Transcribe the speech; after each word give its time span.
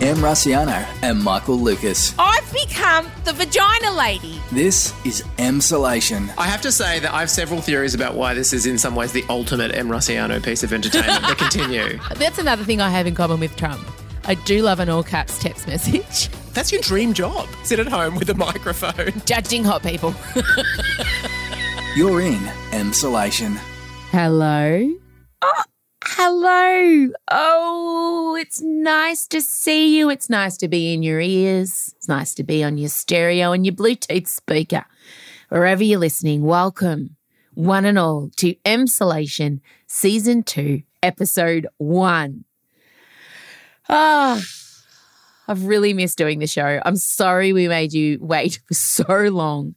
Em 0.00 0.16
Rusciano 0.16 0.84
and 1.02 1.22
Michael 1.22 1.56
Lucas. 1.56 2.14
I've 2.18 2.52
become 2.52 3.06
the 3.24 3.32
vagina 3.32 3.92
lady. 3.92 4.40
This 4.50 4.92
is 5.04 5.22
Emsolation. 5.38 6.32
I 6.36 6.46
have 6.46 6.60
to 6.62 6.72
say 6.72 6.98
that 7.00 7.12
I 7.12 7.20
have 7.20 7.30
several 7.30 7.60
theories 7.60 7.94
about 7.94 8.14
why 8.14 8.34
this 8.34 8.52
is 8.52 8.66
in 8.66 8.78
some 8.78 8.96
ways 8.96 9.12
the 9.12 9.24
ultimate 9.28 9.72
Em 9.74 9.88
Rusciano 9.88 10.42
piece 10.42 10.62
of 10.64 10.72
entertainment. 10.72 11.22
but 11.22 11.38
continue. 11.38 11.98
That's 12.16 12.38
another 12.38 12.64
thing 12.64 12.80
I 12.80 12.88
have 12.90 13.06
in 13.06 13.14
common 13.14 13.38
with 13.40 13.54
Trump. 13.56 13.86
I 14.24 14.34
do 14.34 14.62
love 14.62 14.80
an 14.80 14.88
all 14.88 15.02
caps 15.04 15.38
text 15.38 15.66
message. 15.68 16.28
That's 16.52 16.72
your 16.72 16.80
dream 16.82 17.12
job. 17.12 17.48
Sit 17.64 17.78
at 17.78 17.86
home 17.88 18.16
with 18.16 18.28
a 18.30 18.34
microphone. 18.34 19.12
Judging 19.24 19.62
hot 19.64 19.82
people. 19.82 20.14
You're 21.96 22.20
in 22.20 22.40
Emsolation. 22.72 23.56
Hello. 24.10 24.92
Oh, 25.42 25.62
hello. 26.14 27.10
Oh, 27.30 28.36
it's 28.38 28.60
nice 28.60 29.26
to 29.28 29.40
see 29.40 29.96
you. 29.96 30.10
It's 30.10 30.28
nice 30.28 30.58
to 30.58 30.68
be 30.68 30.92
in 30.92 31.02
your 31.02 31.20
ears. 31.20 31.94
It's 31.96 32.08
nice 32.08 32.34
to 32.34 32.44
be 32.44 32.62
on 32.62 32.76
your 32.76 32.90
stereo 32.90 33.52
and 33.52 33.64
your 33.64 33.74
Bluetooth 33.74 34.26
speaker. 34.26 34.84
Wherever 35.48 35.82
you're 35.82 35.98
listening, 35.98 36.42
welcome, 36.42 37.16
one 37.54 37.86
and 37.86 37.98
all, 37.98 38.28
to 38.36 38.54
Emsolation 38.66 39.60
Season 39.86 40.42
2, 40.42 40.82
Episode 41.02 41.66
1. 41.78 42.44
Ah, 43.88 44.40
I've 45.48 45.64
really 45.64 45.94
missed 45.94 46.18
doing 46.18 46.40
the 46.40 46.46
show. 46.46 46.80
I'm 46.84 46.96
sorry 46.96 47.54
we 47.54 47.68
made 47.68 47.94
you 47.94 48.18
wait 48.20 48.60
for 48.68 48.74
so 48.74 49.04
long. 49.04 49.76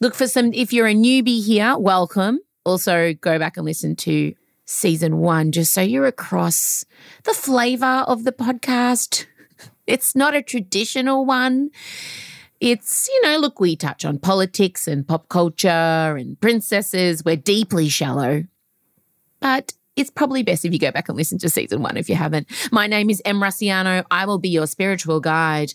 Look 0.00 0.14
for 0.14 0.28
some, 0.28 0.52
if 0.54 0.72
you're 0.72 0.88
a 0.88 0.94
newbie 0.94 1.44
here, 1.44 1.76
welcome. 1.76 2.38
Also, 2.64 3.12
go 3.14 3.38
back 3.38 3.58
and 3.58 3.66
listen 3.66 3.96
to 3.96 4.34
season 4.68 5.16
one 5.16 5.50
just 5.50 5.72
so 5.72 5.80
you're 5.80 6.06
across 6.06 6.84
the 7.24 7.32
flavor 7.32 8.04
of 8.06 8.24
the 8.24 8.32
podcast. 8.32 9.26
It's 9.86 10.14
not 10.14 10.36
a 10.36 10.42
traditional 10.42 11.24
one. 11.24 11.70
It's, 12.60 13.08
you 13.08 13.22
know, 13.22 13.38
look, 13.38 13.58
we 13.58 13.74
touch 13.74 14.04
on 14.04 14.18
politics 14.18 14.86
and 14.86 15.08
pop 15.08 15.30
culture 15.30 15.68
and 15.68 16.38
princesses. 16.42 17.24
We're 17.24 17.36
deeply 17.36 17.88
shallow. 17.88 18.44
But 19.40 19.72
it's 19.96 20.10
probably 20.10 20.42
best 20.42 20.66
if 20.66 20.74
you 20.74 20.78
go 20.78 20.92
back 20.92 21.08
and 21.08 21.16
listen 21.16 21.38
to 21.38 21.48
season 21.48 21.80
one 21.80 21.96
if 21.96 22.10
you 22.10 22.16
haven't. 22.16 22.48
My 22.70 22.86
name 22.86 23.08
is 23.08 23.22
Em 23.24 23.40
Rusciano. 23.40 24.04
I 24.10 24.26
will 24.26 24.38
be 24.38 24.50
your 24.50 24.66
spiritual 24.66 25.20
guide. 25.20 25.72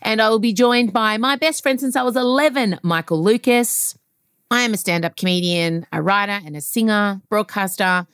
And 0.00 0.22
I 0.22 0.28
will 0.30 0.38
be 0.38 0.52
joined 0.52 0.92
by 0.92 1.16
my 1.16 1.34
best 1.34 1.64
friend 1.64 1.80
since 1.80 1.96
I 1.96 2.04
was 2.04 2.14
11, 2.14 2.78
Michael 2.84 3.20
Lucas. 3.20 3.98
I 4.50 4.62
am 4.62 4.74
a 4.74 4.76
stand 4.76 5.04
up 5.04 5.16
comedian, 5.16 5.86
a 5.92 6.00
writer, 6.00 6.40
and 6.44 6.56
a 6.56 6.60
singer, 6.60 7.20
broadcaster, 7.28 8.06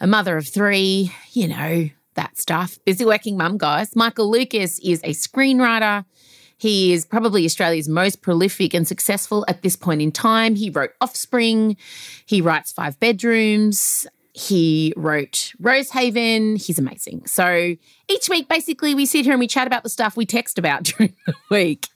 a 0.00 0.06
mother 0.06 0.36
of 0.36 0.48
three, 0.48 1.12
you 1.32 1.48
know, 1.48 1.88
that 2.14 2.36
stuff. 2.36 2.78
Busy 2.84 3.04
working 3.04 3.36
mum, 3.36 3.58
guys. 3.58 3.94
Michael 3.94 4.30
Lucas 4.30 4.80
is 4.80 5.00
a 5.04 5.10
screenwriter. 5.10 6.04
He 6.56 6.92
is 6.92 7.06
probably 7.06 7.44
Australia's 7.44 7.88
most 7.88 8.20
prolific 8.22 8.74
and 8.74 8.86
successful 8.88 9.44
at 9.46 9.62
this 9.62 9.76
point 9.76 10.02
in 10.02 10.10
time. 10.10 10.56
He 10.56 10.70
wrote 10.70 10.90
Offspring. 11.00 11.76
He 12.26 12.40
writes 12.40 12.72
Five 12.72 12.98
Bedrooms. 12.98 14.08
He 14.32 14.92
wrote 14.96 15.52
Rosehaven. 15.62 16.56
He's 16.60 16.78
amazing. 16.78 17.26
So 17.26 17.76
each 18.08 18.28
week, 18.28 18.48
basically, 18.48 18.96
we 18.96 19.06
sit 19.06 19.24
here 19.24 19.32
and 19.32 19.40
we 19.40 19.46
chat 19.46 19.68
about 19.68 19.84
the 19.84 19.88
stuff 19.88 20.16
we 20.16 20.26
text 20.26 20.58
about 20.58 20.82
during 20.84 21.14
the 21.26 21.34
week. 21.50 21.86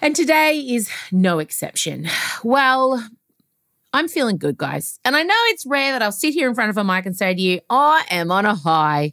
And 0.00 0.14
today 0.14 0.58
is 0.60 0.90
no 1.10 1.40
exception. 1.40 2.08
Well, 2.44 3.04
I'm 3.92 4.06
feeling 4.06 4.38
good, 4.38 4.56
guys. 4.56 5.00
And 5.04 5.16
I 5.16 5.22
know 5.22 5.34
it's 5.46 5.66
rare 5.66 5.92
that 5.92 6.02
I'll 6.02 6.12
sit 6.12 6.34
here 6.34 6.48
in 6.48 6.54
front 6.54 6.70
of 6.70 6.76
a 6.76 6.84
mic 6.84 7.04
and 7.04 7.16
say 7.16 7.34
to 7.34 7.40
you, 7.40 7.60
I 7.68 8.04
am 8.10 8.30
on 8.30 8.46
a 8.46 8.54
high. 8.54 9.12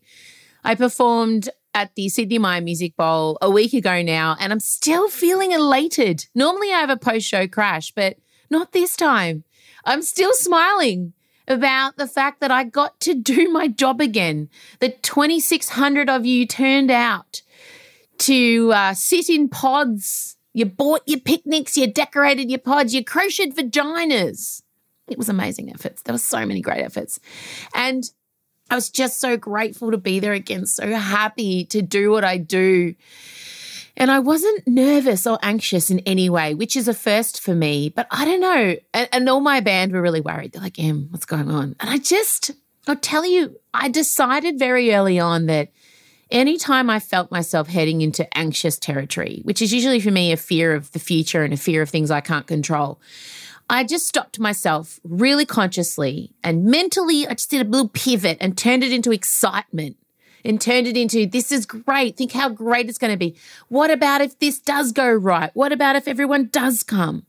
I 0.64 0.75
performed 0.75 1.50
at 1.73 1.95
the 1.95 2.08
Sydney 2.09 2.38
Myer 2.38 2.61
Music 2.61 2.95
Bowl 2.95 3.38
a 3.42 3.50
week 3.50 3.73
ago 3.73 4.02
now, 4.02 4.38
and 4.39 4.53
I'm 4.53 4.59
still 4.59 5.09
feeling 5.09 5.52
elated. 5.52 6.27
Normally 6.36 6.72
I 6.72 6.80
have 6.80 6.89
a 6.89 6.97
post 6.97 7.25
show 7.25 7.47
crash, 7.47 7.92
but 7.92 8.17
not 8.49 8.72
this 8.72 8.95
time. 8.95 9.44
I'm 9.86 10.02
still 10.02 10.33
smiling 10.33 11.14
about 11.48 11.98
the 11.98 12.08
fact 12.08 12.42
that 12.42 12.52
I 12.52 12.64
got 12.64 12.99
to 13.02 13.14
do 13.21 13.52
my 13.52 13.67
job 13.67 14.02
again. 14.02 14.49
That 14.80 15.04
2,600 15.04 16.10
of 16.10 16.26
you 16.26 16.45
turned 16.45 16.92
out 16.92 17.42
to 18.20 18.71
uh, 18.71 18.93
sit 18.93 19.30
in 19.30 19.49
pods. 19.49 20.37
You 20.55 20.66
bought 20.66 21.02
your 21.05 21.20
picnics, 21.20 21.76
you 21.76 21.86
decorated 21.86 22.49
your 22.49 22.60
pods, 22.60 22.95
you 22.95 23.04
crocheted 23.04 23.58
vaginas. 23.58 24.61
It 25.10 25.17
was 25.17 25.27
amazing 25.27 25.70
efforts. 25.70 26.02
There 26.02 26.14
were 26.14 26.17
so 26.17 26.45
many 26.45 26.61
great 26.61 26.82
efforts. 26.82 27.20
And 27.73 28.10
I 28.70 28.76
was 28.76 28.89
just 28.89 29.20
so 29.20 29.36
grateful 29.36 29.92
to 29.92 29.98
be 29.98 30.21
there 30.21 30.32
again, 30.32 30.66
so 30.66 30.93
happy 30.93 31.66
to 31.66 31.82
do 31.82 32.10
what 32.10 32.23
I 32.23 32.38
do. 32.38 32.95
And 33.98 34.10
I 34.10 34.20
wasn't 34.20 34.66
nervous 34.66 35.27
or 35.27 35.38
anxious 35.43 35.89
in 35.89 35.99
any 35.99 36.30
way, 36.30 36.54
which 36.54 36.77
is 36.77 36.87
a 36.87 36.93
first 36.93 37.42
for 37.42 37.54
me. 37.54 37.89
But 37.89 38.08
I 38.10 38.23
don't 38.23 38.39
know. 38.39 38.77
And, 38.93 39.10
and 39.11 39.30
all 39.30 39.42
my 39.42 39.60
band 39.60 39.92
were 39.92 40.02
really 40.02 40.22
worried. 40.22 40.54
They're 40.54 40.61
like, 40.61 40.80
Em, 40.80 41.10
what's 41.10 41.26
going 41.26 41.52
on? 41.52 41.76
And 41.82 41.89
I 41.89 41.98
just, 41.98 42.52
I'll 42.87 42.95
tell 42.95 43.26
you, 43.26 43.60
I 43.73 43.89
decided 43.89 44.58
very 44.58 44.95
early 44.95 45.20
on 45.20 45.48
that 45.48 45.72
anytime 46.31 46.89
I 46.89 46.99
felt 46.99 47.31
myself 47.31 47.67
heading 47.67 48.02
into 48.02 48.37
anxious 48.37 48.77
territory, 48.77 49.41
which 49.43 49.61
is 49.61 49.73
usually 49.73 49.99
for 49.99 50.11
me 50.11 50.31
a 50.31 50.37
fear 50.37 50.73
of 50.73 50.91
the 50.91 50.99
future 50.99 51.43
and 51.43 51.53
a 51.53 51.58
fear 51.58 51.81
of 51.81 51.89
things 51.89 52.11
I 52.11 52.21
can't 52.21 52.47
control, 52.47 52.99
I 53.69 53.83
just 53.83 54.08
stopped 54.08 54.39
myself 54.39 54.99
really 55.03 55.45
consciously 55.45 56.31
and 56.43 56.65
mentally, 56.65 57.27
I 57.27 57.33
just 57.33 57.49
did 57.49 57.65
a 57.65 57.69
little 57.69 57.89
pivot 57.89 58.37
and 58.39 58.58
turned 58.58 58.83
it 58.83 58.91
into 58.91 59.11
excitement 59.11 59.97
and 60.43 60.61
turned 60.61 60.87
it 60.87 60.95
into 60.95 61.25
this 61.25 61.52
is 61.52 61.65
great. 61.65 62.17
Think 62.17 62.31
how 62.31 62.49
great 62.49 62.87
it's 62.87 62.99
going 62.99 63.11
to 63.11 63.17
be. 63.17 63.36
What 63.67 63.89
about 63.89 64.21
if 64.21 64.37
this 64.37 64.59
does 64.59 64.92
go 64.92 65.11
right? 65.11 65.49
What 65.55 65.71
about 65.71 65.95
if 65.95 66.07
everyone 66.07 66.49
does 66.52 66.83
come? 66.83 67.25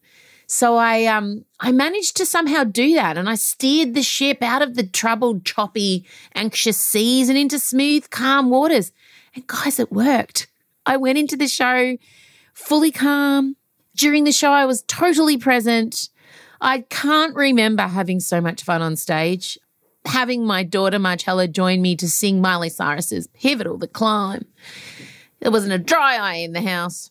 So 0.46 0.76
I 0.76 1.06
um 1.06 1.44
I 1.58 1.72
managed 1.72 2.16
to 2.18 2.26
somehow 2.26 2.64
do 2.64 2.94
that 2.94 3.18
and 3.18 3.28
I 3.28 3.34
steered 3.34 3.94
the 3.94 4.02
ship 4.02 4.42
out 4.42 4.62
of 4.62 4.74
the 4.74 4.86
troubled, 4.86 5.44
choppy, 5.44 6.04
anxious 6.34 6.76
seas 6.76 7.28
and 7.28 7.36
into 7.36 7.58
smooth, 7.58 8.10
calm 8.10 8.50
waters. 8.50 8.92
And 9.34 9.46
guys, 9.46 9.78
it 9.80 9.90
worked. 9.90 10.46
I 10.84 10.96
went 10.96 11.18
into 11.18 11.36
the 11.36 11.48
show 11.48 11.96
fully 12.56 12.90
calm. 12.90 13.56
During 13.94 14.24
the 14.24 14.32
show, 14.32 14.50
I 14.50 14.66
was 14.66 14.82
totally 14.82 15.36
present. 15.36 16.08
I 16.60 16.80
can't 16.80 17.34
remember 17.34 17.82
having 17.82 18.20
so 18.20 18.40
much 18.40 18.62
fun 18.62 18.82
on 18.82 18.96
stage. 18.96 19.58
Having 20.06 20.46
my 20.46 20.62
daughter 20.62 20.98
Marcella 20.98 21.48
join 21.48 21.82
me 21.82 21.96
to 21.96 22.08
sing 22.08 22.40
Miley 22.40 22.68
Cyrus's 22.68 23.26
Pivotal, 23.28 23.76
The 23.78 23.88
Climb. 23.88 24.46
There 25.40 25.50
wasn't 25.50 25.72
a 25.72 25.78
dry 25.78 26.16
eye 26.16 26.36
in 26.36 26.52
the 26.52 26.62
house. 26.62 27.10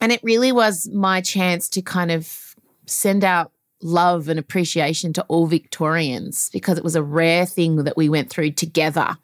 And 0.00 0.10
it 0.10 0.20
really 0.22 0.50
was 0.50 0.88
my 0.92 1.20
chance 1.20 1.68
to 1.70 1.82
kind 1.82 2.10
of 2.10 2.51
send 2.86 3.24
out 3.24 3.52
love 3.82 4.28
and 4.28 4.38
appreciation 4.38 5.12
to 5.12 5.22
all 5.24 5.46
Victorians 5.46 6.50
because 6.52 6.78
it 6.78 6.84
was 6.84 6.96
a 6.96 7.02
rare 7.02 7.46
thing 7.46 7.76
that 7.84 7.96
we 7.96 8.08
went 8.08 8.30
through 8.30 8.52
together. 8.52 9.16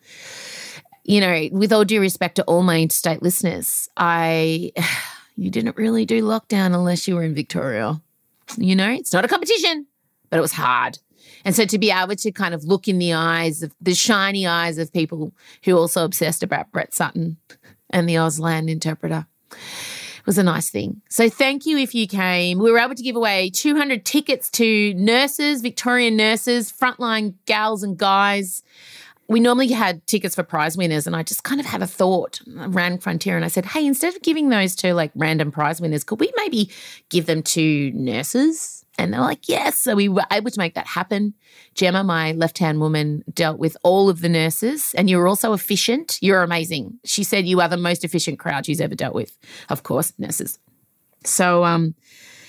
You 1.05 1.21
know, 1.21 1.49
with 1.53 1.73
all 1.73 1.85
due 1.85 2.01
respect 2.01 2.37
to 2.37 2.45
all 2.45 2.63
my 2.63 2.81
interstate 2.81 3.23
listeners, 3.23 3.89
I 3.97 4.73
you 5.37 5.51
didn't 5.51 5.77
really 5.77 6.05
do 6.05 6.23
lockdown 6.23 6.75
unless 6.75 7.07
you 7.07 7.15
were 7.15 7.23
in 7.23 7.35
Victoria. 7.35 8.01
You 8.57 8.75
know, 8.75 8.91
it's 8.91 9.13
not 9.13 9.25
a 9.25 9.29
competition, 9.29 9.87
but 10.31 10.39
it 10.39 10.43
was 10.43 10.53
hard. 10.53 10.99
And 11.45 11.55
so 11.55 11.65
to 11.65 11.79
be 11.79 11.91
able 11.91 12.17
to 12.17 12.33
kind 12.33 12.55
of 12.55 12.65
look 12.65 12.89
in 12.89 12.99
the 12.99 13.13
eyes 13.13 13.63
of 13.63 13.75
the 13.81 13.95
shiny 13.95 14.47
eyes 14.47 14.79
of 14.79 14.93
people 14.93 15.33
who 15.65 15.77
also 15.77 16.05
obsessed 16.05 16.43
about 16.43 16.73
Brett 16.73 16.95
Sutton 16.95 17.37
and 17.91 18.09
the 18.09 18.15
Auslan 18.15 18.69
interpreter 18.69 19.27
was 20.29 20.37
a 20.37 20.43
nice 20.43 20.69
thing. 20.69 21.01
So 21.09 21.31
thank 21.31 21.65
you 21.65 21.79
if 21.79 21.95
you 21.95 22.07
came. 22.07 22.59
We 22.59 22.71
were 22.71 22.79
able 22.79 22.95
to 22.95 23.03
give 23.03 23.17
away 23.17 23.49
200 23.49 24.05
tickets 24.05 24.51
to 24.51 24.93
nurses, 24.93 25.63
Victorian 25.63 26.17
nurses, 26.17 26.71
frontline 26.71 27.33
gals 27.47 27.83
and 27.83 27.97
guys. 27.97 28.63
We 29.27 29.41
normally 29.41 29.69
had 29.69 30.07
tickets 30.07 30.35
for 30.35 30.43
prize 30.43 30.77
winners, 30.77 31.07
and 31.07 31.17
I 31.17 31.23
just 31.23 31.45
kind 31.45 31.61
of 31.61 31.67
had 31.67 31.81
a 31.81 31.87
thought. 31.87 32.43
I 32.59 32.67
ran 32.67 32.99
Frontier 32.99 33.37
and 33.37 33.45
I 33.45 33.49
said, 33.49 33.65
hey, 33.65 33.87
instead 33.87 34.15
of 34.15 34.21
giving 34.21 34.51
those 34.51 34.77
to 34.77 34.93
like 34.93 35.13
random 35.15 35.51
prize 35.51 35.81
winners, 35.81 36.05
could 36.05 36.21
we 36.21 36.31
maybe 36.37 36.71
give 37.09 37.25
them 37.25 37.43
to 37.45 37.91
nurses? 37.93 38.78
And 38.99 39.13
they're 39.13 39.21
like, 39.21 39.49
yes. 39.49 39.79
So 39.79 39.95
we 39.95 40.09
were 40.09 40.27
able 40.33 40.51
to 40.51 40.59
make 40.59 40.75
that 40.75 40.89
happen. 40.89 41.35
Gemma, 41.75 42.03
my 42.03 42.33
left 42.33 42.59
hand 42.59 42.81
woman, 42.81 43.23
dealt 43.33 43.59
with 43.59 43.77
all 43.85 44.09
of 44.09 44.21
the 44.21 44.29
nurses, 44.29 44.93
and 44.97 45.09
you're 45.09 45.29
also 45.29 45.53
efficient. 45.53 46.19
You're 46.21 46.43
amazing. 46.43 46.99
She 47.05 47.23
said 47.23 47.47
you 47.47 47.61
are 47.61 47.69
the 47.69 47.77
most 47.77 48.05
efficient 48.05 48.41
crowd 48.41 48.67
she's 48.67 48.81
ever 48.81 48.97
dealt 48.97 49.15
with. 49.15 49.39
Of 49.69 49.85
course, 49.85 50.13
nurses. 50.19 50.59
So 51.25 51.65
um, 51.65 51.95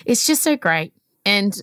it's 0.06 0.26
just 0.26 0.42
so 0.42 0.58
great. 0.58 0.94
And 1.26 1.56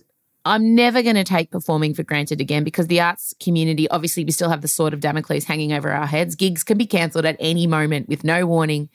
I'm 0.45 0.75
never 0.75 1.03
going 1.03 1.17
to 1.17 1.25
take 1.25 1.51
performing 1.51 1.93
for 1.93 2.03
granted 2.03 2.39
again 2.39 2.63
because 2.63 2.87
the 2.87 3.01
arts 3.01 3.33
community, 3.41 3.89
obviously, 3.89 4.23
we 4.23 4.31
still 4.31 4.49
have 4.49 4.61
the 4.61 4.69
sword 4.69 4.93
of 4.93 5.01
Damocles 5.01 5.43
hanging 5.43 5.73
over 5.73 5.91
our 5.91 6.05
heads. 6.05 6.35
Gigs 6.35 6.63
can 6.63 6.77
be 6.77 6.85
cancelled 6.85 7.25
at 7.25 7.35
any 7.41 7.67
moment 7.67 8.07
with 8.07 8.23
no 8.23 8.45
warning. 8.45 8.87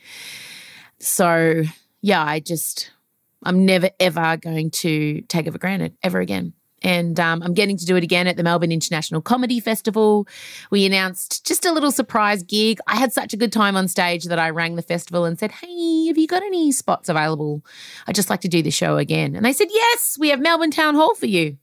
So, 0.99 1.65
yeah, 2.01 2.25
I 2.25 2.41
just, 2.41 2.91
I'm 3.45 3.65
never, 3.67 3.91
ever 4.01 4.37
going 4.37 4.71
to 4.71 5.21
take 5.23 5.47
it 5.47 5.53
for 5.53 5.59
granted 5.59 5.97
ever 6.03 6.21
again. 6.21 6.53
and 6.83 7.19
um, 7.21 7.43
I'm 7.43 7.55
getting 7.55 7.77
to 7.77 7.87
do 7.87 7.97
it 7.97 8.03
again 8.03 8.27
at 8.27 8.37
the 8.37 8.43
Melbourne 8.43 8.73
International 8.73 9.21
Comedy 9.21 9.61
Festival. 9.61 10.27
We 10.71 10.85
announced 10.85 11.47
just 11.47 11.65
a 11.65 11.73
little 11.73 11.93
surprise 11.93 12.43
gig. 12.43 12.81
I 12.89 12.97
had 12.97 13.13
such 13.13 13.33
a 13.33 13.37
good 13.37 13.53
time 13.53 13.77
on 13.77 13.87
stage 13.87 14.25
that 14.25 14.39
I 14.39 14.51
rang 14.51 14.75
the 14.75 14.83
festival 14.83 15.25
and 15.25 15.39
said, 15.39 15.53
Hey, 15.53 16.07
have 16.07 16.19
you 16.19 16.27
got 16.27 16.43
any 16.43 16.73
spots 16.73 17.09
available? 17.09 17.65
I'd 18.07 18.17
just 18.17 18.31
like 18.31 18.41
to 18.41 18.49
do 18.49 18.63
the 18.63 18.71
show 18.71 18.97
again. 18.97 19.37
And 19.37 19.45
they 19.45 19.53
said, 19.53 19.69
Yes, 19.71 20.17
we 20.19 20.31
have 20.31 20.41
Melbourne 20.41 20.73
Town 20.73 20.95
Hall 20.97 21.15
for 21.15 21.27
you. 21.27 21.57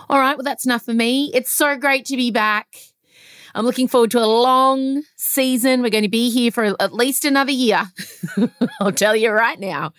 All 0.09 0.19
right, 0.19 0.35
well 0.35 0.43
that's 0.43 0.65
enough 0.65 0.83
for 0.83 0.93
me. 0.93 1.31
It's 1.33 1.51
so 1.51 1.77
great 1.77 2.03
to 2.05 2.17
be 2.17 2.31
back. 2.31 2.67
I'm 3.55 3.65
looking 3.65 3.87
forward 3.87 4.11
to 4.11 4.19
a 4.19 4.25
long 4.25 5.03
season. 5.15 5.81
We're 5.81 5.89
going 5.89 6.03
to 6.03 6.09
be 6.09 6.29
here 6.29 6.51
for 6.51 6.75
at 6.79 6.93
least 6.93 7.25
another 7.25 7.51
year. 7.51 7.89
I'll 8.79 8.91
tell 8.91 9.15
you 9.15 9.31
right 9.31 9.59
now. 9.59 9.93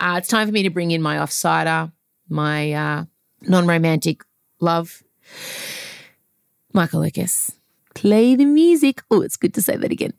Uh, 0.00 0.16
it's 0.18 0.28
time 0.28 0.48
for 0.48 0.52
me 0.52 0.62
to 0.62 0.70
bring 0.70 0.90
in 0.90 1.02
my 1.02 1.16
offsider, 1.16 1.92
my 2.28 2.72
uh, 2.72 3.04
non 3.42 3.66
romantic 3.66 4.22
love, 4.60 5.02
Michael 6.72 7.02
Lucas. 7.02 7.52
Play 7.94 8.34
the 8.34 8.44
music. 8.44 9.02
Oh, 9.10 9.22
it's 9.22 9.36
good 9.36 9.54
to 9.54 9.62
say 9.62 9.76
that 9.76 9.92
again. 9.92 10.12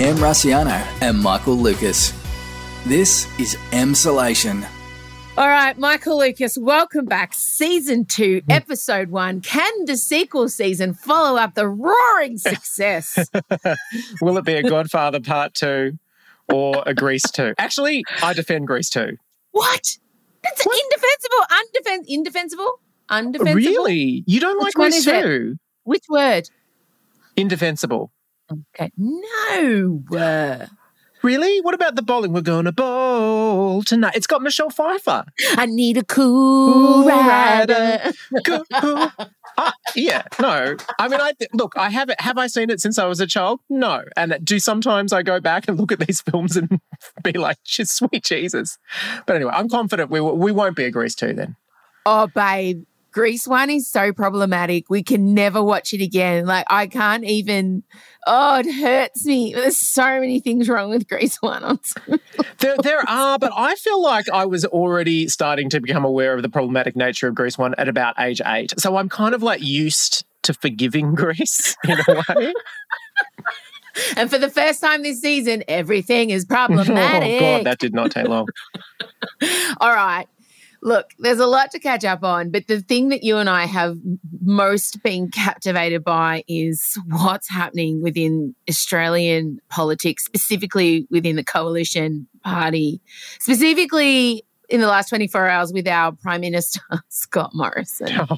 Em 0.00 0.16
Rusciano 0.16 0.82
and 1.02 1.22
Michael 1.22 1.56
Lucas. 1.56 2.12
This 2.86 3.26
is 3.38 3.56
M 3.72 3.92
Emsolation. 3.92 4.66
All 5.40 5.48
right, 5.48 5.78
Michael 5.78 6.18
Lucas, 6.18 6.58
welcome 6.58 7.06
back. 7.06 7.32
Season 7.32 8.04
two, 8.04 8.42
hmm. 8.44 8.50
episode 8.50 9.08
one. 9.08 9.40
Can 9.40 9.86
the 9.86 9.96
sequel 9.96 10.50
season 10.50 10.92
follow 10.92 11.40
up 11.40 11.54
the 11.54 11.66
roaring 11.66 12.36
success? 12.38 13.18
Will 14.20 14.36
it 14.36 14.44
be 14.44 14.52
a 14.52 14.62
Godfather 14.62 15.18
Part 15.18 15.54
Two 15.54 15.98
or 16.52 16.82
a 16.84 16.92
Grease 16.92 17.22
Two? 17.30 17.54
Actually, 17.56 18.04
I 18.22 18.34
defend 18.34 18.66
Grease 18.66 18.90
Two. 18.90 19.16
what? 19.52 19.96
That's 20.42 20.66
indefensible. 20.66 21.46
Undefensible. 21.50 22.04
Indefensible. 22.06 22.80
Undefensible. 23.10 23.54
Really? 23.54 24.24
You 24.26 24.40
don't 24.40 24.62
Which 24.62 24.76
like 24.76 24.90
Grease? 24.90 25.04
Two? 25.06 25.56
Which 25.84 26.04
word? 26.10 26.50
Indefensible. 27.36 28.12
Okay. 28.52 28.90
No. 28.98 30.02
Uh, 31.22 31.26
Really? 31.26 31.60
What 31.60 31.74
about 31.74 31.96
the 31.96 32.02
bowling? 32.02 32.32
We're 32.32 32.40
going 32.40 32.64
to 32.64 32.72
bowl 32.72 33.82
tonight. 33.82 34.14
It's 34.16 34.26
got 34.26 34.42
Michelle 34.42 34.70
Pfeiffer. 34.70 35.24
I 35.56 35.66
need 35.66 35.96
a 35.98 36.04
cool 36.04 36.72
Cool 37.04 37.04
rider. 37.08 38.12
Go- 38.44 38.64
Ah, 39.58 39.74
yeah, 39.94 40.22
no. 40.40 40.76
I 40.98 41.08
mean, 41.08 41.20
I 41.20 41.32
look. 41.52 41.74
I 41.76 41.90
have 41.90 42.08
it. 42.08 42.18
Have 42.20 42.38
I 42.38 42.46
seen 42.46 42.70
it 42.70 42.80
since 42.80 42.98
I 42.98 43.04
was 43.06 43.20
a 43.20 43.26
child? 43.26 43.60
No. 43.68 44.04
And 44.16 44.38
do 44.42 44.58
sometimes 44.58 45.12
I 45.12 45.22
go 45.22 45.38
back 45.40 45.68
and 45.68 45.78
look 45.78 45.92
at 45.92 45.98
these 45.98 46.20
films 46.30 46.56
and 46.56 46.80
be 47.22 47.32
like, 47.32 47.58
"Just 47.64 47.96
sweet 47.96 48.24
Jesus." 48.24 48.78
But 49.26 49.36
anyway, 49.36 49.52
I'm 49.54 49.68
confident 49.68 50.08
we 50.10 50.20
will- 50.20 50.38
we 50.38 50.50
won't 50.52 50.76
be 50.76 50.84
a 50.84 50.90
Grease 50.90 51.14
two 51.16 51.34
then. 51.34 51.56
Oh, 52.06 52.28
babe. 52.28 52.84
Grease 53.12 53.46
one 53.46 53.70
is 53.70 53.88
so 53.88 54.12
problematic. 54.12 54.88
We 54.88 55.02
can 55.02 55.34
never 55.34 55.62
watch 55.62 55.92
it 55.92 56.00
again. 56.00 56.46
Like, 56.46 56.66
I 56.70 56.86
can't 56.86 57.24
even. 57.24 57.82
Oh, 58.26 58.58
it 58.58 58.70
hurts 58.70 59.26
me. 59.26 59.52
There's 59.54 59.78
so 59.78 60.20
many 60.20 60.40
things 60.40 60.68
wrong 60.68 60.90
with 60.90 61.08
Grease 61.08 61.36
one. 61.42 61.78
There, 62.58 62.76
there 62.82 63.08
are, 63.08 63.38
but 63.38 63.52
I 63.56 63.74
feel 63.76 64.02
like 64.02 64.28
I 64.28 64.44
was 64.44 64.66
already 64.66 65.28
starting 65.28 65.70
to 65.70 65.80
become 65.80 66.04
aware 66.04 66.34
of 66.34 66.42
the 66.42 66.50
problematic 66.50 66.94
nature 66.94 67.28
of 67.28 67.34
Grease 67.34 67.56
one 67.56 67.74
at 67.78 67.88
about 67.88 68.20
age 68.20 68.42
eight. 68.44 68.74
So 68.78 68.96
I'm 68.96 69.08
kind 69.08 69.34
of 69.34 69.42
like 69.42 69.62
used 69.62 70.26
to 70.42 70.52
forgiving 70.52 71.14
Grease 71.14 71.74
in 71.84 71.98
a 72.06 72.22
way. 72.36 72.52
and 74.14 74.28
for 74.28 74.36
the 74.36 74.50
first 74.50 74.82
time 74.82 75.02
this 75.02 75.22
season, 75.22 75.64
everything 75.68 76.28
is 76.28 76.44
problematic. 76.44 76.90
Oh 77.42 77.56
God, 77.56 77.64
that 77.64 77.78
did 77.78 77.94
not 77.94 78.10
take 78.10 78.28
long. 78.28 78.46
All 79.80 79.94
right. 79.94 80.26
Look, 80.82 81.10
there's 81.18 81.38
a 81.38 81.46
lot 81.46 81.70
to 81.72 81.78
catch 81.78 82.04
up 82.04 82.24
on, 82.24 82.50
but 82.50 82.66
the 82.66 82.80
thing 82.80 83.10
that 83.10 83.22
you 83.22 83.36
and 83.36 83.50
I 83.50 83.66
have 83.66 83.98
most 84.40 85.02
been 85.02 85.30
captivated 85.30 86.02
by 86.02 86.42
is 86.48 86.98
what's 87.08 87.50
happening 87.50 88.02
within 88.02 88.54
Australian 88.68 89.60
politics, 89.68 90.24
specifically 90.24 91.06
within 91.10 91.36
the 91.36 91.44
coalition 91.44 92.26
party, 92.42 93.00
specifically 93.40 94.44
in 94.70 94.80
the 94.80 94.86
last 94.86 95.08
24 95.08 95.48
hours 95.48 95.72
with 95.72 95.86
our 95.88 96.12
Prime 96.12 96.40
Minister, 96.40 96.80
Scott 97.08 97.50
Morrison. 97.54 98.08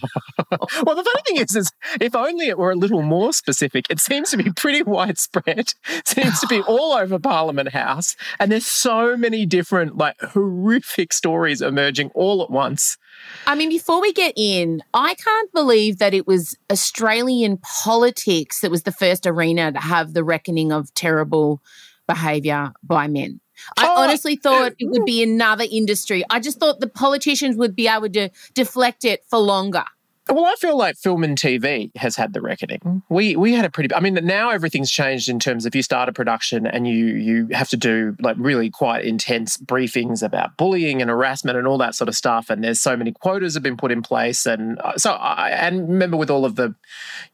Well, 0.84 0.96
the 0.96 1.04
funny 1.04 1.22
thing 1.26 1.36
is, 1.38 1.56
is 1.56 1.72
if 2.00 2.14
only 2.14 2.48
it 2.48 2.58
were 2.58 2.72
a 2.72 2.76
little 2.76 3.02
more 3.02 3.32
specific, 3.32 3.86
it 3.88 4.00
seems 4.00 4.30
to 4.30 4.36
be 4.36 4.50
pretty 4.52 4.82
widespread. 4.82 5.72
seems 6.04 6.40
to 6.40 6.46
be 6.46 6.60
all 6.68 6.92
over 6.92 7.18
Parliament 7.18 7.70
House, 7.70 8.16
and 8.38 8.52
there's 8.52 8.66
so 8.66 9.16
many 9.16 9.46
different, 9.46 9.96
like 9.96 10.20
horrific 10.20 11.12
stories 11.12 11.62
emerging 11.62 12.10
all 12.14 12.42
at 12.42 12.50
once. 12.50 12.98
I 13.46 13.54
mean, 13.54 13.70
before 13.70 14.00
we 14.00 14.12
get 14.12 14.34
in, 14.36 14.82
I 14.92 15.14
can't 15.14 15.52
believe 15.52 15.98
that 15.98 16.14
it 16.14 16.26
was 16.26 16.56
Australian 16.70 17.58
politics 17.58 18.60
that 18.60 18.70
was 18.70 18.82
the 18.82 18.92
first 18.92 19.26
arena 19.26 19.72
to 19.72 19.80
have 19.80 20.12
the 20.12 20.24
reckoning 20.24 20.72
of 20.72 20.92
terrible 20.94 21.62
behaviour 22.06 22.72
by 22.82 23.08
men. 23.08 23.40
I 23.76 23.86
Oh, 23.86 24.02
honestly 24.02 24.36
thought 24.36 24.74
it 24.78 24.86
would 24.90 25.02
mm. 25.02 25.06
be 25.06 25.22
another 25.22 25.64
industry. 25.70 26.24
I 26.30 26.40
just 26.40 26.58
thought 26.58 26.80
the 26.80 26.88
politicians 26.88 27.56
would 27.56 27.74
be 27.76 27.88
able 27.88 28.08
to 28.10 28.30
deflect 28.54 29.04
it 29.04 29.24
for 29.28 29.38
longer. 29.38 29.84
Well, 30.28 30.44
I 30.44 30.54
feel 30.54 30.76
like 30.76 30.96
film 30.96 31.24
and 31.24 31.36
TV 31.36 31.90
has 31.96 32.14
had 32.14 32.32
the 32.32 32.40
reckoning. 32.40 33.02
We 33.08 33.34
we 33.34 33.54
had 33.54 33.64
a 33.64 33.70
pretty. 33.70 33.92
I 33.92 33.98
mean, 33.98 34.14
now 34.22 34.50
everything's 34.50 34.90
changed 34.90 35.28
in 35.28 35.40
terms 35.40 35.66
of 35.66 35.74
you 35.74 35.82
start 35.82 36.08
a 36.08 36.12
production 36.12 36.64
and 36.64 36.86
you 36.86 37.06
you 37.06 37.48
have 37.50 37.68
to 37.70 37.76
do 37.76 38.16
like 38.20 38.36
really 38.38 38.70
quite 38.70 39.04
intense 39.04 39.56
briefings 39.56 40.22
about 40.22 40.56
bullying 40.56 41.02
and 41.02 41.10
harassment 41.10 41.58
and 41.58 41.66
all 41.66 41.76
that 41.78 41.96
sort 41.96 42.08
of 42.08 42.14
stuff. 42.14 42.50
And 42.50 42.62
there's 42.62 42.80
so 42.80 42.96
many 42.96 43.12
quotas 43.12 43.54
have 43.54 43.64
been 43.64 43.76
put 43.76 43.90
in 43.90 44.00
place. 44.00 44.46
And 44.46 44.78
uh, 44.78 44.96
so 44.96 45.10
I 45.12 45.50
and 45.50 45.88
remember 45.88 46.16
with 46.16 46.30
all 46.30 46.44
of 46.44 46.54
the, 46.54 46.72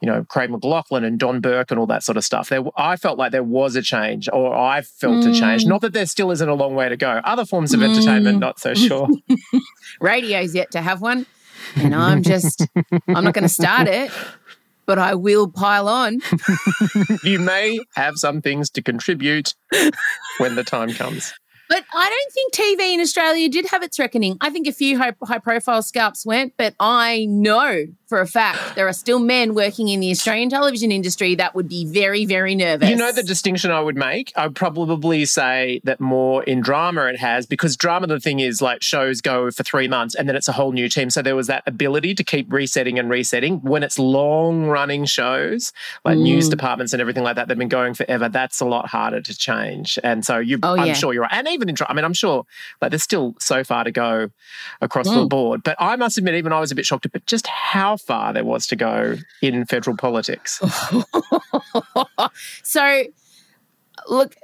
you 0.01 0.07
know, 0.07 0.25
Craig 0.25 0.49
McLachlan 0.49 1.05
and 1.05 1.19
Don 1.19 1.41
Burke 1.41 1.71
and 1.71 1.79
all 1.79 1.87
that 1.87 2.03
sort 2.03 2.17
of 2.17 2.25
stuff. 2.25 2.49
There, 2.49 2.65
I 2.75 2.97
felt 2.97 3.19
like 3.19 3.33
there 3.33 3.43
was 3.43 3.77
a 3.77 3.83
change, 3.83 4.31
or 4.33 4.57
I 4.57 4.81
felt 4.81 5.27
a 5.27 5.33
change. 5.35 5.67
Not 5.67 5.83
that 5.83 5.93
there 5.93 6.07
still 6.07 6.31
isn't 6.31 6.49
a 6.49 6.55
long 6.55 6.75
way 6.75 6.89
to 6.89 6.97
go. 6.97 7.21
Other 7.25 7.45
forms 7.45 7.75
of 7.75 7.83
entertainment, 7.83 8.39
not 8.39 8.59
so 8.59 8.73
sure. 8.73 9.09
Radio's 10.01 10.55
yet 10.55 10.71
to 10.71 10.81
have 10.81 11.03
one. 11.03 11.27
And 11.77 11.95
I'm 11.95 12.23
just, 12.23 12.67
I'm 13.09 13.25
not 13.25 13.35
going 13.35 13.43
to 13.43 13.49
start 13.49 13.89
it, 13.89 14.11
but 14.87 14.99
I 14.99 15.15
will 15.15 15.49
pile 15.49 15.89
on. 15.89 16.21
you 17.23 17.39
may 17.39 17.79
have 17.95 18.17
some 18.17 18.41
things 18.41 18.71
to 18.71 18.83
contribute 18.83 19.55
when 20.39 20.55
the 20.55 20.65
time 20.65 20.93
comes. 20.93 21.33
But 21.69 21.85
I 21.95 22.09
don't 22.09 22.33
think 22.33 22.81
TV 22.81 22.95
in 22.95 23.01
Australia 23.01 23.49
did 23.49 23.67
have 23.67 23.83
its 23.83 23.99
reckoning. 23.99 24.39
I 24.41 24.51
think 24.51 24.67
a 24.67 24.73
few 24.73 24.97
high, 24.97 25.13
high 25.23 25.39
profile 25.39 25.83
scalps 25.83 26.25
went, 26.25 26.55
but 26.57 26.75
I 26.81 27.27
know 27.29 27.87
for 28.09 28.21
a 28.21 28.27
fact 28.27 28.59
there 28.75 28.89
are 28.89 28.93
still 28.93 29.19
men 29.19 29.55
working 29.55 29.89
in 29.89 30.01
the 30.01 30.11
Australian 30.11 30.49
television 30.49 30.91
industry 30.91 31.35
that 31.35 31.55
would 31.55 31.69
be 31.69 31.85
very, 31.85 32.25
very 32.25 32.55
nervous. 32.55 32.89
You 32.89 32.97
know 32.97 33.13
the 33.13 33.23
distinction 33.23 33.71
I 33.71 33.81
would 33.81 33.97
make? 33.97 34.33
I'd 34.35 34.55
probably 34.55 35.27
say 35.27 35.81
that 35.85 36.01
more 36.01 36.43
in 36.45 36.63
drama 36.63 37.05
it 37.07 37.19
has, 37.19 37.45
because 37.45 37.77
drama, 37.77 38.07
the 38.07 38.19
thing 38.19 38.41
is, 38.41 38.63
like 38.63 38.83
shows 38.83 39.21
go 39.21 39.51
for 39.51 39.63
three 39.63 39.89
months 39.89 40.15
and 40.15 40.27
then 40.27 40.37
it's 40.37 40.49
a 40.49 40.53
whole 40.53 40.73
new 40.73 40.89
team. 40.89 41.11
So 41.11 41.21
there 41.21 41.37
was 41.37 41.49
that 41.49 41.63
ability 41.67 42.15
to 42.15 42.25
keep 42.25 42.51
resetting 42.51 42.99
and 42.99 43.11
resetting. 43.11 43.61
When 43.61 43.83
it's 43.83 43.99
long 43.99 44.67
running 44.67 45.05
shows, 45.05 45.73
like 46.05 46.17
mm. 46.17 46.23
news 46.23 46.49
departments 46.49 46.95
and 46.95 47.03
everything 47.03 47.25
like 47.25 47.37
that, 47.37 47.49
they've 47.49 47.59
been 47.59 47.69
going 47.69 47.93
forever, 47.93 48.31
that's 48.31 48.61
a 48.61 48.65
lot 48.65 48.89
harder 48.89 49.21
to 49.21 49.37
change. 49.37 49.99
And 50.03 50.25
so 50.25 50.39
you, 50.39 50.59
Oh, 50.63 50.77
I'm 50.77 50.87
yeah. 50.87 50.93
sure 50.95 51.13
you're 51.13 51.23
right. 51.23 51.33
And 51.33 51.47
even 51.49 51.69
in 51.69 51.75
drama, 51.75 51.93
I 51.93 51.95
mean, 51.95 52.05
I'm 52.07 52.15
sure 52.15 52.47
like 52.81 52.91
there's 52.91 53.03
still 53.03 53.35
so 53.39 53.63
far 53.65 53.85
to 53.85 53.93
go 53.93 54.31
across 54.81 55.07
the 55.07 55.25
mm. 55.25 55.29
board. 55.29 55.63
But 55.63 55.77
I 55.79 55.97
must 55.97 56.17
admit, 56.17 56.35
even 56.37 56.53
I 56.53 56.61
was 56.61 56.73
a 56.73 56.75
bit 56.75 56.87
shocked 56.87 57.07
at 57.07 57.27
just 57.27 57.47
how 57.47 57.98
far 57.99 58.33
there 58.33 58.45
was 58.45 58.67
to 58.69 58.77
go 58.77 59.17
in 59.43 59.65
federal 59.67 59.97
politics. 59.97 60.61
so, 62.63 63.05
look, 64.09 64.35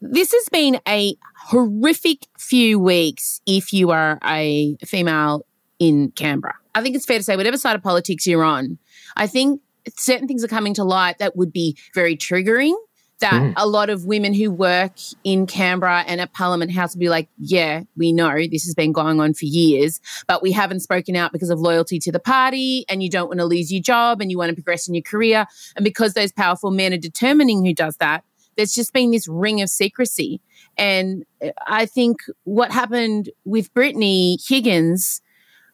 this 0.00 0.32
has 0.32 0.48
been 0.50 0.80
a 0.88 1.16
horrific 1.36 2.26
few 2.38 2.78
weeks 2.78 3.40
if 3.46 3.72
you 3.72 3.90
are 3.90 4.18
a 4.24 4.76
female 4.84 5.46
in 5.78 6.10
Canberra. 6.12 6.54
I 6.74 6.82
think 6.82 6.96
it's 6.96 7.06
fair 7.06 7.18
to 7.18 7.24
say, 7.24 7.36
whatever 7.36 7.56
side 7.56 7.76
of 7.76 7.82
politics 7.82 8.26
you're 8.26 8.44
on, 8.44 8.78
I 9.16 9.26
think 9.26 9.60
certain 9.96 10.26
things 10.26 10.42
are 10.42 10.48
coming 10.48 10.74
to 10.74 10.84
light 10.84 11.18
that 11.18 11.36
would 11.36 11.52
be 11.52 11.76
very 11.94 12.16
triggering. 12.16 12.74
That 13.24 13.42
mm. 13.42 13.54
a 13.56 13.66
lot 13.66 13.88
of 13.88 14.04
women 14.04 14.34
who 14.34 14.50
work 14.50 14.92
in 15.24 15.46
Canberra 15.46 16.04
and 16.06 16.20
at 16.20 16.34
Parliament 16.34 16.70
House 16.72 16.94
will 16.94 17.00
be 17.00 17.08
like, 17.08 17.26
yeah, 17.38 17.84
we 17.96 18.12
know 18.12 18.36
this 18.50 18.64
has 18.64 18.74
been 18.74 18.92
going 18.92 19.18
on 19.18 19.32
for 19.32 19.46
years, 19.46 19.98
but 20.26 20.42
we 20.42 20.52
haven't 20.52 20.80
spoken 20.80 21.16
out 21.16 21.32
because 21.32 21.48
of 21.48 21.58
loyalty 21.58 21.98
to 22.00 22.12
the 22.12 22.20
party 22.20 22.84
and 22.86 23.02
you 23.02 23.08
don't 23.08 23.28
want 23.28 23.40
to 23.40 23.46
lose 23.46 23.72
your 23.72 23.80
job 23.80 24.20
and 24.20 24.30
you 24.30 24.36
want 24.36 24.50
to 24.50 24.54
progress 24.54 24.86
in 24.86 24.94
your 24.94 25.02
career. 25.02 25.46
And 25.74 25.84
because 25.84 26.12
those 26.12 26.32
powerful 26.32 26.70
men 26.70 26.92
are 26.92 26.98
determining 26.98 27.64
who 27.64 27.72
does 27.72 27.96
that, 27.96 28.24
there's 28.58 28.74
just 28.74 28.92
been 28.92 29.10
this 29.10 29.26
ring 29.26 29.62
of 29.62 29.70
secrecy. 29.70 30.42
And 30.76 31.24
I 31.66 31.86
think 31.86 32.18
what 32.42 32.72
happened 32.72 33.30
with 33.46 33.72
Brittany 33.72 34.38
Higgins 34.46 35.22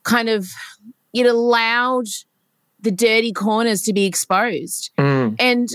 kind 0.04 0.28
of, 0.28 0.48
it 1.12 1.26
allowed 1.26 2.06
the 2.78 2.92
dirty 2.92 3.32
corners 3.32 3.82
to 3.82 3.92
be 3.92 4.06
exposed. 4.06 4.92
Mm. 4.96 5.34
And 5.40 5.68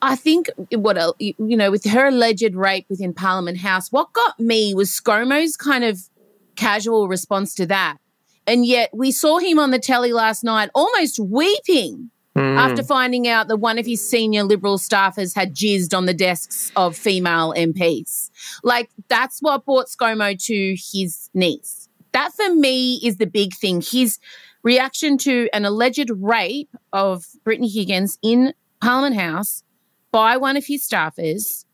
I 0.00 0.16
think 0.16 0.48
what 0.70 1.14
you 1.18 1.56
know 1.56 1.70
with 1.70 1.84
her 1.84 2.08
alleged 2.08 2.54
rape 2.54 2.86
within 2.88 3.14
Parliament 3.14 3.58
House, 3.58 3.90
what 3.90 4.12
got 4.12 4.38
me 4.38 4.74
was 4.74 4.90
ScoMo's 4.90 5.56
kind 5.56 5.84
of 5.84 6.08
casual 6.56 7.08
response 7.08 7.54
to 7.56 7.66
that, 7.66 7.98
and 8.46 8.64
yet 8.64 8.90
we 8.92 9.10
saw 9.10 9.38
him 9.38 9.58
on 9.58 9.70
the 9.70 9.78
telly 9.78 10.12
last 10.12 10.44
night 10.44 10.70
almost 10.74 11.18
weeping 11.18 12.10
mm. 12.36 12.56
after 12.56 12.82
finding 12.82 13.26
out 13.26 13.48
that 13.48 13.56
one 13.56 13.78
of 13.78 13.86
his 13.86 14.06
senior 14.08 14.44
Liberal 14.44 14.78
staffers 14.78 15.34
had 15.34 15.54
jizzed 15.54 15.96
on 15.96 16.06
the 16.06 16.14
desks 16.14 16.70
of 16.76 16.96
female 16.96 17.52
MPs. 17.56 18.30
Like 18.62 18.90
that's 19.08 19.40
what 19.40 19.64
brought 19.64 19.88
ScoMo 19.88 20.40
to 20.44 20.76
his 20.76 21.28
knees. 21.34 21.88
That 22.12 22.32
for 22.32 22.54
me 22.54 22.96
is 23.02 23.16
the 23.16 23.26
big 23.26 23.54
thing. 23.54 23.82
His 23.82 24.18
reaction 24.62 25.18
to 25.18 25.48
an 25.52 25.64
alleged 25.64 26.10
rape 26.10 26.74
of 26.92 27.26
Brittany 27.44 27.68
Higgins 27.68 28.18
in 28.22 28.54
Parliament 28.80 29.16
House 29.16 29.62
by 30.12 30.36
one 30.36 30.56
of 30.56 30.66
his 30.66 30.86
staffers 30.86 31.64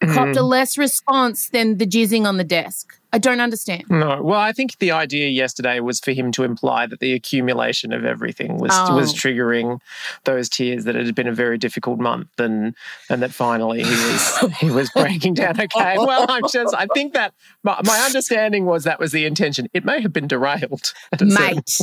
mm. 0.00 0.14
copped 0.14 0.36
a 0.36 0.42
less 0.42 0.78
response 0.78 1.48
than 1.50 1.78
the 1.78 1.86
jizzing 1.86 2.26
on 2.26 2.36
the 2.36 2.44
desk. 2.44 2.96
I 3.12 3.18
don't 3.18 3.40
understand. 3.40 3.84
No. 3.88 4.22
Well, 4.22 4.38
I 4.38 4.52
think 4.52 4.78
the 4.78 4.92
idea 4.92 5.28
yesterday 5.28 5.80
was 5.80 5.98
for 5.98 6.12
him 6.12 6.30
to 6.32 6.44
imply 6.44 6.86
that 6.86 7.00
the 7.00 7.12
accumulation 7.12 7.92
of 7.92 8.04
everything 8.04 8.58
was 8.58 8.70
oh. 8.72 8.94
was 8.94 9.12
triggering 9.12 9.80
those 10.24 10.48
tears 10.48 10.84
that 10.84 10.94
it 10.94 11.06
had 11.06 11.16
been 11.16 11.26
a 11.26 11.32
very 11.32 11.58
difficult 11.58 11.98
month 11.98 12.28
and 12.38 12.74
and 13.08 13.20
that 13.20 13.32
finally 13.32 13.82
he 13.82 13.90
was 13.90 14.38
he 14.60 14.70
was 14.70 14.90
breaking 14.94 15.34
down 15.34 15.60
okay. 15.60 15.96
Well, 15.98 16.24
I'm 16.28 16.44
just 16.52 16.72
I 16.76 16.86
think 16.94 17.14
that 17.14 17.34
my, 17.64 17.80
my 17.84 17.98
understanding 17.98 18.64
was 18.64 18.84
that 18.84 19.00
was 19.00 19.10
the 19.10 19.26
intention. 19.26 19.68
It 19.74 19.84
may 19.84 20.00
have 20.00 20.12
been 20.12 20.28
derailed. 20.28 20.92
Mate. 21.20 21.78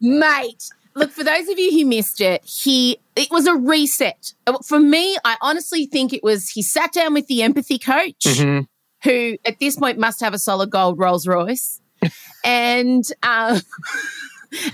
Mate 0.00 0.68
look, 0.96 1.12
for 1.12 1.22
those 1.22 1.48
of 1.48 1.58
you 1.58 1.70
who 1.70 1.86
missed 1.86 2.20
it, 2.20 2.44
he 2.44 2.98
it 3.14 3.30
was 3.30 3.46
a 3.46 3.54
reset. 3.54 4.32
For 4.66 4.80
me, 4.80 5.16
I 5.24 5.36
honestly 5.40 5.86
think 5.86 6.12
it 6.12 6.24
was 6.24 6.48
he 6.48 6.62
sat 6.62 6.92
down 6.92 7.14
with 7.14 7.28
the 7.28 7.42
empathy 7.42 7.78
coach, 7.78 8.24
mm-hmm. 8.24 8.62
who 9.08 9.36
at 9.44 9.60
this 9.60 9.76
point 9.76 9.98
must 9.98 10.20
have 10.20 10.34
a 10.34 10.38
solid 10.38 10.70
gold 10.70 10.98
Rolls 10.98 11.26
Royce, 11.28 11.80
and 12.44 13.04
um, 13.22 13.60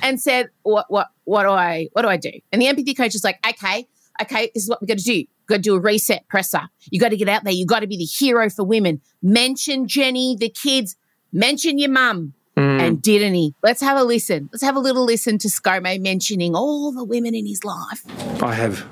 and 0.03 0.21
said, 0.21 0.49
"What 0.63 0.87
what 0.89 1.09
what 1.25 1.43
do 1.43 1.51
I 1.51 1.89
what 1.93 2.03
do 2.03 2.09
I 2.09 2.17
do?" 2.17 2.33
And 2.51 2.63
the 2.63 2.69
empathy 2.69 2.95
coach 2.95 3.15
is 3.15 3.25
like, 3.25 3.39
"Okay, 3.47 3.87
okay, 4.23 4.51
this 4.55 4.63
is 4.65 4.71
what 4.71 4.81
we're 4.81 4.89
going 4.89 4.99
to 4.99 5.05
do." 5.05 5.25
got 5.53 5.57
to 5.57 5.63
do 5.63 5.75
a 5.75 5.81
reset 5.81 6.27
presser. 6.29 6.63
You 6.91 7.01
got 7.01 7.11
to 7.11 7.17
get 7.17 7.29
out 7.29 7.45
there. 7.45 7.53
You 7.53 7.67
got 7.67 7.81
to 7.81 7.87
be 7.87 7.97
the 7.97 8.05
hero 8.05 8.49
for 8.49 8.65
women. 8.65 9.01
Mention 9.23 9.87
Jenny, 9.87 10.37
the 10.39 10.49
kids. 10.49 10.97
Mention 11.33 11.79
your 11.79 11.91
mum. 11.91 12.35
Mm. 12.83 12.89
And 12.89 13.03
didn't 13.03 13.35
he? 13.35 13.55
Let's 13.63 13.81
have 13.81 13.97
a 13.97 14.05
listen. 14.05 14.49
Let's 14.53 14.63
have 14.63 14.77
a 14.77 14.81
little 14.81 15.05
listen 15.05 15.39
to 15.39 15.49
ScoMo 15.49 16.01
mentioning 16.01 16.55
all 16.55 16.93
the 16.93 17.05
women 17.05 17.35
in 17.35 17.47
his 17.47 17.65
life. 17.65 18.03
I 18.43 18.55
have 18.55 18.87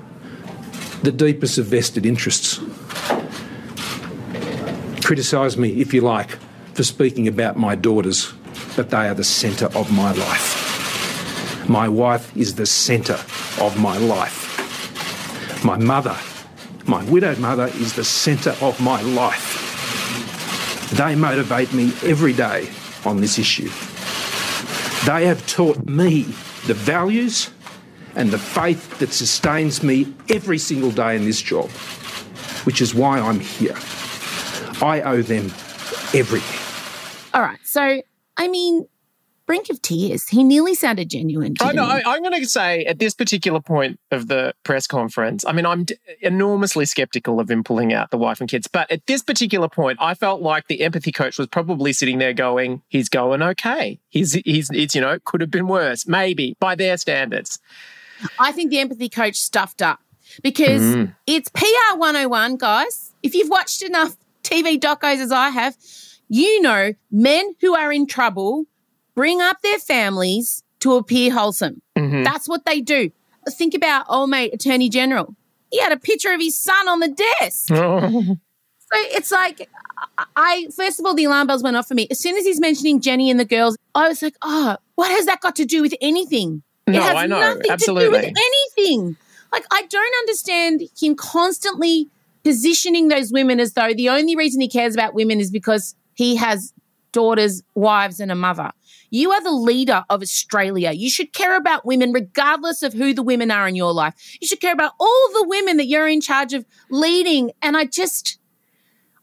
the 1.03 1.11
deepest 1.11 1.57
of 1.57 1.65
vested 1.65 2.05
interests. 2.05 2.59
Criticise 5.03 5.57
me 5.57 5.81
if 5.81 5.93
you 5.93 6.01
like 6.01 6.37
for 6.73 6.83
speaking 6.83 7.27
about 7.27 7.57
my 7.57 7.75
daughters, 7.75 8.33
but 8.75 8.89
they 8.89 9.07
are 9.07 9.13
the 9.13 9.23
centre 9.23 9.69
of 9.75 9.91
my 9.91 10.11
life. 10.13 11.69
My 11.69 11.87
wife 11.89 12.35
is 12.35 12.55
the 12.55 12.65
centre 12.65 13.19
of 13.59 13.77
my 13.79 13.97
life. 13.97 14.47
My 15.65 15.77
mother, 15.77 16.17
my 16.87 17.03
widowed 17.05 17.39
mother, 17.39 17.67
is 17.67 17.93
the 17.93 18.03
centre 18.03 18.55
of 18.61 18.79
my 18.79 19.01
life. 19.01 19.59
They 20.95 21.15
motivate 21.15 21.73
me 21.73 21.93
every 22.03 22.33
day 22.33 22.69
on 23.05 23.21
this 23.21 23.37
issue. 23.39 23.69
They 25.05 25.25
have 25.25 25.45
taught 25.47 25.87
me 25.87 26.23
the 26.67 26.73
values 26.73 27.49
and 28.15 28.29
the 28.29 28.37
faith 28.37 28.99
that 28.99 29.11
sustains 29.11 29.81
me 29.81 30.13
every 30.29 30.57
single 30.57 30.91
day 30.91 31.15
in 31.15 31.25
this 31.25 31.41
job, 31.41 31.69
which 32.65 32.81
is 32.81 32.93
why 32.93 33.19
I'm 33.19 33.39
here. 33.39 33.75
I 34.81 35.01
owe 35.01 35.21
them 35.21 35.45
everything. 36.13 36.59
All 37.33 37.41
right. 37.41 37.59
So, 37.63 38.01
I 38.37 38.47
mean, 38.47 38.87
brink 39.51 39.69
of 39.69 39.81
tears. 39.81 40.29
He 40.29 40.45
nearly 40.45 40.73
sounded 40.73 41.09
genuine. 41.09 41.55
I 41.59 41.73
know. 41.73 41.83
I, 41.83 42.15
am 42.15 42.23
going 42.23 42.41
to 42.41 42.47
say 42.47 42.85
at 42.85 42.99
this 42.99 43.13
particular 43.13 43.59
point 43.59 43.99
of 44.09 44.29
the 44.29 44.53
press 44.63 44.87
conference, 44.87 45.43
I 45.45 45.51
mean, 45.51 45.65
I'm 45.65 45.83
d- 45.83 45.97
enormously 46.21 46.85
skeptical 46.85 47.37
of 47.37 47.51
him 47.51 47.61
pulling 47.61 47.91
out 47.91 48.11
the 48.11 48.17
wife 48.17 48.39
and 48.39 48.49
kids. 48.49 48.67
But 48.67 48.89
at 48.89 49.05
this 49.07 49.21
particular 49.21 49.67
point, 49.67 49.97
I 49.99 50.13
felt 50.13 50.41
like 50.41 50.69
the 50.69 50.79
empathy 50.79 51.11
coach 51.11 51.37
was 51.37 51.47
probably 51.47 51.91
sitting 51.91 52.17
there 52.17 52.31
going, 52.31 52.81
"He's 52.87 53.09
going 53.09 53.41
okay. 53.41 53.99
He's 54.07 54.31
he's 54.45 54.69
it's 54.71 54.95
you 54.95 55.01
know 55.01 55.19
could 55.25 55.41
have 55.41 55.51
been 55.51 55.67
worse, 55.67 56.07
maybe 56.07 56.55
by 56.61 56.75
their 56.75 56.95
standards." 56.95 57.59
I 58.39 58.53
think 58.53 58.69
the 58.69 58.79
empathy 58.79 59.09
coach 59.09 59.35
stuffed 59.35 59.81
up 59.81 59.99
because 60.43 60.81
mm. 60.81 61.13
it's 61.27 61.49
PR 61.49 61.97
101, 61.97 62.55
guys. 62.55 63.13
If 63.21 63.35
you've 63.35 63.49
watched 63.49 63.81
enough 63.81 64.15
TV 64.43 64.79
docos 64.79 65.17
as 65.17 65.33
I 65.33 65.49
have, 65.49 65.75
you 66.29 66.61
know 66.61 66.93
men 67.11 67.53
who 67.59 67.75
are 67.75 67.91
in 67.91 68.07
trouble 68.07 68.65
bring 69.15 69.41
up 69.41 69.61
their 69.61 69.79
families 69.79 70.63
to 70.79 70.95
appear 70.95 71.31
wholesome. 71.31 71.81
Mm-hmm. 71.97 72.23
That's 72.23 72.47
what 72.47 72.65
they 72.65 72.81
do. 72.81 73.11
Think 73.49 73.73
about 73.73 74.05
old 74.09 74.29
mate 74.29 74.53
Attorney 74.53 74.89
General. 74.89 75.35
He 75.71 75.79
had 75.79 75.91
a 75.91 75.97
picture 75.97 76.33
of 76.33 76.41
his 76.41 76.57
son 76.57 76.87
on 76.87 76.99
the 76.99 77.09
desk. 77.09 77.67
so 77.67 78.37
it's 78.93 79.31
like, 79.31 79.69
I 80.35 80.67
first 80.75 80.99
of 80.99 81.05
all, 81.05 81.15
the 81.15 81.23
alarm 81.25 81.47
bells 81.47 81.63
went 81.63 81.77
off 81.77 81.87
for 81.87 81.93
me. 81.93 82.07
As 82.11 82.19
soon 82.19 82.35
as 82.37 82.45
he's 82.45 82.59
mentioning 82.59 83.01
Jenny 83.01 83.31
and 83.31 83.39
the 83.39 83.45
girls, 83.45 83.77
I 83.95 84.07
was 84.07 84.21
like, 84.21 84.35
oh, 84.41 84.77
what 84.95 85.09
has 85.11 85.25
that 85.25 85.41
got 85.41 85.55
to 85.57 85.65
do 85.65 85.81
with 85.81 85.95
anything? 86.01 86.61
No, 86.87 86.99
it 86.99 87.03
has 87.03 87.15
I 87.15 87.25
know. 87.27 87.39
Nothing 87.39 87.71
Absolutely. 87.71 88.03
to 88.03 88.09
do 88.09 88.27
with 88.27 88.37
anything. 88.77 89.17
Like, 89.51 89.65
I 89.71 89.83
don't 89.83 90.15
understand 90.19 90.83
him 90.99 91.15
constantly 91.15 92.09
positioning 92.43 93.07
those 93.07 93.31
women 93.31 93.59
as 93.59 93.73
though 93.73 93.93
the 93.93 94.09
only 94.09 94.35
reason 94.35 94.61
he 94.61 94.67
cares 94.67 94.93
about 94.93 95.13
women 95.13 95.39
is 95.39 95.51
because 95.51 95.95
he 96.13 96.35
has 96.37 96.73
daughters, 97.11 97.61
wives, 97.75 98.19
and 98.19 98.31
a 98.31 98.35
mother. 98.35 98.71
You 99.11 99.31
are 99.31 99.43
the 99.43 99.51
leader 99.51 100.03
of 100.09 100.21
Australia. 100.21 100.91
You 100.91 101.09
should 101.09 101.33
care 101.33 101.57
about 101.57 101.85
women 101.85 102.13
regardless 102.13 102.81
of 102.81 102.93
who 102.93 103.13
the 103.13 103.21
women 103.21 103.51
are 103.51 103.67
in 103.67 103.75
your 103.75 103.91
life. 103.91 104.15
You 104.41 104.47
should 104.47 104.61
care 104.61 104.73
about 104.73 104.93
all 104.99 105.29
the 105.33 105.45
women 105.47 105.77
that 105.77 105.85
you're 105.85 106.07
in 106.07 106.21
charge 106.21 106.53
of 106.53 106.65
leading. 106.89 107.51
And 107.61 107.75
I 107.75 107.85
just, 107.85 108.39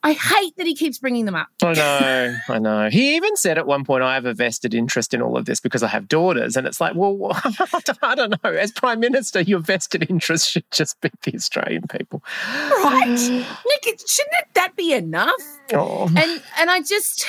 I 0.02 0.12
hate 0.12 0.56
that 0.58 0.66
he 0.66 0.74
keeps 0.74 0.98
bringing 0.98 1.24
them 1.24 1.34
up. 1.34 1.48
I 1.62 1.72
know, 1.72 2.36
I 2.50 2.58
know. 2.58 2.90
He 2.90 3.16
even 3.16 3.34
said 3.34 3.56
at 3.56 3.66
one 3.66 3.82
point, 3.82 4.02
I 4.02 4.12
have 4.12 4.26
a 4.26 4.34
vested 4.34 4.74
interest 4.74 5.14
in 5.14 5.22
all 5.22 5.38
of 5.38 5.46
this 5.46 5.58
because 5.58 5.82
I 5.82 5.88
have 5.88 6.06
daughters. 6.06 6.54
And 6.54 6.66
it's 6.66 6.82
like, 6.82 6.92
well, 6.94 7.30
I 8.02 8.14
don't 8.14 8.30
know. 8.44 8.50
As 8.50 8.70
Prime 8.72 9.00
Minister, 9.00 9.40
your 9.40 9.60
vested 9.60 10.06
interest 10.10 10.50
should 10.50 10.70
just 10.70 11.00
be 11.00 11.10
the 11.22 11.34
Australian 11.34 11.84
people. 11.88 12.22
Right. 12.84 13.06
Nick, 13.08 14.00
shouldn't 14.06 14.54
that 14.54 14.76
be 14.76 14.92
enough? 14.92 15.32
Oh. 15.72 16.08
And, 16.08 16.42
and 16.58 16.70
I 16.70 16.82
just, 16.82 17.26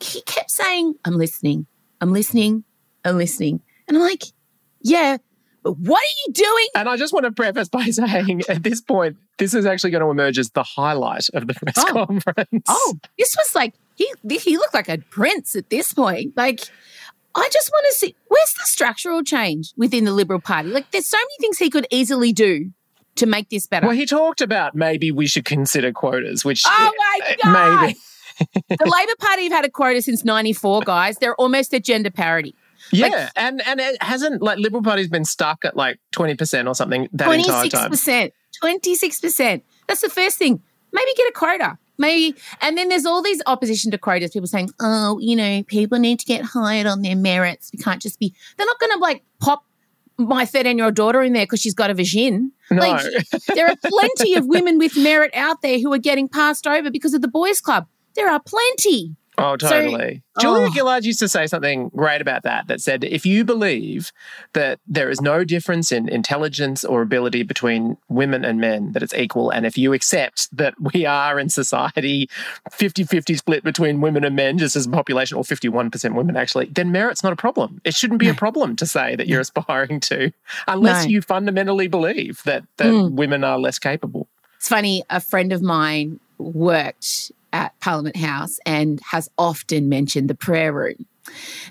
he 0.00 0.22
kept 0.22 0.50
saying, 0.50 0.94
I'm 1.04 1.18
listening. 1.18 1.66
I'm 2.00 2.12
listening, 2.12 2.64
I'm 3.04 3.16
listening. 3.16 3.60
And 3.88 3.96
I'm 3.96 4.02
like, 4.02 4.24
yeah, 4.82 5.18
but 5.62 5.78
what 5.78 5.98
are 6.00 6.16
you 6.26 6.32
doing? 6.32 6.66
And 6.74 6.88
I 6.88 6.96
just 6.96 7.12
want 7.12 7.24
to 7.24 7.32
preface 7.32 7.68
by 7.68 7.84
saying 7.90 8.42
at 8.48 8.62
this 8.62 8.80
point, 8.80 9.16
this 9.38 9.54
is 9.54 9.66
actually 9.66 9.90
going 9.90 10.02
to 10.02 10.10
emerge 10.10 10.38
as 10.38 10.50
the 10.50 10.62
highlight 10.62 11.26
of 11.34 11.46
the 11.46 11.54
press 11.54 11.74
oh. 11.78 12.06
conference. 12.06 12.64
Oh, 12.68 12.98
this 13.18 13.34
was 13.36 13.54
like, 13.54 13.74
he, 13.96 14.10
he 14.28 14.56
looked 14.56 14.74
like 14.74 14.88
a 14.88 14.98
prince 14.98 15.54
at 15.56 15.68
this 15.70 15.92
point. 15.92 16.36
Like, 16.36 16.60
I 17.34 17.48
just 17.52 17.70
want 17.70 17.86
to 17.90 17.94
see 17.94 18.16
where's 18.28 18.54
the 18.54 18.64
structural 18.64 19.22
change 19.22 19.72
within 19.76 20.04
the 20.04 20.12
Liberal 20.12 20.40
Party? 20.40 20.70
Like, 20.70 20.90
there's 20.90 21.08
so 21.08 21.18
many 21.18 21.36
things 21.40 21.58
he 21.58 21.70
could 21.70 21.86
easily 21.90 22.32
do 22.32 22.70
to 23.16 23.26
make 23.26 23.50
this 23.50 23.66
better. 23.66 23.86
Well, 23.86 23.96
he 23.96 24.06
talked 24.06 24.40
about 24.40 24.74
maybe 24.74 25.12
we 25.12 25.26
should 25.26 25.44
consider 25.44 25.92
quotas, 25.92 26.44
which 26.44 26.62
oh 26.66 26.92
my 26.96 27.20
uh, 27.28 27.34
god, 27.42 27.82
maybe 27.82 27.98
the 28.68 28.76
Labor 28.84 29.12
Party 29.18 29.44
have 29.44 29.52
had 29.52 29.64
a 29.64 29.70
quota 29.70 30.02
since 30.02 30.24
'94, 30.24 30.82
guys. 30.82 31.18
They're 31.18 31.34
almost 31.36 31.74
at 31.74 31.84
gender 31.84 32.10
parity. 32.10 32.54
Yeah, 32.92 33.08
like, 33.08 33.30
and 33.36 33.62
and 33.66 33.80
it 33.80 34.02
hasn't 34.02 34.42
like 34.42 34.58
Liberal 34.58 34.82
Party's 34.82 35.08
been 35.08 35.24
stuck 35.24 35.64
at 35.64 35.76
like 35.76 35.98
twenty 36.12 36.34
percent 36.34 36.66
or 36.66 36.74
something 36.74 37.08
that 37.12 37.28
26%, 37.28 37.44
entire 37.44 37.68
time. 37.68 38.30
twenty 38.58 38.94
six 38.94 39.20
percent. 39.20 39.64
That's 39.86 40.00
the 40.00 40.08
first 40.08 40.38
thing. 40.38 40.62
Maybe 40.92 41.10
get 41.16 41.28
a 41.28 41.32
quota. 41.32 41.78
Maybe, 41.98 42.36
and 42.62 42.78
then 42.78 42.88
there's 42.88 43.04
all 43.04 43.22
these 43.22 43.42
opposition 43.46 43.90
to 43.90 43.98
quotas. 43.98 44.30
People 44.30 44.48
saying, 44.48 44.70
"Oh, 44.80 45.18
you 45.20 45.36
know, 45.36 45.62
people 45.64 45.98
need 45.98 46.18
to 46.20 46.26
get 46.26 46.42
hired 46.42 46.86
on 46.86 47.02
their 47.02 47.16
merits. 47.16 47.70
We 47.72 47.82
can't 47.82 48.00
just 48.00 48.18
be." 48.18 48.34
They're 48.56 48.66
not 48.66 48.80
going 48.80 48.92
to 48.92 48.98
like 48.98 49.22
pop 49.38 49.64
my 50.16 50.44
13 50.44 50.76
year 50.76 50.86
old 50.86 50.94
daughter 50.94 51.22
in 51.22 51.32
there 51.32 51.44
because 51.44 51.60
she's 51.60 51.74
got 51.74 51.90
a 51.90 51.94
vagin. 51.94 52.50
No. 52.70 52.80
Like, 52.80 53.06
there 53.54 53.68
are 53.68 53.76
plenty 53.84 54.34
of 54.34 54.46
women 54.46 54.78
with 54.78 54.96
merit 54.96 55.30
out 55.34 55.62
there 55.62 55.78
who 55.78 55.92
are 55.92 55.98
getting 55.98 56.28
passed 56.28 56.66
over 56.66 56.90
because 56.90 57.14
of 57.14 57.20
the 57.20 57.28
boys' 57.28 57.60
club. 57.60 57.86
There 58.16 58.30
are 58.30 58.40
plenty. 58.40 59.16
Oh, 59.38 59.56
So- 59.58 59.70
totally. 59.70 60.22
Julia 60.38 60.66
oh. 60.66 60.70
Gillard 60.70 61.04
used 61.06 61.18
to 61.20 61.28
say 61.28 61.46
something 61.46 61.88
great 61.96 62.20
about 62.20 62.42
that 62.42 62.66
that 62.66 62.80
said 62.82 63.04
if 63.04 63.24
you 63.24 63.42
believe 63.42 64.12
that 64.52 64.80
there 64.86 65.08
is 65.08 65.22
no 65.22 65.44
difference 65.44 65.90
in 65.92 66.10
intelligence 66.10 66.84
or 66.84 67.00
ability 67.00 67.42
between 67.44 67.96
women 68.10 68.44
and 68.44 68.60
men, 68.60 68.92
that 68.92 69.02
it's 69.02 69.14
equal, 69.14 69.48
and 69.48 69.64
if 69.64 69.78
you 69.78 69.94
accept 69.94 70.54
that 70.54 70.74
we 70.92 71.06
are 71.06 71.38
in 71.38 71.48
society 71.48 72.28
50 72.70 73.04
50 73.04 73.34
split 73.36 73.64
between 73.64 74.02
women 74.02 74.24
and 74.24 74.36
men, 74.36 74.58
just 74.58 74.76
as 74.76 74.86
a 74.86 74.90
population, 74.90 75.38
or 75.38 75.44
51% 75.44 76.14
women 76.14 76.36
actually, 76.36 76.66
then 76.66 76.92
merit's 76.92 77.22
not 77.22 77.32
a 77.32 77.36
problem. 77.36 77.80
It 77.84 77.94
shouldn't 77.94 78.20
be 78.20 78.28
a 78.28 78.34
problem 78.34 78.76
to 78.76 78.84
say 78.86 79.16
that 79.16 79.26
you're 79.26 79.40
aspiring 79.40 80.00
to, 80.00 80.32
unless 80.68 81.04
No. 81.04 81.10
you 81.10 81.22
fundamentally 81.22 81.88
believe 81.88 82.42
that, 82.44 82.64
that 82.76 82.92
Mm. 82.92 83.12
women 83.12 83.42
are 83.44 83.58
less 83.58 83.78
capable. 83.78 84.28
It's 84.58 84.68
funny, 84.68 85.02
a 85.08 85.20
friend 85.20 85.50
of 85.52 85.62
mine 85.62 86.20
worked 86.36 87.32
at 87.52 87.78
Parliament 87.80 88.16
House 88.16 88.58
and 88.66 89.00
has 89.10 89.28
often 89.38 89.88
mentioned 89.88 90.28
the 90.28 90.34
prayer 90.34 90.72
room. 90.72 91.06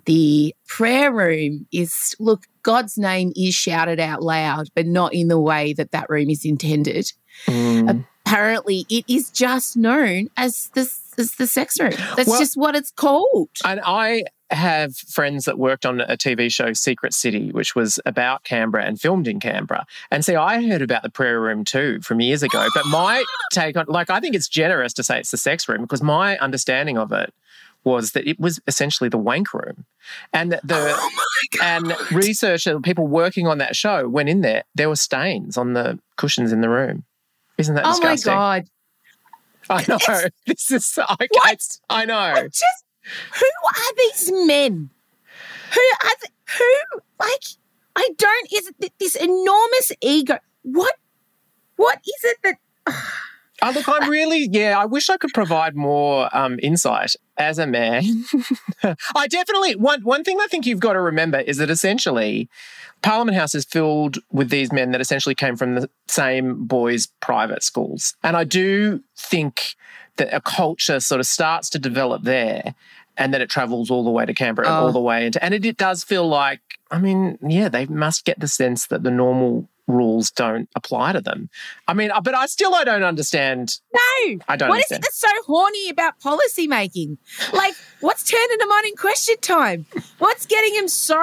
The 0.06 0.56
prayer 0.68 1.12
room 1.12 1.68
is, 1.72 2.16
look, 2.20 2.46
God's 2.64 2.98
name 2.98 3.34
is 3.36 3.54
shouted 3.56 4.00
out 4.00 4.22
loud, 4.22 4.68
but 4.76 4.86
not 4.86 5.14
in 5.14 5.28
the 5.28 5.40
way 5.40 5.74
that 5.74 5.92
that 5.92 6.10
room 6.10 6.30
is 6.30 6.46
intended. 6.46 7.12
Mm. 7.48 8.06
Apparently, 8.26 8.86
it 8.90 9.06
is 9.08 9.30
just 9.32 9.76
known 9.76 10.30
as 10.38 10.70
the, 10.74 10.90
as 11.18 11.36
the 11.36 11.48
sex 11.48 11.80
room. 11.80 11.94
That's 12.16 12.30
Well- 12.30 12.40
just 12.40 12.56
what 12.56 12.76
it's 12.76 12.92
called. 12.92 13.50
And 13.66 13.82
I 13.84 14.24
have 14.52 14.96
friends 14.98 15.46
that 15.46 15.58
worked 15.60 15.86
on 15.86 16.02
a 16.02 16.18
TV 16.18 16.52
show, 16.52 16.74
Secret 16.74 17.14
City, 17.14 17.52
which 17.52 17.76
was 17.76 18.00
about 18.06 18.44
Canberra 18.44 18.86
and 18.86 19.00
filmed 19.00 19.28
in 19.28 19.40
Canberra. 19.40 19.86
And 20.12 20.26
see, 20.26 20.36
I 20.36 20.66
heard 20.68 20.82
about 20.82 21.04
the 21.04 21.10
prayer 21.10 21.40
room 21.40 21.64
too 21.64 22.00
from 22.02 22.20
years 22.20 22.42
ago. 22.44 22.68
But 22.74 22.86
my 22.88 23.24
take 23.52 23.78
on, 23.78 23.86
like, 23.88 24.10
I 24.10 24.20
think 24.20 24.36
it's 24.36 24.48
generous 24.48 24.94
to 24.94 25.04
say 25.04 25.20
it's 25.20 25.32
the 25.32 25.38
sex 25.38 25.70
room 25.70 25.82
because 25.82 26.02
my 26.02 26.38
understanding 26.40 26.98
of 26.98 27.12
it 27.12 27.34
was 27.84 28.12
that 28.12 28.28
it 28.28 28.40
was 28.40 28.60
essentially 28.68 29.10
the 29.10 29.18
wank 29.18 29.54
room. 29.54 29.86
And 30.34 30.54
the 30.54 30.60
Oh 30.98 31.10
and 31.64 31.96
researchers, 32.12 32.80
people 32.84 33.08
working 33.08 33.48
on 33.48 33.58
that 33.60 33.76
show 33.76 34.08
went 34.08 34.30
in 34.30 34.42
there. 34.42 34.64
There 34.76 34.90
were 34.90 34.96
stains 34.96 35.58
on 35.58 35.74
the 35.74 36.00
cushions 36.18 36.52
in 36.52 36.62
the 36.62 36.70
room. 36.70 37.06
Isn't 37.58 37.76
that 37.76 37.86
Oh 37.86 37.90
my 38.02 38.16
disgusting? 38.16 38.34
God. 38.34 38.66
I 39.70 39.86
know. 39.88 39.98
This 40.46 40.72
is 40.72 40.98
I, 40.98 41.28
What? 41.32 41.80
I 41.90 42.06
know. 42.06 42.18
I 42.18 42.44
just, 42.48 42.66
who 43.40 43.46
are 43.68 43.96
these 43.98 44.32
men? 44.48 44.90
Who 45.74 45.82
are, 46.04 46.16
th- 46.20 46.34
who, 46.58 47.00
like, 47.20 47.44
I 47.96 48.10
don't, 48.18 48.54
is 48.54 48.72
it 48.80 48.94
this 49.00 49.16
enormous 49.16 49.92
ego? 50.02 50.40
What, 50.64 50.96
what 51.76 52.00
is 52.00 52.24
it 52.24 52.38
that, 52.44 52.58
Oh, 53.62 53.72
look, 53.72 53.90
I'm 53.90 54.10
really, 54.10 54.48
yeah, 54.50 54.80
I 54.80 54.86
wish 54.86 55.10
I 55.10 55.18
could 55.18 55.34
provide 55.34 55.76
more 55.76 56.30
um, 56.36 56.60
insight 56.64 57.16
as 57.38 57.60
a 57.60 57.68
man. 57.68 58.04
I 59.16 59.28
definitely, 59.28 59.76
one, 59.76 60.02
one 60.04 60.24
thing 60.24 60.40
I 60.40 60.48
think 60.48 60.66
you've 60.66 60.80
got 60.80 60.94
to 60.94 61.02
remember 61.02 61.40
is 61.40 61.58
that 61.58 61.70
essentially 61.70 62.50
Parliament 63.02 63.38
House 63.38 63.56
is 63.56 63.66
filled 63.66 64.18
with 64.32 64.50
these 64.50 64.72
men 64.72 64.92
that 64.92 65.02
essentially 65.02 65.36
came 65.36 65.58
from 65.58 65.76
the 65.76 65.90
same 66.08 66.66
boys' 66.66 67.08
private 67.20 67.64
schools. 67.64 68.16
And 68.24 68.38
I 68.38 68.46
do 68.46 69.04
think 69.18 69.76
that 70.18 70.34
a 70.34 70.42
culture 70.42 71.00
sort 71.00 71.20
of 71.20 71.26
starts 71.26 71.70
to 71.72 71.80
develop 71.80 72.24
there 72.24 72.76
and 73.20 73.32
then 73.34 73.42
it 73.42 73.50
travels 73.50 73.92
all 73.92 74.04
the 74.04 74.10
way 74.10 74.26
to 74.26 74.34
Canberra 74.34 74.68
and 74.68 74.76
Oh. 74.76 74.86
all 74.88 74.92
the 74.92 75.00
way 75.00 75.26
into, 75.28 75.44
and 75.44 75.54
it, 75.54 75.64
it 75.66 75.78
does 75.78 76.04
feel 76.04 76.28
like, 76.28 76.62
I 76.90 76.98
mean, 77.00 77.38
yeah, 77.48 77.70
they 77.70 77.86
must 77.86 78.26
get 78.26 78.40
the 78.40 78.48
sense 78.48 78.88
that 78.88 79.04
the 79.04 79.12
normal 79.12 79.68
rules 79.86 80.30
don't 80.30 80.70
apply 80.76 81.12
to 81.14 81.20
them. 81.22 81.50
I 81.88 81.96
mean, 81.96 82.12
uh, 82.12 82.22
but 82.22 82.36
I 82.36 82.46
still 82.46 82.76
I 82.76 82.84
don't 82.84 83.02
understand. 83.04 83.74
no. 83.94 84.00
I 84.48 84.56
don't 84.56 84.70
What 84.70 84.78
is 84.80 84.84
understand. 84.92 85.00
it 85.00 85.02
that's 85.02 85.20
so 85.20 85.28
horny 85.48 85.90
about 85.90 86.20
policy 86.20 86.68
making? 86.68 87.18
Like, 87.54 87.74
what's 88.00 88.24
turning 88.24 88.60
him 88.60 88.70
on 88.72 88.86
in 88.86 88.96
question 88.96 89.36
time? 89.42 89.86
What's 90.20 90.46
getting 90.46 90.76
him 90.76 90.88
so 90.88 91.20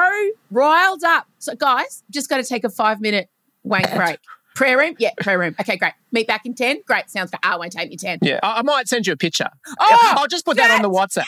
riled 0.50 1.04
up? 1.04 1.26
So, 1.38 1.54
guys, 1.54 2.02
just 2.10 2.28
got 2.28 2.38
to 2.38 2.42
take 2.44 2.64
a 2.64 2.68
five 2.68 3.00
minute 3.00 3.28
wank 3.62 3.88
break. 3.94 4.18
Prayer 4.56 4.78
room? 4.78 4.96
Yeah, 4.98 5.10
prayer 5.20 5.38
room. 5.38 5.54
Okay, 5.60 5.76
great. 5.76 5.92
Meet 6.12 6.26
back 6.26 6.44
in 6.46 6.54
10? 6.54 6.80
Great. 6.86 7.08
Sounds 7.10 7.30
good. 7.30 7.40
I 7.42 7.56
won't 7.58 7.70
take 7.72 7.90
me 7.90 7.96
10. 7.96 8.20
Yeah, 8.22 8.40
I, 8.42 8.60
I 8.60 8.62
might 8.62 8.88
send 8.88 9.06
you 9.06 9.12
a 9.12 9.16
picture. 9.16 9.50
Oh, 9.78 10.14
I'll 10.18 10.26
just 10.26 10.44
put 10.46 10.56
that 10.56 10.70
on 10.70 10.80
the 10.82 10.90
WhatsApp. 10.90 11.26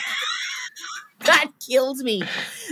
that 1.25 1.47
kills 1.65 2.03
me. 2.03 2.21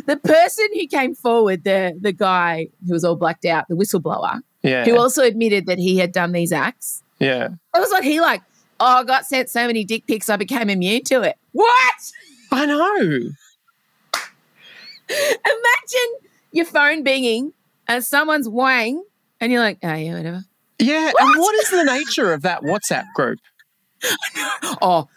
The 0.05 0.17
person 0.17 0.67
who 0.73 0.87
came 0.87 1.15
forward, 1.15 1.63
the 1.63 1.97
the 1.99 2.13
guy 2.13 2.67
who 2.85 2.93
was 2.93 3.03
all 3.03 3.15
blacked 3.15 3.45
out, 3.45 3.65
the 3.67 3.75
whistleblower, 3.75 4.41
Yeah, 4.63 4.85
who 4.85 4.97
also 4.97 5.23
admitted 5.23 5.65
that 5.67 5.77
he 5.79 5.97
had 5.97 6.11
done 6.11 6.31
these 6.31 6.51
acts. 6.51 7.03
yeah. 7.19 7.47
It 7.75 7.79
was 7.79 7.91
like 7.91 8.03
he 8.03 8.19
like? 8.21 8.41
Oh, 8.79 8.97
I 8.99 9.03
got 9.03 9.25
sent 9.25 9.49
so 9.49 9.65
many 9.65 9.83
dick 9.83 10.05
pics, 10.05 10.29
I 10.29 10.37
became 10.37 10.69
immune 10.69 11.03
to 11.05 11.23
it. 11.23 11.35
What? 11.51 12.11
I 12.51 12.65
know. 12.67 13.31
Imagine 15.09 16.13
your 16.51 16.65
phone 16.65 17.03
binging 17.03 17.53
and 17.87 18.03
someone's 18.03 18.47
wang, 18.49 19.03
and 19.39 19.51
you're 19.51 19.61
like, 19.61 19.79
oh 19.83 19.93
yeah, 19.93 20.15
whatever. 20.17 20.43
Yeah, 20.79 21.11
and 21.19 21.39
what 21.39 21.55
is 21.55 21.71
the 21.71 21.83
nature 21.85 22.33
of 22.33 22.41
that 22.43 22.61
WhatsApp 22.61 23.05
group? 23.15 23.39
Oh, 24.81 25.07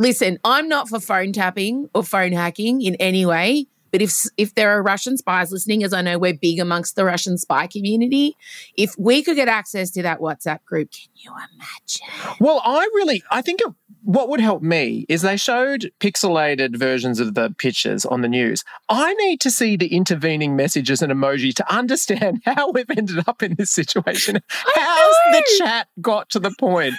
listen, 0.00 0.38
I'm 0.44 0.66
not 0.68 0.88
for 0.88 0.98
phone 0.98 1.32
tapping 1.32 1.88
or 1.94 2.02
phone 2.02 2.32
hacking 2.32 2.80
in 2.80 2.94
any 2.96 3.26
way. 3.26 3.66
But 3.92 4.02
if 4.02 4.24
if 4.36 4.54
there 4.54 4.70
are 4.70 4.82
Russian 4.82 5.16
spies 5.16 5.50
listening, 5.50 5.82
as 5.82 5.92
I 5.92 6.00
know 6.00 6.16
we're 6.16 6.34
big 6.34 6.60
amongst 6.60 6.94
the 6.94 7.04
Russian 7.04 7.36
spy 7.36 7.66
community, 7.66 8.36
if 8.76 8.94
we 8.96 9.20
could 9.20 9.34
get 9.34 9.48
access 9.48 9.90
to 9.92 10.02
that 10.02 10.20
WhatsApp 10.20 10.64
group, 10.64 10.92
can 10.92 11.10
you 11.16 11.32
imagine? 11.32 12.36
Well, 12.38 12.62
I 12.64 12.88
really, 12.94 13.24
I 13.32 13.42
think 13.42 13.60
it, 13.60 13.74
what 14.04 14.28
would 14.28 14.40
help 14.40 14.62
me 14.62 15.06
is 15.08 15.22
they 15.22 15.36
showed 15.36 15.90
pixelated 15.98 16.76
versions 16.76 17.18
of 17.18 17.34
the 17.34 17.52
pictures 17.58 18.06
on 18.06 18.20
the 18.20 18.28
news. 18.28 18.62
I 18.88 19.12
need 19.14 19.40
to 19.40 19.50
see 19.50 19.76
the 19.76 19.92
intervening 19.92 20.54
messages 20.54 21.02
and 21.02 21.12
emoji 21.12 21.52
to 21.54 21.74
understand 21.74 22.42
how 22.44 22.70
we've 22.70 22.90
ended 22.96 23.24
up 23.26 23.42
in 23.42 23.56
this 23.56 23.72
situation. 23.72 24.38
How's 24.48 25.14
the 25.32 25.56
chat 25.58 25.88
got 26.00 26.30
to 26.30 26.38
the 26.38 26.54
point 26.60 26.94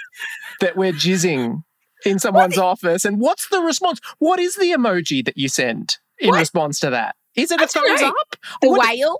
that 0.60 0.76
we're 0.76 0.92
jizzing 0.92 1.62
in 2.04 2.18
someone's 2.18 2.58
office? 2.58 3.04
And 3.04 3.20
what's 3.20 3.48
the 3.48 3.60
response? 3.60 4.00
What 4.18 4.40
is 4.40 4.56
the 4.56 4.72
emoji 4.72 5.24
that 5.24 5.36
you 5.36 5.48
send 5.48 5.98
in 6.18 6.30
What? 6.30 6.38
response 6.40 6.80
to 6.80 6.90
that? 6.90 7.16
Is 7.34 7.50
it 7.50 7.60
a 7.60 7.66
thumbs 7.66 8.00
know. 8.00 8.08
up? 8.08 8.36
The 8.60 8.68
What- 8.68 8.88
whale, 8.88 9.18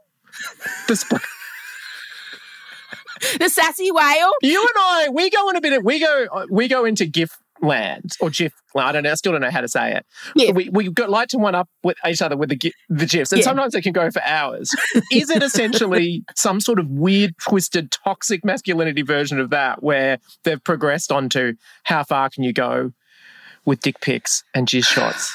the 0.88 0.97
sp- 0.97 1.23
the 3.38 3.49
sassy 3.49 3.90
whale. 3.90 4.33
you 4.42 4.61
and 4.61 4.77
I, 4.79 5.09
we 5.12 5.31
go 5.31 5.49
in 5.51 5.57
a 5.57 5.61
bit. 5.61 5.73
Of, 5.75 5.85
we 5.85 6.01
go, 6.01 6.47
we 6.51 6.68
go 6.68 6.85
into 6.85 7.07
GIF 7.07 7.38
land 7.62 8.12
or 8.20 8.29
GIF. 8.31 8.53
I 8.77 8.90
don't 8.92 9.05
know. 9.05 9.11
I 9.12 9.14
still 9.14 9.33
don't 9.33 9.40
know 9.40 9.51
how 9.51 9.61
to 9.61 9.68
say 9.68 9.92
it. 9.94 10.05
Yeah. 10.35 10.51
We 10.51 10.68
we 10.70 10.90
got 10.90 11.11
like 11.11 11.29
to 11.29 11.38
one 11.38 11.55
up 11.55 11.68
with 11.83 11.96
each 12.07 12.20
other 12.20 12.37
with 12.37 12.48
the 12.48 12.72
the 12.88 13.07
GIFs, 13.07 13.33
and 13.33 13.38
Yeah. 13.40 13.44
sometimes 13.44 13.72
they 13.72 13.81
can 13.81 13.92
go 13.92 14.11
for 14.11 14.22
hours. 14.22 14.70
Is 15.12 15.31
it 15.31 15.42
essentially 15.42 16.25
some 16.35 16.61
sort 16.61 16.79
of 16.79 16.88
weird, 16.88 17.37
twisted, 17.38 17.90
toxic 17.92 18.44
masculinity 18.44 19.03
version 19.03 19.38
of 19.38 19.51
that, 19.51 19.83
where 19.83 20.18
they've 20.42 20.62
progressed 20.62 21.12
onto 21.12 21.55
how 21.85 22.03
far 22.05 22.29
can 22.31 22.42
you 22.42 22.53
go 22.53 22.92
with 23.64 23.81
dick 23.81 24.01
pics 24.01 24.42
and 24.55 24.66
jizz 24.66 24.87
shots? 24.87 25.33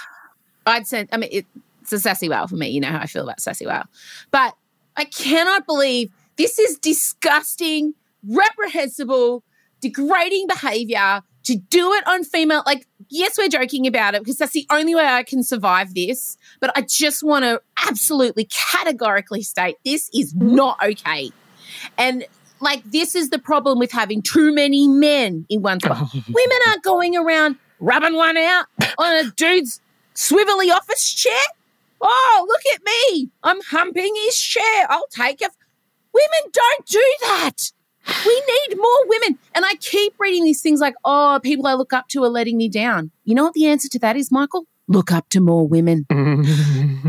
I'd 0.65 0.85
send. 0.85 1.09
I 1.13 1.17
mean, 1.17 1.29
it, 1.31 1.45
it's 1.81 1.93
a 1.93 1.99
sassy 1.99 2.27
whale 2.27 2.47
for 2.47 2.55
me. 2.57 2.67
You 2.69 2.81
know 2.81 2.89
how 2.89 2.99
I 2.99 3.05
feel 3.05 3.23
about 3.23 3.39
sassy 3.39 3.65
whale, 3.65 3.85
but 4.31 4.53
I 4.97 5.05
cannot 5.05 5.65
believe 5.65 6.11
this 6.35 6.59
is 6.59 6.77
disgusting, 6.77 7.93
reprehensible, 8.27 9.43
degrading 9.81 10.47
behavior 10.47 11.21
to 11.47 11.55
do 11.55 11.93
it 11.93 12.05
on 12.05 12.25
female. 12.25 12.62
Like, 12.65 12.86
yes, 13.10 13.38
we're 13.38 13.47
joking 13.47 13.88
about 13.88 14.15
it 14.15 14.21
because 14.21 14.38
that's 14.38 14.51
the 14.51 14.67
only 14.69 14.95
way 14.95 15.05
I 15.05 15.23
can 15.23 15.43
survive 15.43 15.93
this. 15.93 16.38
But 16.60 16.71
I 16.75 16.81
just 16.81 17.23
want 17.23 17.45
to 17.45 17.62
absolutely 17.88 18.49
categorically 18.71 19.43
state 19.43 19.77
this 19.86 20.10
is 20.13 20.33
mm-hmm. 20.33 20.55
not 20.55 20.77
okay. 20.83 21.31
And 21.97 22.25
like, 22.60 22.83
this 22.83 23.15
is 23.15 23.29
the 23.29 23.39
problem 23.39 23.79
with 23.79 23.93
having 23.93 24.21
too 24.21 24.53
many 24.53 24.89
men 24.89 25.45
in 25.49 25.62
one 25.62 25.79
spot. 25.79 26.13
Women 26.13 26.57
aren't 26.67 26.83
going 26.83 27.15
around 27.15 27.55
rubbing 27.79 28.15
one 28.15 28.36
out 28.36 28.65
on 28.97 29.25
a 29.25 29.31
dude's 29.31 29.79
swivelly 30.15 30.69
office 30.69 31.13
chair. 31.13 31.31
Oh, 32.01 32.45
look 32.47 32.62
at 32.75 32.81
me. 32.83 33.29
I'm 33.41 33.62
humping 33.69 34.13
his 34.25 34.38
chair. 34.38 34.86
I'll 34.89 35.07
take 35.12 35.41
it. 35.41 35.51
Women 36.13 36.51
don't 36.51 36.86
do 36.86 37.15
that. 37.21 37.71
We 38.25 38.43
need 38.69 38.77
more 38.77 39.07
women. 39.07 39.37
And 39.55 39.65
I 39.65 39.75
keep 39.75 40.13
reading 40.19 40.43
these 40.43 40.61
things 40.61 40.79
like, 40.79 40.95
oh, 41.05 41.39
people 41.43 41.67
I 41.67 41.73
look 41.73 41.93
up 41.93 42.07
to 42.09 42.23
are 42.23 42.29
letting 42.29 42.57
me 42.57 42.69
down. 42.69 43.11
You 43.25 43.35
know 43.35 43.43
what 43.43 43.53
the 43.53 43.65
answer 43.67 43.89
to 43.89 43.99
that 43.99 44.15
is, 44.15 44.31
Michael? 44.31 44.65
Look 44.89 45.11
up 45.11 45.27
to 45.29 45.41
more 45.41 45.67
women. 45.67 46.05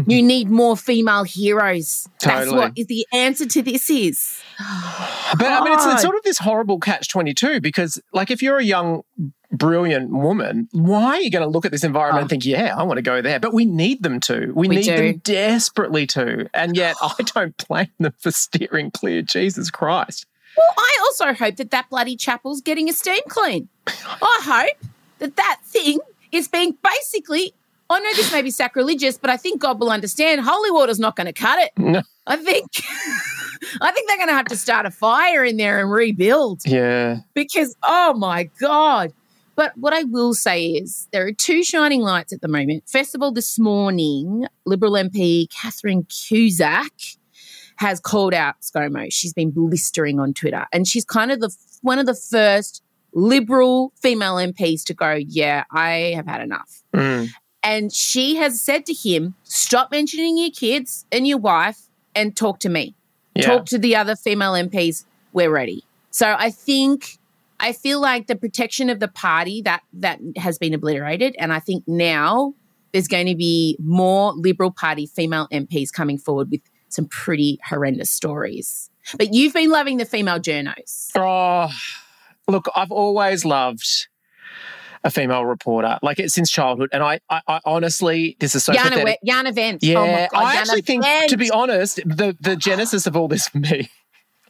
You 0.06 0.22
need 0.22 0.48
more 0.48 0.76
female 0.76 1.24
heroes. 1.24 2.08
That's 2.20 2.50
what 2.50 2.72
is 2.76 2.86
the 2.86 3.06
answer 3.12 3.46
to 3.46 3.62
this 3.62 3.90
is. 3.90 4.40
But 4.58 5.46
I 5.46 5.62
mean, 5.64 5.72
it's, 5.74 5.84
it's 5.86 6.02
sort 6.02 6.16
of 6.16 6.22
this 6.22 6.38
horrible 6.38 6.78
catch 6.78 7.08
22 7.08 7.60
because, 7.60 8.00
like, 8.12 8.30
if 8.30 8.40
you're 8.42 8.58
a 8.58 8.64
young 8.64 9.02
brilliant 9.52 10.10
woman, 10.10 10.68
why 10.72 11.16
are 11.16 11.20
you 11.20 11.30
going 11.30 11.42
to 11.44 11.48
look 11.48 11.64
at 11.66 11.72
this 11.72 11.84
environment 11.84 12.20
Oh. 12.20 12.22
and 12.22 12.30
think, 12.30 12.46
yeah, 12.46 12.74
I 12.76 12.84
want 12.84 12.98
to 12.98 13.02
go 13.02 13.20
there? 13.20 13.38
But 13.40 13.52
we 13.52 13.64
need 13.66 14.02
them 14.02 14.20
to. 14.20 14.52
We, 14.54 14.68
We 14.68 14.76
need 14.76 14.84
do. 14.84 14.96
them 14.96 15.16
desperately 15.24 16.06
to. 16.08 16.48
And 16.54 16.76
yet 16.76 16.96
I 17.02 17.14
don't 17.22 17.56
blame 17.68 17.88
them 17.98 18.14
for 18.18 18.30
steering 18.30 18.90
clear. 18.90 19.20
Jesus 19.22 19.70
Christ. 19.70 20.26
Well, 20.58 20.74
I 20.76 20.98
also 21.02 21.32
hope 21.32 21.56
that 21.56 21.70
that 21.70 21.88
bloody 21.90 22.16
chapel's 22.16 22.60
getting 22.60 22.88
a 22.88 22.92
steam 22.92 23.22
clean. 23.28 23.68
I 23.86 24.40
hope 24.42 24.90
that 25.18 25.36
that 25.36 25.60
thing 25.64 26.00
is 26.32 26.48
being 26.48 26.76
basically. 26.82 27.54
I 27.90 28.00
know 28.00 28.10
this 28.14 28.30
may 28.32 28.42
be 28.42 28.50
sacrilegious, 28.50 29.16
but 29.16 29.30
I 29.30 29.38
think 29.38 29.62
God 29.62 29.80
will 29.80 29.90
understand. 29.90 30.42
Holy 30.44 30.70
water's 30.70 30.98
not 30.98 31.16
going 31.16 31.26
to 31.26 31.32
cut 31.32 31.58
it. 31.58 31.70
No. 31.78 32.02
I 32.26 32.36
think, 32.36 32.66
I 33.80 33.90
think 33.92 34.08
they're 34.08 34.18
going 34.18 34.28
to 34.28 34.34
have 34.34 34.44
to 34.46 34.56
start 34.58 34.84
a 34.84 34.90
fire 34.90 35.42
in 35.42 35.56
there 35.56 35.80
and 35.80 35.90
rebuild 35.90 36.60
Yeah. 36.66 37.20
because 37.34 37.74
oh 37.82 38.12
my 38.14 38.50
god. 38.60 39.12
But 39.56 39.72
what 39.76 39.92
I 39.92 40.04
will 40.04 40.34
say 40.34 40.66
is 40.66 41.08
there 41.12 41.26
are 41.26 41.32
two 41.32 41.64
shining 41.64 42.02
lights 42.02 42.32
at 42.32 42.42
the 42.42 42.46
moment. 42.48 42.84
First 42.86 43.14
of 43.16 43.22
all, 43.22 43.32
this 43.32 43.58
morning, 43.58 44.46
Liberal 44.66 44.92
MP 44.92 45.48
Catherine 45.50 46.04
Cusack 46.04 46.92
has 47.78 48.00
called 48.00 48.34
out 48.34 48.56
ScoMo. 48.60 49.06
She's 49.10 49.32
been 49.32 49.50
blistering 49.50 50.18
on 50.18 50.34
Twitter, 50.34 50.66
and 50.72 50.86
she's 50.86 51.04
kind 51.04 51.30
of 51.30 51.40
the 51.40 51.54
one 51.82 51.98
of 51.98 52.06
the 52.06 52.14
first 52.14 52.82
Liberal 53.14 53.92
female 53.96 54.36
MPs 54.36 54.84
to 54.84 54.94
go, 54.94 55.12
"Yeah, 55.14 55.64
I 55.70 56.12
have 56.14 56.26
had 56.26 56.42
enough." 56.42 56.82
Mm. 56.92 57.28
And 57.62 57.92
she 57.92 58.36
has 58.36 58.60
said 58.60 58.84
to 58.86 58.92
him, 58.92 59.34
"Stop 59.44 59.90
mentioning 59.90 60.36
your 60.36 60.50
kids 60.50 61.06
and 61.10 61.26
your 61.26 61.38
wife, 61.38 61.88
and 62.14 62.36
talk 62.36 62.58
to 62.60 62.68
me." 62.68 62.94
Yeah. 63.34 63.46
talk 63.46 63.66
to 63.66 63.78
the 63.78 63.94
other 63.94 64.16
female 64.16 64.54
MPs. 64.54 65.04
We're 65.32 65.50
ready. 65.50 65.84
So 66.10 66.34
I 66.36 66.50
think 66.50 67.18
I 67.60 67.72
feel 67.72 68.00
like 68.00 68.26
the 68.26 68.36
protection 68.36 68.90
of 68.90 68.98
the 68.98 69.08
party 69.08 69.62
that 69.62 69.82
that 69.94 70.18
has 70.36 70.58
been 70.58 70.74
obliterated, 70.74 71.36
and 71.38 71.52
I 71.52 71.60
think 71.60 71.84
now 71.86 72.54
there's 72.92 73.08
going 73.08 73.26
to 73.26 73.36
be 73.36 73.76
more 73.78 74.32
Liberal 74.32 74.72
Party 74.72 75.06
female 75.06 75.46
MPs 75.52 75.92
coming 75.92 76.18
forward 76.18 76.50
with 76.50 76.62
some 76.88 77.06
pretty 77.06 77.58
horrendous 77.68 78.10
stories. 78.10 78.90
But 79.16 79.32
you've 79.32 79.54
been 79.54 79.70
loving 79.70 79.96
the 79.96 80.04
female 80.04 80.38
journos. 80.38 81.10
Oh, 81.16 81.70
look, 82.46 82.66
I've 82.74 82.92
always 82.92 83.44
loved 83.44 84.08
a 85.04 85.10
female 85.10 85.44
reporter, 85.44 85.98
like 86.02 86.18
it 86.18 86.30
since 86.30 86.50
childhood. 86.50 86.90
And 86.92 87.02
I, 87.02 87.20
I, 87.30 87.40
I 87.46 87.60
honestly, 87.64 88.36
this 88.40 88.54
is 88.54 88.64
so 88.64 88.72
Jana, 88.72 88.90
pathetic. 88.90 89.18
Jana 89.24 89.52
Wendt. 89.52 89.78
Oh 89.84 89.86
yeah, 89.86 90.26
oh 90.30 90.34
God, 90.34 90.44
I 90.44 90.52
Jana 90.52 90.58
actually 90.60 90.82
think, 90.82 91.04
to 91.28 91.36
be 91.36 91.50
honest, 91.50 91.96
the 92.04 92.36
the 92.40 92.56
genesis 92.56 93.06
of 93.06 93.16
all 93.16 93.28
this 93.28 93.48
for 93.48 93.58
me, 93.70 93.90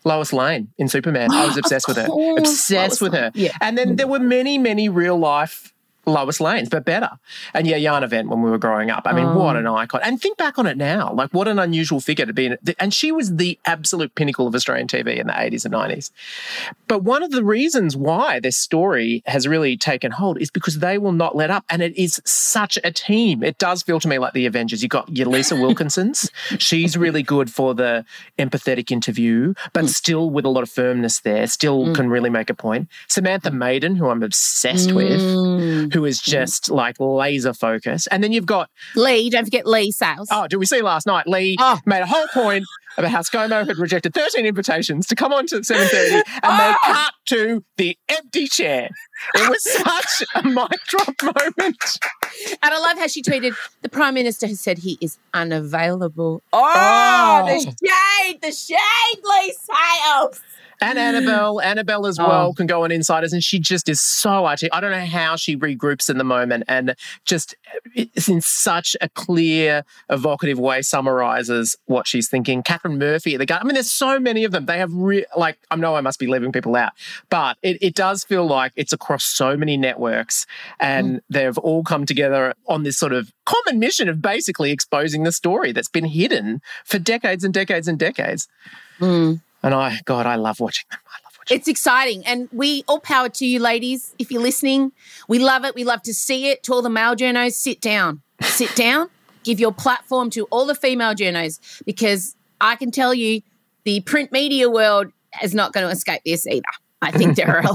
Lois 0.05 0.33
Lane 0.33 0.69
in 0.79 0.89
Superman. 0.89 1.33
I 1.33 1.47
was 1.47 1.57
obsessed 1.59 1.87
with 1.87 1.97
her, 1.99 2.09
obsessed 2.39 3.01
Lois 3.01 3.01
with 3.01 3.13
her. 3.13 3.31
Yeah. 3.35 3.57
And 3.61 3.77
then 3.77 3.97
there 3.97 4.09
were 4.09 4.19
many, 4.19 4.59
many 4.59 4.89
real 4.89 5.19
life 5.19 5.73
Lois 6.09 6.41
Lanes, 6.41 6.69
but 6.69 6.85
better. 6.85 7.11
And 7.55 7.67
yeah, 7.67 7.79
Jana 7.79 8.09
Wendt 8.09 8.29
when 8.29 8.43
we 8.43 8.51
were 8.51 8.59
growing 8.59 8.91
up. 8.91 9.03
I 9.07 9.13
mean, 9.13 9.35
what 9.35 9.57
Oh. 9.57 9.59
an 9.61 9.67
icon! 9.67 10.01
And 10.03 10.21
think 10.21 10.37
back 10.37 10.59
on 10.59 10.67
it 10.67 10.77
now, 10.77 11.13
like 11.13 11.31
what 11.31 11.49
an 11.49 11.59
unusual 11.59 12.01
figure 12.01 12.27
to 12.27 12.33
be. 12.33 12.47
In, 12.47 12.59
and 12.79 12.93
she 12.93 13.13
was 13.13 13.37
the 13.37 13.59
absolute 13.65 14.15
pinnacle 14.15 14.47
of 14.47 14.55
Australian 14.55 14.89
TV 14.89 15.19
in 15.19 15.27
the 15.27 15.41
eighties 15.41 15.65
and 15.65 15.73
nineties. 15.73 16.11
But 16.87 17.03
one 17.03 17.23
of 17.23 17.31
the 17.31 17.45
reasons 17.45 17.97
why 17.97 18.41
this 18.41 18.57
story 18.57 19.23
has 19.27 19.47
really 19.47 19.77
taken 19.77 20.11
hold 20.13 20.41
is 20.41 20.51
because 20.51 20.79
they 20.79 20.99
will 20.99 21.13
not 21.13 21.37
let 21.37 21.51
up. 21.51 21.65
And 21.69 21.83
it 21.83 21.97
is 21.97 22.21
such 22.25 22.79
a 22.85 22.91
team. 22.91 23.43
It 23.43 23.59
does 23.59 23.83
feel 23.83 24.01
to 24.01 24.09
me 24.09 24.19
like 24.19 24.33
the 24.33 24.47
Avengers. 24.47 24.83
You've 24.83 24.91
got 24.91 25.15
your 25.17 25.27
Lisa 25.29 25.55
Wilkinsons. 25.65 26.31
She's 26.59 26.97
really 26.97 27.23
good 27.23 27.51
for 27.51 27.75
the 27.75 28.05
empathetic 28.39 28.91
interview, 28.91 29.55
but 29.73 29.85
mm. 29.85 29.89
still 29.89 30.31
with 30.31 30.45
a 30.45 30.49
lot 30.49 30.63
of 30.63 30.71
firmness 30.71 31.21
there, 31.21 31.47
still 31.47 31.87
mm. 31.87 31.95
can 31.95 32.09
really 32.09 32.31
make 32.31 32.51
a 32.51 32.55
point. 32.55 32.89
Samantha 33.09 33.51
Maiden, 33.51 33.97
who 33.97 34.09
I'm 34.09 34.23
obsessed 34.23 34.93
with, 34.93 35.09
Mm. 35.19 35.93
Who 35.99 36.05
is 36.05 36.21
mm-hmm. 36.21 36.31
just 36.31 36.71
like 36.71 36.95
laser 37.01 37.53
focus. 37.53 38.07
And 38.07 38.23
then 38.23 38.31
you've 38.31 38.47
got, 38.47 38.71
Leigh, 38.95 39.31
don't 39.31 39.45
forget 39.45 39.67
Leigh 39.67 39.91
Sales. 39.91 40.29
oh, 40.31 40.47
did 40.47 40.59
we 40.59 40.67
see 40.67 40.81
last 40.81 41.07
night? 41.09 41.27
Leigh 41.27 41.57
Oh. 41.59 41.81
made 41.87 42.03
a 42.03 42.07
whole 42.07 42.29
point 42.29 42.65
about 42.97 43.11
how 43.11 43.21
ScoMo 43.21 43.67
had 43.67 43.79
rejected 43.79 44.15
13 44.15 44.47
invitations 44.47 45.07
to 45.09 45.17
come 45.17 45.33
on 45.33 45.47
to 45.49 45.57
7.30 45.57 46.13
and 46.15 46.23
they 46.23 46.23
Oh. 46.43 46.77
Ah! 46.83 47.11
cut 47.11 47.15
to 47.37 47.65
the 47.79 47.97
empty 48.09 48.47
chair. 48.47 48.89
It 49.35 49.49
was 49.49 49.63
such 49.73 50.29
a 50.37 50.43
mic 50.49 50.81
drop 50.87 51.15
moment. 51.23 51.99
And 52.63 52.75
I 52.75 52.79
love 52.79 52.97
how 52.99 53.09
she 53.09 53.23
tweeted, 53.23 53.55
the 53.83 53.89
Prime 53.89 54.15
Minister 54.15 54.47
has 54.47 54.61
said 54.61 54.79
he 54.79 54.99
is 55.01 55.19
unavailable. 55.35 56.43
Oh, 56.53 56.73
Oh. 56.75 57.47
the 57.47 57.61
shade, 57.61 58.41
the 58.41 58.53
shade, 58.53 59.23
Leigh 59.25 59.53
Sales. 59.53 60.41
And 60.81 60.99
Annabelle, 60.99 61.61
Annabelle 61.61 62.07
as 62.07 62.19
oh. 62.19 62.29
well 62.29 62.47
Oh. 62.49 62.53
can 62.53 62.67
go 62.67 62.85
on 62.85 62.93
Insiders, 62.93 63.33
and 63.33 63.43
she 63.43 63.59
just 63.59 63.89
is 63.89 64.01
so 64.01 64.47
artistic. 64.47 64.71
I 64.73 64.81
don't 64.81 64.91
know 64.91 65.07
how 65.07 65.37
she 65.37 65.57
regroups 65.57 66.09
in 66.09 66.19
the 66.19 66.25
moment 66.25 66.65
and 66.69 66.95
just 67.25 67.55
it's 67.95 68.29
in 68.29 68.41
such 68.41 68.97
a 69.01 69.09
clear, 69.09 69.85
evocative 70.09 70.59
way 70.59 70.83
summarizes 70.83 71.77
what 71.87 72.07
she's 72.07 72.29
thinking. 72.29 72.63
Katharine 72.63 72.99
Murphy 72.99 73.37
the 73.37 73.47
guy. 73.47 73.59
I 73.59 73.65
mean, 73.65 73.75
there's 73.75 73.91
so 73.91 74.19
many 74.21 74.45
of 74.45 74.53
them. 74.53 74.67
They 74.67 74.79
have 74.79 74.93
re- 74.93 75.27
like 75.37 75.59
I 75.71 75.77
know 75.77 75.97
I 75.97 76.01
must 76.01 76.19
be 76.19 76.27
leaving 76.27 76.53
people 76.53 76.77
out, 76.77 76.93
but 77.29 77.57
it, 77.63 77.79
it 77.83 77.95
does 77.95 78.25
feel 78.25 78.47
like 78.47 78.73
it's 78.77 78.93
across 78.93 79.25
so 79.25 79.57
many 79.57 79.77
networks, 79.77 80.47
and 80.81 81.17
mm. 81.17 81.21
they've 81.29 81.59
all 81.59 81.83
come 81.83 82.07
together 82.07 82.55
on 82.67 82.83
this 82.83 82.99
sort 82.99 83.13
of 83.13 83.33
common 83.45 83.79
mission 83.79 84.09
of 84.09 84.23
basically 84.23 84.71
exposing 84.71 85.25
the 85.25 85.33
story 85.33 85.73
that's 85.73 85.89
been 85.89 86.05
hidden 86.05 86.61
for 86.85 86.99
decades 86.99 87.45
and 87.45 87.55
decades 87.55 87.89
and 87.89 87.99
decades. 87.99 88.49
Mm. 89.01 89.41
And 89.63 89.75
I, 89.75 90.01
God, 90.05 90.27
I 90.27 90.37
love 90.37 90.61
watching 90.61 90.87
them. 90.91 91.01
I 91.07 91.19
love 91.25 91.33
watching. 91.39 91.57
It's 91.57 91.69
exciting. 91.69 92.27
And 92.27 92.49
we 92.53 92.85
all 92.87 93.01
power 93.01 93.29
to 93.29 93.47
you, 93.47 93.61
ladies, 93.61 94.15
if 94.19 94.31
you're 94.31 94.43
listening. 94.43 94.93
We 95.29 95.39
love 95.39 95.65
it. 95.65 95.75
We 95.75 95.85
love 95.85 96.03
to 96.03 96.15
see 96.15 96.49
it. 96.51 96.63
To 96.65 96.75
all 96.75 96.83
the 96.83 96.91
male 96.91 97.17
journos, 97.17 97.53
sit 97.53 97.81
down. 97.81 98.23
Sit 98.43 98.75
down. 98.77 99.11
Give 99.45 99.59
your 99.59 99.73
platform 99.73 100.31
to 100.31 100.45
all 100.47 100.67
the 100.67 100.75
female 100.75 101.15
journos 101.15 101.83
because 101.85 102.37
I 102.61 102.77
can 102.77 102.91
tell 102.91 103.15
you 103.15 103.43
the 103.85 104.01
print 104.01 104.33
media 104.33 104.69
world 104.69 105.13
is 105.43 105.55
not 105.55 105.73
going 105.73 105.87
to 105.87 105.93
escape 105.93 106.23
this 106.25 106.47
either. 106.47 106.63
I 107.01 107.13
think 107.13 107.37
there 107.37 107.59
are. 107.59 107.75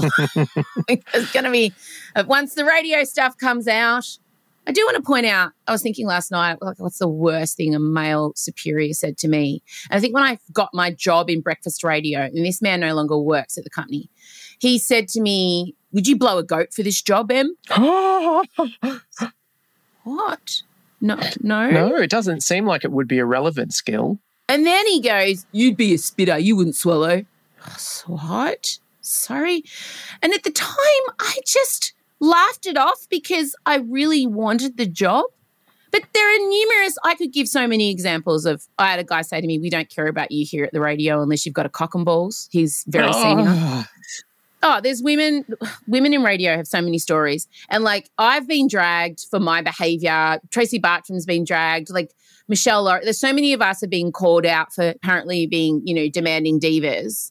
There's 0.86 1.32
going 1.32 1.44
to 1.44 1.50
be, 1.50 1.72
uh, 2.14 2.24
once 2.26 2.54
the 2.54 2.64
radio 2.64 3.04
stuff 3.04 3.38
comes 3.38 3.66
out, 3.66 4.18
I 4.66 4.72
do 4.72 4.84
want 4.84 4.96
to 4.96 5.02
point 5.02 5.26
out, 5.26 5.52
I 5.68 5.72
was 5.72 5.82
thinking 5.82 6.06
last 6.06 6.30
night, 6.30 6.62
like, 6.62 6.78
what's 6.78 6.98
the 6.98 7.08
worst 7.08 7.56
thing 7.56 7.74
a 7.74 7.78
male 7.78 8.32
superior 8.34 8.94
said 8.94 9.18
to 9.18 9.28
me? 9.28 9.62
And 9.90 9.98
I 9.98 10.00
think 10.00 10.14
when 10.14 10.22
I 10.22 10.38
got 10.52 10.70
my 10.72 10.90
job 10.90 11.28
in 11.28 11.40
breakfast 11.40 11.84
radio, 11.84 12.20
and 12.20 12.44
this 12.44 12.62
man 12.62 12.80
no 12.80 12.94
longer 12.94 13.18
works 13.18 13.58
at 13.58 13.64
the 13.64 13.70
company, 13.70 14.08
he 14.58 14.78
said 14.78 15.08
to 15.08 15.20
me, 15.20 15.74
Would 15.92 16.08
you 16.08 16.16
blow 16.16 16.38
a 16.38 16.42
goat 16.42 16.72
for 16.72 16.82
this 16.82 17.02
job, 17.02 17.30
Em? 17.30 17.56
What? 20.04 20.62
No, 21.00 21.18
no. 21.40 21.70
no, 21.70 21.96
it 21.96 22.10
doesn't 22.10 22.42
seem 22.42 22.66
like 22.66 22.84
it 22.84 22.92
would 22.92 23.08
be 23.08 23.18
a 23.18 23.24
relevant 23.24 23.72
skill. 23.72 24.18
And 24.48 24.66
then 24.66 24.86
he 24.86 25.00
goes, 25.00 25.46
You'd 25.50 25.76
be 25.76 25.94
a 25.94 25.98
spitter, 25.98 26.38
you 26.38 26.56
wouldn't 26.56 26.76
swallow. 26.76 27.24
What? 28.06 28.78
Sorry. 29.00 29.64
And 30.22 30.32
at 30.32 30.44
the 30.44 30.50
time, 30.50 30.76
I 31.18 31.38
just 31.46 31.94
laughed 32.24 32.66
it 32.66 32.76
off 32.76 33.06
because 33.08 33.54
I 33.66 33.76
really 33.76 34.26
wanted 34.26 34.76
the 34.76 34.86
job. 34.86 35.26
But 35.90 36.02
there 36.12 36.28
are 36.28 36.48
numerous, 36.48 36.98
I 37.04 37.14
could 37.14 37.32
give 37.32 37.46
so 37.46 37.68
many 37.68 37.90
examples 37.90 38.46
of. 38.46 38.66
I 38.78 38.90
had 38.90 38.98
a 38.98 39.04
guy 39.04 39.22
say 39.22 39.40
to 39.40 39.46
me, 39.46 39.60
We 39.60 39.70
don't 39.70 39.88
care 39.88 40.08
about 40.08 40.32
you 40.32 40.44
here 40.44 40.64
at 40.64 40.72
the 40.72 40.80
radio 40.80 41.22
unless 41.22 41.46
you've 41.46 41.54
got 41.54 41.66
a 41.66 41.68
cock 41.68 41.94
and 41.94 42.04
balls. 42.04 42.48
He's 42.50 42.84
very 42.88 43.08
oh. 43.08 43.22
senior. 43.22 43.44
Oh, 43.46 43.84
Oh, 44.66 44.80
there's 44.80 45.02
women 45.02 45.44
women 45.86 46.14
in 46.14 46.22
radio 46.22 46.56
have 46.56 46.66
so 46.66 46.80
many 46.80 46.98
stories. 46.98 47.46
And 47.68 47.84
like 47.84 48.08
I've 48.16 48.48
been 48.48 48.66
dragged 48.66 49.26
for 49.30 49.38
my 49.38 49.60
behavior. 49.60 50.40
Tracy 50.50 50.78
Bartram's 50.78 51.26
been 51.26 51.44
dragged. 51.44 51.90
Like 51.90 52.12
Meshel 52.50 52.82
Laurie, 52.82 53.04
there's 53.04 53.20
so 53.20 53.32
many 53.34 53.52
of 53.52 53.60
us 53.60 53.82
are 53.82 53.88
being 53.88 54.10
called 54.10 54.46
out 54.46 54.72
for 54.72 54.88
apparently 54.88 55.46
being, 55.46 55.82
you 55.84 55.94
know, 55.94 56.08
demanding 56.08 56.58
divas. 56.58 57.30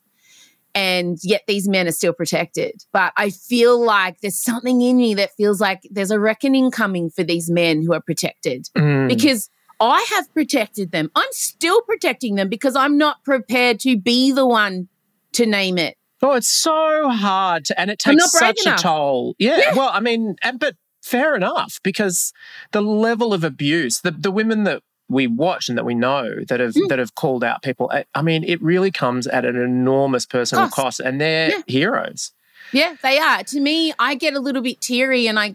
And 0.76 1.18
yet 1.22 1.44
these 1.48 1.68
men 1.68 1.88
are 1.88 1.92
still 1.92 2.14
protected. 2.14 2.84
But 2.92 3.14
I 3.16 3.30
feel 3.30 3.80
like 3.84 4.22
there's 4.22 4.40
something 4.40 4.82
in 4.82 4.98
me 4.98 5.14
that 5.16 5.32
feels 5.36 5.62
like 5.62 5.82
there's 5.92 6.10
a 6.12 6.20
reckoning 6.20 6.72
coming 6.72 7.10
for 7.12 7.24
these 7.24 7.50
men 7.50 7.84
who 7.84 7.94
are 7.94 8.02
protected 8.02 8.70
Mm. 8.76 9.08
because 9.08 9.50
I 9.80 10.06
have 10.16 10.34
protected 10.34 10.92
them. 10.92 11.12
I'm 11.16 11.28
still 11.32 11.82
protecting 11.82 12.36
them 12.36 12.50
because 12.50 12.76
I'm 12.76 12.98
not 12.98 13.24
prepared 13.24 13.80
to 13.82 13.98
be 13.98 14.32
the 14.32 14.48
one 14.48 14.88
to 15.34 15.46
name 15.46 15.78
it. 15.78 15.96
Oh, 16.22 16.32
it's 16.34 16.48
so 16.50 17.10
hard, 17.10 17.68
and 17.76 17.92
it 17.92 18.00
takes 18.00 18.32
such 18.32 18.62
enough. 18.66 18.80
a 18.80 18.84
toll. 18.84 19.36
Yeah, 19.40 19.76
well, 19.76 19.90
I 19.92 20.00
mean, 20.00 20.36
and, 20.42 20.58
but 20.58 20.76
fair 21.02 21.36
enough 21.36 21.80
because 21.84 22.32
the 22.72 22.82
level 22.82 23.34
of 23.34 23.44
abuse, 23.44 24.00
the 24.02 24.12
the 24.12 24.32
women 24.32 24.64
that 24.64 24.82
we 25.14 25.28
watch 25.28 25.70
and 25.70 25.78
that 25.78 25.86
we 25.86 25.94
know 25.96 26.36
that 26.48 26.60
have 26.60 26.74
Mm. 26.74 26.90
that 26.90 27.00
have 27.00 27.16
called 27.16 27.44
out 27.44 27.62
people, 27.64 27.92
I, 28.14 28.22
mean, 28.22 28.44
it 28.44 28.62
really 28.62 28.92
comes 28.92 29.28
at 29.28 29.46
an 29.46 29.56
enormous 29.56 30.26
personal 30.26 30.66
Cost. 30.66 30.76
cost, 30.76 31.00
and 31.00 31.22
they're 31.22 31.50
Yeah. 31.52 31.62
heroes. 31.68 32.32
Yeah, 32.72 32.96
they 33.04 33.20
are. 33.20 33.44
To 33.44 33.60
me, 33.60 33.94
I 34.00 34.16
get 34.16 34.34
a 34.34 34.40
little 34.40 34.62
bit 34.62 34.82
teary 34.82 35.28
and 35.28 35.40
I 35.40 35.54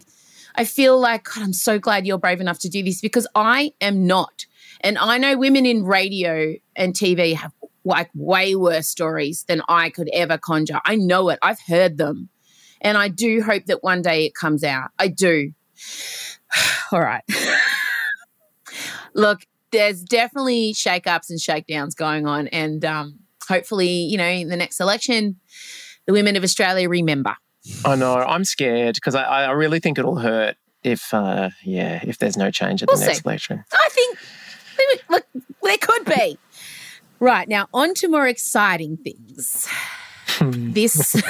I 0.55 0.65
feel 0.65 0.99
like 0.99 1.25
God, 1.25 1.43
I'm 1.43 1.53
so 1.53 1.77
glad 1.79 2.05
you're 2.07 2.17
brave 2.17 2.41
enough 2.41 2.59
to 2.59 2.69
do 2.69 2.81
this 2.83 2.99
because 3.01 3.27
I 3.35 3.71
am 3.79 4.07
not. 4.07 4.45
And 4.81 4.97
I 4.97 5.17
know 5.17 5.37
women 5.37 5.65
in 5.65 5.83
radio 5.85 6.55
and 6.75 6.93
TV 6.93 7.35
have 7.35 7.51
like 7.85 8.09
way 8.15 8.55
worse 8.55 8.87
stories 8.87 9.45
than 9.47 9.61
I 9.69 9.89
could 9.89 10.09
ever 10.11 10.37
conjure. 10.37 10.81
I 10.85 10.95
know 10.95 11.29
it. 11.29 11.39
I've 11.41 11.59
heard 11.67 11.97
them. 11.97 12.29
And 12.81 12.97
I 12.97 13.09
do 13.09 13.41
hope 13.41 13.65
that 13.67 13.83
one 13.83 14.01
day 14.01 14.25
it 14.25 14.33
comes 14.35 14.63
out. 14.63 14.89
I 14.97 15.07
do. 15.09 15.53
All 16.91 16.99
right. 16.99 17.23
Look, 19.13 19.41
there's 19.71 20.01
definitely 20.01 20.73
shake-ups 20.73 21.29
and 21.29 21.39
shakedowns 21.39 21.95
going 21.95 22.25
on. 22.27 22.47
And 22.47 22.83
um, 22.85 23.19
hopefully, 23.47 23.89
you 23.89 24.17
know, 24.17 24.27
in 24.27 24.49
the 24.49 24.55
next 24.55 24.79
election, 24.79 25.39
the 26.05 26.13
women 26.13 26.35
of 26.35 26.43
Australia 26.43 26.89
remember. 26.89 27.35
I 27.85 27.95
know. 27.95 28.15
I'm 28.15 28.45
scared 28.45 28.95
because 28.95 29.15
I, 29.15 29.23
I 29.23 29.51
really 29.51 29.79
think 29.79 29.99
it'll 29.99 30.19
hurt 30.19 30.55
if, 30.83 31.13
uh, 31.13 31.49
yeah, 31.63 31.99
if 32.03 32.17
there's 32.17 32.37
no 32.37 32.51
change 32.51 32.81
at 32.81 32.89
We'll 32.89 32.97
the 32.99 33.05
next 33.05 33.19
see. 33.19 33.23
election. 33.25 33.63
I 33.71 33.89
think, 33.89 34.17
look, 35.09 35.25
there 35.61 35.77
could 35.77 36.05
be. 36.05 36.37
Right, 37.19 37.49
now 37.49 37.67
on 37.73 37.93
to 37.95 38.07
more 38.07 38.27
exciting 38.27 38.95
things. 38.95 39.67
this, 40.41 41.15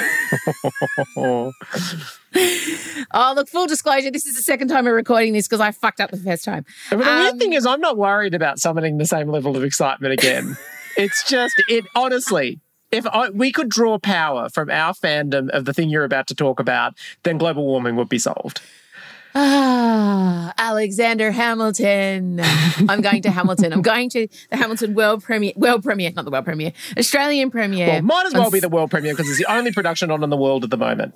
Oh, 3.12 3.32
look, 3.34 3.48
full 3.48 3.66
disclosure, 3.66 4.10
this 4.10 4.26
is 4.26 4.36
the 4.36 4.42
second 4.42 4.68
time 4.68 4.84
we're 4.84 4.94
recording 4.94 5.32
this 5.32 5.48
because 5.48 5.60
I 5.60 5.72
fucked 5.72 6.00
up 6.00 6.10
the 6.10 6.16
first 6.16 6.44
time. 6.44 6.64
but 6.90 6.98
the 7.00 7.10
Um, 7.10 7.18
weird 7.24 7.38
thing 7.38 7.52
is, 7.54 7.66
I'm 7.66 7.80
not 7.80 7.96
worried 7.96 8.34
about 8.34 8.58
summoning 8.58 8.98
the 8.98 9.06
same 9.06 9.28
level 9.28 9.56
of 9.56 9.64
excitement 9.64 10.12
again. 10.12 10.56
it's 10.96 11.28
just, 11.28 11.54
it 11.68 11.84
honestly, 11.96 12.60
if 12.92 13.06
I, 13.06 13.30
we 13.30 13.50
could 13.52 13.68
draw 13.68 13.98
power 13.98 14.48
from 14.48 14.70
our 14.70 14.92
fandom 14.94 15.48
of 15.50 15.64
the 15.64 15.72
thing 15.72 15.88
you're 15.90 16.04
about 16.04 16.26
to 16.28 16.34
talk 16.34 16.60
about, 16.60 16.94
then 17.24 17.38
global 17.38 17.64
warming 17.66 17.96
would 17.96 18.08
be 18.08 18.18
solved. 18.18 18.60
Ah, 19.34 20.52
Alexander 20.58 21.30
Hamilton. 21.30 22.40
I'm 22.88 23.00
going 23.00 23.22
to 23.22 23.30
Hamilton. 23.30 23.72
I'm 23.72 23.82
going 23.82 24.10
to 24.10 24.26
the 24.50 24.56
Hamilton 24.56 24.94
World 24.94 25.22
Premiere, 25.22 25.52
World 25.56 25.82
Premiere, 25.82 26.10
not 26.14 26.24
the 26.24 26.30
World 26.30 26.44
Premiere, 26.44 26.72
Australian 26.98 27.50
Premiere. 27.50 27.86
Well, 27.86 28.02
might 28.02 28.26
as 28.26 28.34
well 28.34 28.46
on 28.46 28.52
be 28.52 28.60
the 28.60 28.68
world 28.68 28.90
premiere 28.90 29.12
because 29.12 29.28
it's 29.28 29.38
the 29.38 29.50
only 29.52 29.72
production 29.72 30.10
on 30.10 30.22
in 30.22 30.30
the 30.30 30.36
world 30.36 30.64
at 30.64 30.70
the 30.70 30.76
moment. 30.76 31.14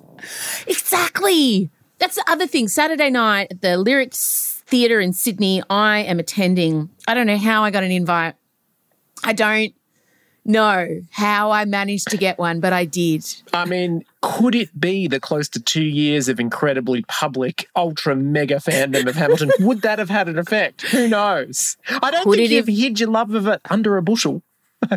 Exactly. 0.67 1.69
That's 1.97 2.15
the 2.15 2.25
other 2.27 2.47
thing. 2.47 2.67
Saturday 2.67 3.09
night 3.09 3.47
at 3.51 3.61
the 3.61 3.77
Lyrics 3.77 4.63
Theatre 4.67 4.99
in 4.99 5.13
Sydney, 5.13 5.61
I 5.69 5.99
am 5.99 6.19
attending. 6.19 6.89
I 7.07 7.13
don't 7.13 7.27
know 7.27 7.37
how 7.37 7.63
I 7.63 7.71
got 7.71 7.83
an 7.83 7.91
invite. 7.91 8.35
I 9.23 9.33
don't 9.33 9.73
know 10.45 11.01
how 11.11 11.51
I 11.51 11.65
managed 11.65 12.09
to 12.09 12.17
get 12.17 12.37
one, 12.37 12.59
but 12.59 12.71
I 12.73 12.85
did. 12.85 13.25
I 13.53 13.65
mean, 13.65 14.05
could 14.21 14.55
it 14.55 14.79
be 14.79 15.07
the 15.07 15.19
close 15.19 15.49
to 15.49 15.59
two 15.59 15.83
years 15.83 16.29
of 16.29 16.39
incredibly 16.39 17.03
public, 17.07 17.67
ultra 17.75 18.15
mega 18.15 18.55
fandom 18.55 19.07
of 19.07 19.15
Hamilton? 19.15 19.51
Would 19.59 19.81
that 19.81 19.99
have 19.99 20.09
had 20.09 20.29
an 20.29 20.37
effect? 20.37 20.83
Who 20.83 21.07
knows? 21.07 21.77
I 21.89 22.11
don't 22.11 22.23
Could 22.23 22.37
think 22.37 22.51
it 22.51 22.55
you've 22.55 22.67
have- 22.67 22.75
hid 22.77 22.99
your 22.99 23.09
love 23.09 23.33
of 23.33 23.47
it 23.47 23.61
under 23.69 23.97
a 23.97 24.01
bushel. 24.03 24.43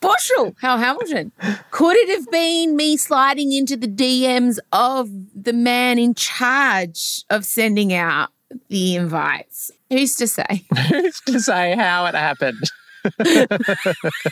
Bushel, 0.00 0.56
how 0.62 0.78
Hamilton. 0.78 1.30
Could 1.70 1.94
it 1.96 2.08
have 2.16 2.30
been 2.30 2.74
me 2.74 2.96
sliding 2.96 3.52
into 3.52 3.76
the 3.76 3.86
DMs 3.86 4.58
of 4.72 5.10
the 5.34 5.52
man 5.52 5.98
in 5.98 6.14
charge 6.14 7.24
of 7.28 7.44
sending 7.44 7.92
out 7.92 8.30
the 8.68 8.96
invites? 8.96 9.70
Who's 9.90 10.14
to 10.16 10.26
say? 10.26 10.64
Who's 10.88 11.20
to 11.26 11.38
say 11.38 11.76
how 11.76 12.06
it 12.06 12.14
happened? 12.14 12.62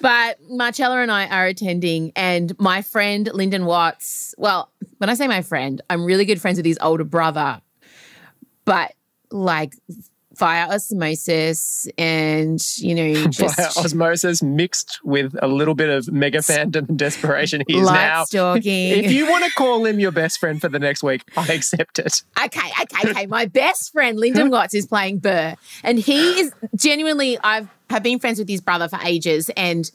But 0.00 0.38
Marcella 0.48 1.00
and 1.00 1.10
I 1.10 1.26
are 1.28 1.46
attending, 1.46 2.12
and 2.16 2.58
my 2.58 2.82
friend 2.82 3.28
Lyndon 3.32 3.64
Watts. 3.64 4.34
Well, 4.38 4.70
when 4.98 5.10
I 5.10 5.14
say 5.14 5.28
my 5.28 5.42
friend, 5.42 5.80
I'm 5.90 6.04
really 6.04 6.24
good 6.24 6.40
friends 6.40 6.56
with 6.56 6.66
his 6.66 6.78
older 6.80 7.04
brother, 7.04 7.60
but 8.64 8.94
like 9.30 9.74
via 10.40 10.68
osmosis 10.70 11.86
and, 11.98 12.60
you 12.78 12.94
know, 12.94 13.26
just 13.28 13.56
Via 13.56 13.84
osmosis 13.84 14.42
mixed 14.42 14.98
with 15.04 15.36
a 15.40 15.46
little 15.46 15.74
bit 15.74 15.90
of 15.90 16.10
mega 16.10 16.38
fandom 16.38 16.88
and 16.88 16.98
desperation. 16.98 17.62
He 17.68 17.78
is 17.78 17.86
now. 17.88 18.24
stalking. 18.24 19.04
If 19.04 19.12
you 19.12 19.30
want 19.30 19.44
to 19.44 19.50
call 19.52 19.84
him 19.84 20.00
your 20.00 20.10
best 20.10 20.40
friend 20.40 20.60
for 20.60 20.68
the 20.68 20.78
next 20.78 21.02
week, 21.02 21.22
I 21.36 21.46
accept 21.52 21.98
it. 21.98 22.22
Okay, 22.42 22.70
okay, 22.82 23.10
okay. 23.10 23.26
My 23.26 23.44
best 23.44 23.92
friend 23.92 24.18
Lyndon 24.18 24.50
Watts 24.50 24.74
is 24.74 24.86
playing 24.86 25.18
Burr, 25.18 25.54
and 25.84 25.98
he 25.98 26.40
is 26.40 26.52
genuinely. 26.74 27.38
I've 27.44 27.68
have 27.90 28.02
been 28.02 28.18
friends 28.18 28.38
with 28.38 28.48
his 28.48 28.62
brother 28.62 28.88
for 28.88 28.98
ages, 29.04 29.50
and 29.56 29.90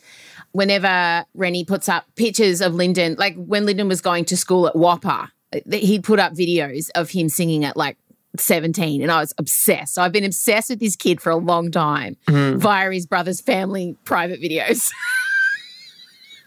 whenever 0.52 1.26
Rennie 1.34 1.66
puts 1.66 1.90
up 1.90 2.06
pictures 2.16 2.62
of 2.62 2.76
Lyndon, 2.76 3.16
like 3.18 3.36
when 3.36 3.66
Lyndon 3.66 3.88
was 3.88 4.02
going 4.02 4.26
to 4.26 4.38
school 4.38 4.68
at 4.68 4.76
WAAPA, 4.76 5.30
he'd 5.72 6.04
put 6.04 6.20
up 6.20 6.34
videos 6.34 6.90
of 6.94 7.10
him 7.10 7.30
singing 7.30 7.66
at 7.66 7.76
like 7.76 7.98
17 8.40 9.02
and 9.02 9.12
I 9.12 9.20
was 9.20 9.34
obsessed. 9.38 9.96
So 9.96 10.02
I've 10.02 10.12
been 10.12 10.24
obsessed 10.24 10.70
with 10.70 10.80
this 10.80 10.96
kid 10.96 11.22
for 11.22 11.30
a 11.30 11.36
long 11.36 11.72
time 11.72 12.18
mm. 12.28 12.58
via 12.58 12.92
his 12.92 13.06
brother's 13.06 13.42
family 13.42 13.98
private 14.06 14.42
videos. 14.42 14.92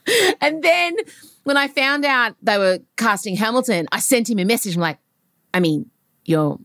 and 0.40 0.62
then 0.62 0.96
when 1.44 1.57
I 1.57 1.68
found 1.68 2.05
out 2.05 2.35
they 2.42 2.59
were 2.59 2.79
casting 2.96 3.37
Hamilton, 3.37 3.88
I 3.92 4.01
sent 4.01 4.29
him 4.29 4.38
a 4.38 4.44
message. 4.44 4.77
I'm 4.77 4.83
like, 4.83 4.98
I 5.55 5.61
mean, 5.61 5.90
you're 6.24 6.59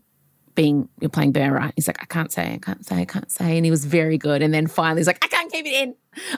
being 0.54 0.88
you're 1.00 1.10
playing 1.10 1.32
Burr, 1.32 1.50
right? 1.50 1.72
He's 1.76 1.86
like, 1.86 2.02
I 2.02 2.06
can't 2.06 2.32
say, 2.32 2.54
I 2.54 2.58
can't 2.58 2.84
say, 2.84 2.96
I 2.96 3.04
can't 3.04 3.30
say. 3.30 3.56
And 3.56 3.64
he 3.64 3.70
was 3.70 3.84
very 3.84 4.18
good. 4.18 4.42
And 4.42 4.52
then 4.52 4.66
finally 4.66 5.00
he's 5.00 5.06
like, 5.06 5.24
I 5.24 5.28
can't 5.28 5.50
keep 5.50 5.66
it 5.66 5.72
in. 5.72 5.94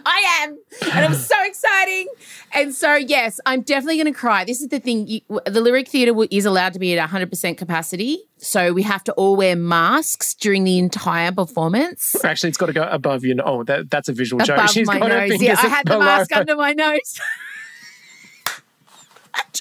I 0.07 0.43
am. 0.43 0.59
And 0.95 1.05
it 1.05 1.09
was 1.09 1.27
so 1.27 1.35
exciting. 1.45 2.09
And 2.53 2.75
so, 2.75 2.95
yes, 2.95 3.41
I'm 3.45 3.61
definitely 3.61 3.97
going 3.97 4.13
to 4.13 4.19
cry. 4.19 4.45
This 4.45 4.61
is 4.61 4.69
the 4.69 4.81
thing. 4.81 5.07
You, 5.07 5.21
the 5.45 5.61
Lyric 5.61 5.89
Theatre 5.89 6.15
is 6.31 6.47
allowed 6.47 6.73
to 6.73 6.79
be 6.79 6.97
at 6.99 7.09
100% 7.09 7.59
capacity. 7.59 8.21
So 8.39 8.73
we 8.73 8.83
have 8.85 9.05
to 9.05 9.13
all 9.13 9.37
wear 9.37 9.57
masks 9.57 10.35
during 10.35 10.65
the 10.65 10.79
entire 10.79 11.33
performance. 11.33 12.17
Actually, 12.25 12.49
it's 12.49 12.59
got 12.59 12.67
to 12.67 12.73
go 12.73 12.85
above 12.85 13.25
your. 13.25 13.37
Oh, 13.45 13.65
that, 13.65 13.91
that's 13.91 14.09
a 14.09 14.13
visual 14.13 14.45
joke. 14.45 14.59
Above 14.59 14.71
She's 14.71 14.87
my 14.87 14.99
nose. 14.99 15.43
Yeah, 15.43 15.57
I 15.59 15.69
had 15.69 15.87
the 15.87 15.99
mask 15.99 16.35
under 16.35 16.57
my 16.57 16.73
nose. 16.73 17.21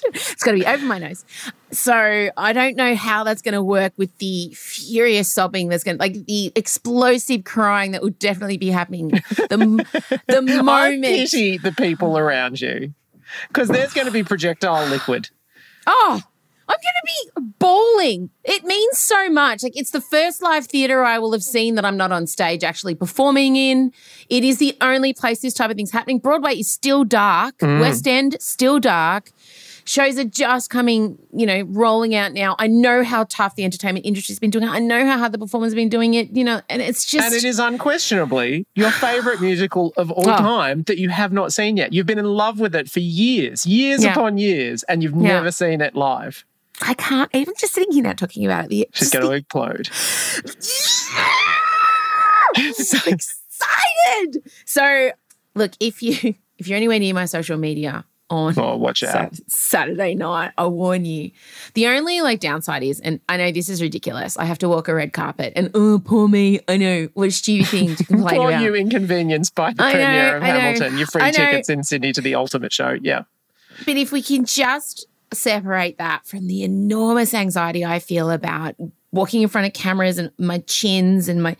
it's 0.04 0.42
got 0.42 0.52
to 0.52 0.58
be 0.58 0.66
over 0.66 0.84
my 0.84 0.98
nose. 0.98 1.24
So 1.72 2.30
I 2.36 2.52
don't 2.52 2.76
know 2.76 2.94
how 2.94 3.24
that's 3.24 3.42
going 3.42 3.54
to 3.54 3.62
work 3.62 3.92
with 3.96 4.16
the 4.18 4.52
furious 4.54 5.32
sobbing 5.32 5.68
that's 5.68 5.84
going 5.84 5.98
to, 5.98 6.02
like 6.02 6.26
the 6.26 6.52
explosive 6.54 7.44
crying 7.44 7.92
that 7.92 8.02
will 8.02 8.10
definitely 8.10 8.58
be 8.58 8.70
happening. 8.70 9.08
The, 9.08 9.86
the 10.26 10.34
I 10.58 10.62
moment. 10.62 11.04
pity 11.04 11.58
the 11.58 11.72
people 11.72 12.16
around 12.16 12.60
you 12.60 12.94
because 13.48 13.68
there's 13.68 13.92
going 13.92 14.06
to 14.06 14.12
be 14.12 14.22
projectile 14.22 14.86
liquid. 14.88 15.30
Oh, 15.86 16.22
I'm 16.68 16.76
going 16.82 17.36
to 17.36 17.42
be 17.44 17.52
bawling. 17.60 18.30
It 18.44 18.64
means 18.64 18.98
so 18.98 19.30
much. 19.30 19.62
Like, 19.62 19.76
it's 19.76 19.92
the 19.92 20.00
first 20.00 20.42
live 20.42 20.66
theatre 20.66 21.04
I 21.04 21.18
will 21.18 21.32
have 21.32 21.42
seen 21.42 21.76
that 21.76 21.84
I'm 21.84 21.96
not 21.96 22.10
on 22.10 22.26
stage 22.26 22.64
actually 22.64 22.96
performing 22.96 23.54
in. 23.54 23.92
It 24.28 24.42
is 24.42 24.58
the 24.58 24.76
only 24.80 25.12
place 25.12 25.40
this 25.40 25.54
type 25.54 25.70
of 25.70 25.76
thing's 25.76 25.92
happening. 25.92 26.18
Broadway 26.18 26.54
is 26.58 26.68
still 26.68 27.04
dark, 27.04 27.58
mm. 27.58 27.80
West 27.80 28.08
End, 28.08 28.36
still 28.40 28.80
dark. 28.80 29.30
Shows 29.88 30.18
are 30.18 30.24
just 30.24 30.68
coming, 30.68 31.16
you 31.32 31.46
know, 31.46 31.62
rolling 31.68 32.14
out 32.14 32.32
now. 32.32 32.56
I 32.58 32.66
know 32.66 33.04
how 33.04 33.24
tough 33.28 33.54
the 33.54 33.64
entertainment 33.64 34.04
industry's 34.04 34.40
been 34.40 34.50
doing 34.50 34.64
it. 34.64 34.70
I 34.70 34.80
know 34.80 35.06
how 35.06 35.16
hard 35.18 35.30
the 35.32 35.38
performers 35.38 35.70
have 35.72 35.76
been 35.76 35.88
doing 35.88 36.14
it, 36.14 36.30
you 36.36 36.42
know, 36.42 36.60
and 36.68 36.82
it's 36.82 37.04
just. 37.04 37.24
And 37.24 37.34
it 37.34 37.44
is 37.44 37.58
unquestionably 37.60 38.66
your 38.74 38.90
favorite 38.90 39.40
musical 39.40 39.92
of 39.96 40.10
all 40.10 40.28
Oh. 40.28 40.36
time 40.36 40.82
that 40.84 40.98
you 40.98 41.08
have 41.10 41.32
not 41.32 41.52
seen 41.52 41.76
yet. 41.76 41.92
You've 41.92 42.06
been 42.06 42.18
in 42.18 42.24
love 42.26 42.58
with 42.58 42.74
it 42.74 42.90
for 42.90 42.98
years, 43.00 43.64
years 43.64 44.02
Yeah. 44.02 44.10
upon 44.12 44.38
years, 44.38 44.82
and 44.84 45.02
you've 45.04 45.12
Yeah. 45.14 45.22
never 45.34 45.52
seen 45.52 45.80
it 45.80 45.94
live. 45.94 46.44
I 46.82 46.92
can't, 46.94 47.30
even 47.34 47.54
just 47.56 47.72
sitting 47.72 47.92
here 47.92 48.02
now 48.02 48.12
talking 48.12 48.44
about 48.44 48.64
it. 48.66 48.68
The, 48.70 48.88
She's 48.92 49.10
going 49.10 49.24
the- 49.24 49.30
to 49.30 49.36
explode. 49.36 49.88
so 52.74 52.98
excited. 53.06 54.42
So, 54.64 55.12
look, 55.54 55.72
if 55.80 56.02
you 56.02 56.34
if 56.58 56.66
you're 56.68 56.76
anywhere 56.76 56.98
near 56.98 57.14
my 57.14 57.26
social 57.26 57.56
media 57.58 58.04
on 58.28 58.58
Oh, 58.58 58.76
watch 58.76 59.02
out. 59.02 59.34
Saturday 59.46 60.14
night, 60.14 60.52
I 60.58 60.66
warn 60.66 61.04
you. 61.04 61.30
The 61.74 61.86
only 61.88 62.20
like 62.20 62.40
downside 62.40 62.82
is, 62.82 63.00
and 63.00 63.20
I 63.28 63.36
know 63.36 63.52
this 63.52 63.68
is 63.68 63.80
ridiculous. 63.80 64.36
I 64.36 64.44
have 64.44 64.58
to 64.58 64.68
walk 64.68 64.88
a 64.88 64.94
red 64.94 65.12
carpet, 65.12 65.52
and 65.56 65.70
oh, 65.74 66.00
poor 66.04 66.28
me. 66.28 66.60
I 66.68 66.76
know 66.76 67.08
what 67.14 67.28
a 67.28 67.30
stupid 67.30 67.68
thing 67.68 67.96
to 67.96 68.04
complain 68.06 68.36
Poor 68.40 68.48
about. 68.50 68.62
you 68.62 68.74
inconvenienced 68.74 69.54
by 69.54 69.72
the 69.72 69.82
I 69.82 69.92
know, 69.92 69.98
premiere 69.98 70.36
of 70.36 70.42
I 70.42 70.46
know. 70.52 70.60
Hamilton. 70.60 70.98
Your 70.98 71.06
free 71.06 71.30
tickets 71.30 71.68
in 71.68 71.82
Sydney 71.84 72.12
to 72.12 72.20
the 72.20 72.34
ultimate 72.34 72.72
show. 72.72 72.96
Yeah. 73.00 73.22
But 73.84 73.96
if 73.96 74.10
we 74.12 74.22
can 74.22 74.44
just 74.44 75.06
separate 75.32 75.98
that 75.98 76.26
from 76.26 76.46
the 76.46 76.62
enormous 76.62 77.34
anxiety 77.34 77.84
I 77.84 77.98
feel 77.98 78.30
about 78.30 78.74
walking 79.12 79.42
in 79.42 79.48
front 79.48 79.66
of 79.66 79.72
cameras 79.72 80.18
and 80.18 80.30
my 80.38 80.58
chins 80.60 81.28
and 81.28 81.42
my 81.42 81.56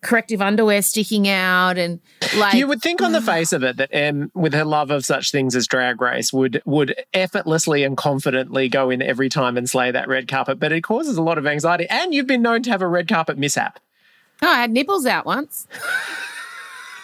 corrective 0.00 0.40
underwear 0.40 0.80
sticking 0.80 1.26
out 1.28 1.76
and 1.76 1.98
like 2.36 2.54
You 2.54 2.68
would 2.68 2.80
think 2.80 3.02
on 3.02 3.12
the 3.12 3.18
mm. 3.18 3.26
face 3.26 3.52
of 3.52 3.64
it 3.64 3.76
that 3.78 3.90
Em, 3.92 4.30
with 4.34 4.54
her 4.54 4.64
love 4.64 4.90
of 4.90 5.04
such 5.04 5.32
things 5.32 5.56
as 5.56 5.66
drag 5.66 6.00
race, 6.00 6.32
would 6.32 6.62
would 6.64 6.94
effortlessly 7.12 7.82
and 7.82 7.96
confidently 7.96 8.68
go 8.68 8.90
in 8.90 9.02
every 9.02 9.28
time 9.28 9.56
and 9.56 9.68
slay 9.68 9.90
that 9.90 10.08
red 10.08 10.28
carpet, 10.28 10.60
but 10.60 10.70
it 10.72 10.82
causes 10.82 11.16
a 11.16 11.22
lot 11.22 11.38
of 11.38 11.46
anxiety. 11.46 11.86
And 11.90 12.14
you've 12.14 12.26
been 12.28 12.42
known 12.42 12.62
to 12.62 12.70
have 12.70 12.82
a 12.82 12.86
red 12.88 13.08
carpet 13.08 13.38
mishap. 13.38 13.80
oh, 14.42 14.48
I 14.48 14.60
had 14.60 14.70
nipples 14.70 15.04
out 15.06 15.26
once. 15.26 15.66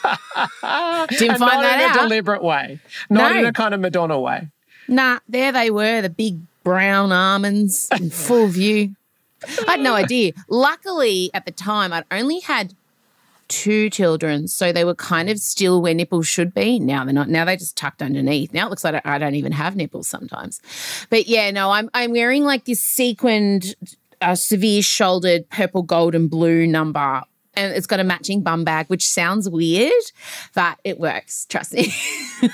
Didn't 0.05 1.39
find 1.39 1.41
not 1.41 1.63
that 1.63 1.81
in 1.81 1.91
out. 1.91 1.97
a 1.97 2.03
deliberate 2.03 2.43
way, 2.43 2.79
not 3.11 3.33
No. 3.33 3.41
in 3.41 3.47
a 3.47 3.53
kind 3.53 3.75
of 3.75 3.81
Madonna 3.81 4.21
way. 4.21 4.49
Nah, 4.87 5.21
there 5.29 5.51
they 5.51 5.71
were, 5.71 6.03
the 6.03 6.11
big 6.11 6.41
brown 6.63 7.11
almonds 7.11 7.89
in 7.93 8.11
full 8.11 8.49
view. 8.49 8.95
I 9.67 9.73
had 9.73 9.81
no 9.81 9.95
idea. 10.05 10.33
Luckily, 10.49 11.31
at 11.33 11.47
the 11.47 11.53
time, 11.53 11.93
I'd 11.93 12.05
only 12.11 12.41
had 12.41 12.75
two 13.55 13.89
children, 13.89 14.49
so 14.49 14.73
they 14.73 14.85
were 14.85 14.97
kind 14.97 15.31
of 15.31 15.39
still 15.39 15.81
where 15.81 15.95
nipples 15.95 16.27
should 16.27 16.53
be. 16.53 16.81
Now 16.81 17.05
they're 17.05 17.15
not. 17.15 17.29
Now 17.29 17.45
they 17.45 17.57
just 17.57 17.77
tucked 17.77 18.03
underneath. 18.03 18.53
Now 18.53 18.67
it 18.67 18.71
looks 18.71 18.83
like 18.83 19.07
I 19.07 19.17
don't 19.17 19.37
even 19.37 19.53
have 19.53 19.77
nipples 19.77 20.09
sometimes. 20.09 20.61
But 21.09 21.29
yeah, 21.29 21.53
no, 21.53 21.71
I'm 21.71 21.89
I'm 21.95 22.11
wearing 22.11 22.43
like 22.43 22.65
this 22.65 22.81
sequined, 22.81 23.77
uh, 24.21 24.35
severe 24.35 24.83
shouldered 24.83 25.49
purple, 25.51 25.83
gold, 25.83 26.17
and 26.17 26.29
blue 26.29 26.67
number. 26.67 27.23
And 27.57 27.73
it's 27.73 27.87
got 27.87 28.01
a 28.01 28.05
matching 28.05 28.43
bum 28.43 28.65
bag, 28.65 28.89
which 28.89 29.09
sounds 29.09 29.49
weird, 29.49 29.93
but 30.57 30.81
it 30.83 30.99
works. 30.99 31.47
Trust 31.47 31.75
me. 31.75 31.95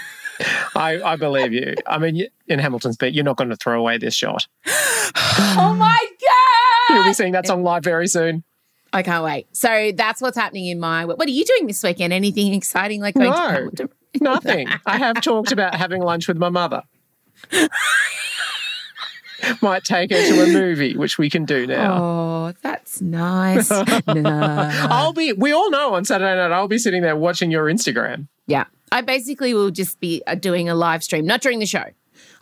I, 0.77 1.01
I 1.03 1.17
believe 1.17 1.55
you. 1.55 1.75
I 1.87 1.97
mean, 1.97 2.27
in 2.47 2.59
Hamilton's 2.59 2.99
beat, 2.99 3.15
you're 3.15 3.25
not 3.25 3.39
going 3.39 3.49
to 3.49 3.57
throw 3.57 3.81
away 3.81 3.97
this 3.97 4.15
shot. 4.15 4.47
oh 4.67 5.75
my 5.79 6.07
God. 6.21 6.95
You'll 6.95 7.05
be 7.05 7.15
seeing 7.15 7.33
that 7.33 7.47
song 7.47 7.63
live 7.63 7.85
very 7.85 8.07
soon. 8.07 8.45
I 8.93 9.03
can't 9.03 9.25
wait. 9.25 9.47
So 9.57 9.93
that's 9.95 10.21
what's 10.21 10.37
happening 10.37 10.67
in 10.67 10.81
my. 10.81 11.05
What 11.05 11.27
are 11.27 11.31
you 11.31 11.45
doing 11.45 11.67
this 11.67 11.83
weekend? 11.83 12.13
Anything 12.13 12.55
exciting 12.55 13.01
like 13.01 13.15
going 13.15 13.31
no, 13.31 13.71
to 13.77 13.89
nothing. 14.21 14.69
I 14.87 14.99
have 14.99 15.21
talked 15.21 15.53
about 15.53 15.75
having 15.75 16.03
lunch 16.03 16.29
with 16.29 16.37
my 16.39 16.49
mother. 16.49 16.83
Might 19.63 19.85
take 19.85 20.11
her 20.11 20.19
to 20.19 20.43
a 20.43 20.47
movie, 20.49 20.97
which 20.97 21.17
we 21.17 21.31
can 21.31 21.47
do 21.47 21.67
now. 21.67 22.03
Oh, 22.03 22.53
that's 22.61 23.01
nice. 23.01 23.71
no. 24.07 24.71
I'll 24.91 25.15
be. 25.15 25.33
We 25.33 25.53
all 25.53 25.71
know 25.71 25.95
on 25.95 26.05
Saturday 26.05 26.35
night 26.37 26.53
I'll 26.53 26.69
be 26.69 26.79
sitting 26.79 27.01
there 27.01 27.17
watching 27.17 27.51
your 27.51 27.65
Instagram. 27.67 28.29
Yeah, 28.47 28.67
I 28.93 29.01
basically 29.01 29.55
will 29.55 29.71
just 29.71 29.99
be 29.99 30.23
uh, 30.27 30.35
doing 30.35 30.69
a 30.69 30.75
live 30.75 31.03
stream, 31.03 31.25
not 31.25 31.41
during 31.41 31.59
the 31.59 31.67
show 31.67 31.85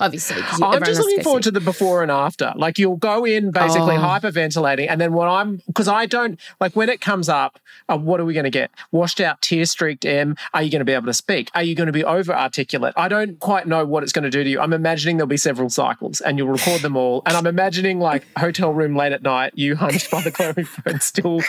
obviously. 0.00 0.42
I'm 0.62 0.82
just 0.84 1.00
looking 1.00 1.22
forward 1.22 1.42
to 1.44 1.50
the 1.50 1.60
before 1.60 2.02
and 2.02 2.10
after. 2.10 2.52
Like 2.56 2.78
you'll 2.78 2.96
go 2.96 3.24
in 3.24 3.50
basically 3.50 3.96
oh. 3.96 4.00
hyperventilating, 4.00 4.86
and 4.88 5.00
then 5.00 5.12
what 5.12 5.28
I'm 5.28 5.62
because 5.66 5.88
I 5.88 6.06
don't 6.06 6.38
like 6.60 6.74
when 6.76 6.88
it 6.88 7.00
comes 7.00 7.28
up. 7.28 7.58
Uh, 7.88 7.96
what 7.96 8.20
are 8.20 8.24
we 8.24 8.34
going 8.34 8.44
to 8.44 8.50
get? 8.50 8.70
Washed 8.90 9.20
out, 9.20 9.40
tear 9.40 9.64
streaked 9.64 10.04
Em. 10.04 10.36
Are 10.52 10.62
you 10.62 10.70
going 10.70 10.80
to 10.80 10.84
be 10.84 10.92
able 10.92 11.06
to 11.06 11.14
speak? 11.14 11.50
Are 11.54 11.62
you 11.62 11.74
going 11.74 11.86
to 11.86 11.92
be 11.92 12.04
over 12.04 12.34
articulate? 12.34 12.94
I 12.96 13.08
don't 13.08 13.38
quite 13.40 13.66
know 13.66 13.84
what 13.84 14.02
it's 14.02 14.12
going 14.12 14.24
to 14.24 14.30
do 14.30 14.44
to 14.44 14.50
you. 14.50 14.60
I'm 14.60 14.72
imagining 14.72 15.16
there'll 15.16 15.26
be 15.26 15.36
several 15.36 15.70
cycles, 15.70 16.20
and 16.20 16.38
you'll 16.38 16.48
record 16.48 16.82
them 16.82 16.96
all. 16.96 17.22
And 17.26 17.36
I'm 17.36 17.46
imagining 17.46 18.00
like 18.00 18.26
hotel 18.38 18.72
room 18.72 18.96
late 18.96 19.12
at 19.12 19.22
night, 19.22 19.52
you 19.54 19.76
hunched 19.76 20.10
by 20.10 20.22
the 20.22 20.30
phone, 20.30 21.00
still 21.00 21.40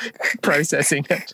processing 0.41 1.05
it. 1.09 1.33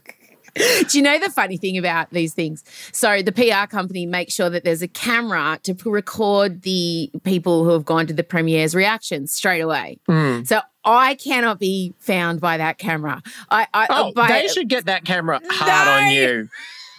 Do 0.87 0.97
you 0.97 1.01
know 1.01 1.19
the 1.19 1.29
funny 1.29 1.57
thing 1.57 1.77
about 1.77 2.09
these 2.11 2.33
things? 2.33 2.63
So 2.93 3.21
the 3.21 3.31
PR 3.31 3.67
company 3.67 4.05
makes 4.05 4.33
sure 4.33 4.49
that 4.49 4.63
there's 4.63 4.81
a 4.81 4.87
camera 4.87 5.59
to 5.63 5.75
record 5.85 6.61
the 6.61 7.11
people 7.23 7.63
who 7.65 7.71
have 7.71 7.85
gone 7.85 8.07
to 8.07 8.13
the 8.13 8.23
premiere's 8.23 8.73
reactions 8.73 9.33
straight 9.33 9.61
away. 9.61 9.99
Mm. 10.07 10.47
So 10.47 10.61
I 10.85 11.15
cannot 11.15 11.59
be 11.59 11.93
found 11.99 12.39
by 12.39 12.57
that 12.57 12.77
camera. 12.77 13.21
I, 13.49 13.67
I 13.73 13.87
oh, 13.89 14.11
by, 14.13 14.27
they 14.27 14.47
should 14.47 14.69
get 14.69 14.85
that 14.85 15.03
camera 15.03 15.41
hard 15.49 15.87
no. 15.87 16.07
on 16.07 16.11
you. 16.11 16.49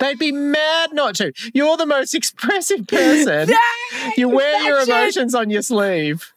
They'd 0.01 0.19
be 0.19 0.33
mad 0.33 0.92
not 0.92 1.14
to. 1.16 1.33
You're 1.55 1.77
the 1.77 1.87
most 1.87 2.14
expressive 2.14 2.87
person. 2.87 3.49
No, 3.49 4.11
you 4.16 4.29
wear 4.29 4.61
your 4.62 4.81
emotions 4.81 5.35
on 5.35 5.49
your 5.49 5.62
sleeve. 5.62 6.35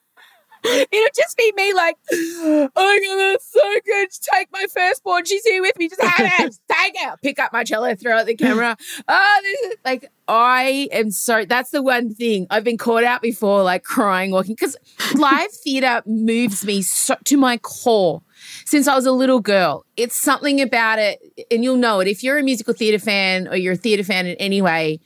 It'll 0.66 1.08
just 1.16 1.38
be 1.38 1.52
me 1.56 1.74
like, 1.74 1.96
oh 2.12 2.70
my 2.76 3.00
god, 3.06 3.18
that's 3.18 3.52
so 3.52 3.74
good. 3.86 4.10
Take 4.34 4.52
my 4.52 4.66
firstborn. 4.74 5.26
She's 5.26 5.44
here 5.46 5.62
with 5.62 5.78
me. 5.78 5.90
Just 5.90 6.02
have 6.02 6.32
it. 6.40 6.58
Take 6.72 6.96
it. 6.96 7.20
Pick 7.22 7.40
up 7.40 7.54
my 7.54 7.64
Cello, 7.64 7.94
throw 7.96 8.18
at 8.18 8.26
the 8.26 8.36
camera. 8.36 8.78
Oh, 9.08 9.40
this 9.44 9.62
is 9.62 9.76
like 9.86 10.12
I 10.28 10.90
am 10.92 11.12
so 11.12 11.46
that's 11.46 11.72
the 11.72 11.82
one 11.82 12.14
thing. 12.14 12.48
I've 12.50 12.64
been 12.64 12.78
caught 12.78 13.04
out 13.04 13.22
before, 13.22 13.64
like 13.64 13.84
crying, 13.84 14.32
walking, 14.32 14.56
because 14.56 14.78
live 15.16 15.52
theatre 15.52 16.02
moves 16.06 16.66
me 16.66 16.82
so, 16.82 17.16
to 17.26 17.38
my 17.38 17.58
core 17.58 18.22
since 18.66 18.88
I 18.88 18.96
was 18.96 19.06
a 19.06 19.12
little 19.12 19.40
girl. 19.40 19.86
It's 19.98 20.16
something 20.16 20.62
about 20.62 21.00
it, 21.00 21.20
and 21.50 21.64
you'll 21.64 21.78
know 21.78 22.00
it. 22.00 22.08
If 22.08 22.24
you're 22.24 22.38
a 22.38 22.44
musical 22.44 22.74
theatre 22.74 23.04
fan 23.04 23.48
or 23.48 23.56
you're 23.56 23.74
a 23.74 23.78
theatre 23.78 24.04
fan 24.04 24.28
in 24.28 24.36
any 24.38 24.62
way, 24.62 25.00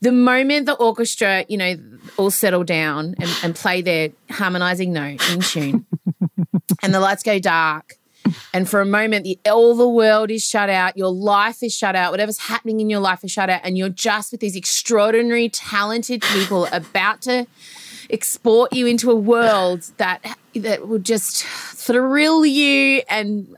the 0.00 0.12
moment 0.12 0.66
the 0.66 0.74
orchestra, 0.74 1.44
you 1.48 1.58
know, 1.58 1.74
all 2.16 2.30
settle 2.30 2.64
down 2.64 3.14
and, 3.18 3.30
and 3.42 3.54
play 3.54 3.82
their 3.82 4.10
harmonizing 4.30 4.92
note 4.92 5.28
in 5.30 5.40
tune. 5.40 5.86
And 6.82 6.94
the 6.94 7.00
lights 7.00 7.22
go 7.22 7.38
dark. 7.38 7.96
And 8.54 8.68
for 8.68 8.80
a 8.80 8.86
moment 8.86 9.24
the, 9.24 9.38
all 9.50 9.74
the 9.74 9.88
world 9.88 10.30
is 10.30 10.44
shut 10.44 10.70
out. 10.70 10.96
Your 10.96 11.12
life 11.12 11.62
is 11.62 11.74
shut 11.74 11.96
out. 11.96 12.12
Whatever's 12.12 12.38
happening 12.38 12.80
in 12.80 12.88
your 12.88 13.00
life 13.00 13.24
is 13.24 13.30
shut 13.30 13.50
out. 13.50 13.60
And 13.64 13.76
you're 13.76 13.88
just 13.88 14.32
with 14.32 14.40
these 14.40 14.56
extraordinary 14.56 15.48
talented 15.48 16.22
people 16.22 16.66
about 16.72 17.22
to 17.22 17.46
export 18.08 18.72
you 18.72 18.86
into 18.86 19.10
a 19.10 19.16
world 19.16 19.82
that 19.98 20.36
that 20.54 20.88
will 20.88 20.98
just 20.98 21.44
thrill 21.44 22.44
you 22.44 23.02
and 23.08 23.56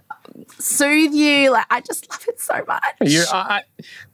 soothe 0.59 1.13
you. 1.13 1.51
Like 1.51 1.67
I 1.71 1.81
just 1.81 2.09
love 2.11 2.25
it 2.29 2.41
so 2.41 2.65
much. 2.67 2.83
You, 3.01 3.25
I, 3.33 3.63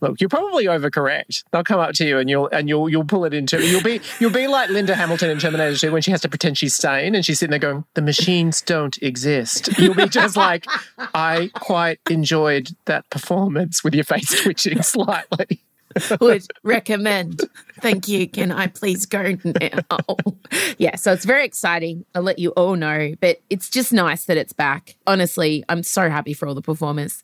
look, 0.00 0.20
you're 0.20 0.28
probably 0.28 0.66
overcorrect. 0.66 1.44
They'll 1.52 1.64
come 1.64 1.80
up 1.80 1.94
to 1.94 2.06
you 2.06 2.18
and 2.18 2.28
you'll 2.28 2.48
and 2.48 2.68
you'll 2.68 2.88
you'll 2.88 3.04
pull 3.04 3.24
it 3.24 3.34
into 3.34 3.64
you'll 3.64 3.82
be 3.82 4.00
you'll 4.20 4.30
be 4.30 4.46
like 4.46 4.70
Linda 4.70 4.94
Hamilton 4.94 5.30
in 5.30 5.38
Terminator 5.38 5.76
2 5.76 5.92
when 5.92 6.02
she 6.02 6.10
has 6.10 6.20
to 6.22 6.28
pretend 6.28 6.58
she's 6.58 6.74
sane 6.74 7.14
and 7.14 7.24
she's 7.24 7.38
sitting 7.38 7.50
there 7.50 7.58
going, 7.58 7.84
"The 7.94 8.02
machines 8.02 8.60
don't 8.62 8.96
exist." 9.02 9.68
You'll 9.78 9.94
be 9.94 10.08
just 10.08 10.36
like, 10.36 10.66
"I 11.14 11.50
quite 11.54 12.00
enjoyed 12.10 12.70
that 12.86 13.08
performance 13.10 13.84
with 13.84 13.94
your 13.94 14.04
face 14.04 14.42
twitching 14.42 14.82
slightly." 14.82 15.62
would 16.20 16.46
recommend. 16.62 17.42
Thank 17.80 18.08
you. 18.08 18.28
Can 18.28 18.52
I 18.52 18.66
please 18.66 19.06
go 19.06 19.36
now? 19.44 20.16
yeah, 20.78 20.96
so 20.96 21.12
it's 21.12 21.24
very 21.24 21.44
exciting. 21.44 22.04
I'll 22.14 22.22
let 22.22 22.38
you 22.38 22.50
all 22.50 22.76
know, 22.76 23.14
but 23.20 23.40
it's 23.50 23.68
just 23.68 23.92
nice 23.92 24.24
that 24.26 24.36
it's 24.36 24.52
back. 24.52 24.96
Honestly, 25.06 25.64
I'm 25.68 25.82
so 25.82 26.08
happy 26.10 26.32
for 26.32 26.48
all 26.48 26.54
the 26.54 26.62
performers. 26.62 27.22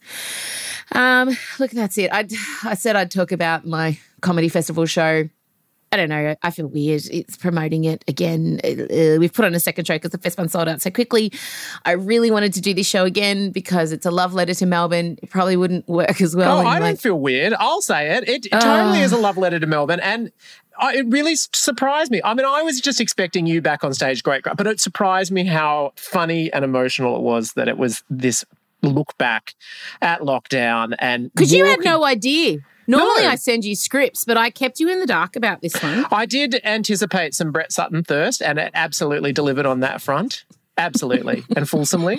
Um, 0.93 1.37
look, 1.59 1.71
that's 1.71 1.99
it. 1.99 2.11
I 2.13 2.29
I 2.63 2.75
said 2.75 2.97
I'd 2.97 3.11
talk 3.11 3.33
about 3.33 3.67
my 3.67 3.99
comedy 4.21 4.49
festival 4.49 4.87
show 4.87 5.29
I 5.95 5.97
don't 5.97 6.09
know. 6.09 6.35
I 6.43 6.51
feel 6.51 6.67
weird. 6.67 7.03
It's 7.13 7.37
promoting 7.37 7.85
it 7.85 8.05
again. 8.09 8.61
Uh, 8.65 9.17
we've 9.21 9.33
put 9.33 9.45
on 9.45 9.55
a 9.55 9.61
second 9.61 9.87
show 9.87 9.95
because 9.95 10.11
the 10.11 10.19
first 10.19 10.37
one 10.37 10.49
sold 10.49 10.67
out 10.67 10.83
so 10.83 10.91
quickly. 10.91 11.33
I 11.85 11.93
really 11.93 12.33
wanted 12.33 12.53
to 12.55 12.61
do 12.61 12.75
this 12.75 12.89
show 12.89 13.05
again 13.05 13.53
because 13.53 13.93
it's 13.93 14.05
a 14.05 14.11
love 14.11 14.35
letter 14.35 14.55
to 14.55 14.67
Melbourne. 14.67 15.21
It 15.23 15.31
probably 15.31 15.57
wouldn't 15.57 15.87
work 15.87 16.21
as 16.21 16.35
well. 16.35 16.59
Oh, 16.59 16.61
I 16.63 16.81
like, 16.81 16.83
don't 16.83 17.01
feel 17.01 17.21
weird. 17.21 17.55
I'll 17.61 17.81
say 17.81 18.17
it. 18.17 18.29
It, 18.29 18.47
it 18.47 18.55
uh, 18.55 18.61
totally 18.61 19.03
is 19.03 19.13
a 19.13 19.17
love 19.17 19.37
letter 19.37 19.61
to 19.61 19.67
Melbourne. 19.69 20.01
And 20.01 20.33
I, 20.81 20.97
it 20.97 21.07
really 21.07 21.37
surprised 21.37 22.11
me. 22.11 22.21
I 22.25 22.35
mean, 22.35 22.45
I 22.45 22.63
was 22.63 22.81
just 22.81 23.01
expecting 23.01 23.47
you 23.47 23.63
back 23.63 23.85
on 23.85 23.95
stage, 23.95 24.25
great, 24.25 24.43
great, 24.43 24.57
but 24.57 24.67
it 24.67 24.81
surprised 24.81 25.31
me 25.31 25.45
how 25.45 25.93
funny 25.95 26.53
and 26.53 26.65
emotional 26.65 27.15
it 27.15 27.23
was 27.23 27.53
that 27.53 27.69
it 27.69 27.79
was 27.79 28.03
this 28.11 28.45
look 28.83 29.17
back 29.17 29.55
at 30.03 30.23
lockdown 30.23 30.95
and 30.99 31.33
because 31.33 31.53
you 31.53 31.65
had 31.65 31.83
no 31.85 32.05
idea 32.05 32.59
Normally, 32.87 33.23
no. 33.23 33.31
I 33.31 33.35
send 33.37 33.65
you 33.65 33.75
scripts, 33.75 34.25
but 34.25 34.37
I 34.37 34.51
kept 34.51 34.81
you 34.81 34.91
in 34.91 35.01
the 35.01 35.07
dark 35.07 35.37
about 35.37 35.63
this 35.63 35.81
one. 35.83 36.07
I 36.11 36.27
did 36.27 36.61
anticipate 36.65 37.35
some 37.35 37.53
Brett 37.53 37.73
Sutton 37.73 38.05
thirst, 38.05 38.43
and 38.43 38.59
it 38.59 38.71
absolutely 38.75 39.33
delivered 39.33 39.67
on 39.67 39.81
that 39.81 40.03
front. 40.03 40.45
Absolutely 40.77 41.45
and 41.57 41.69
fulsomely. 41.69 42.19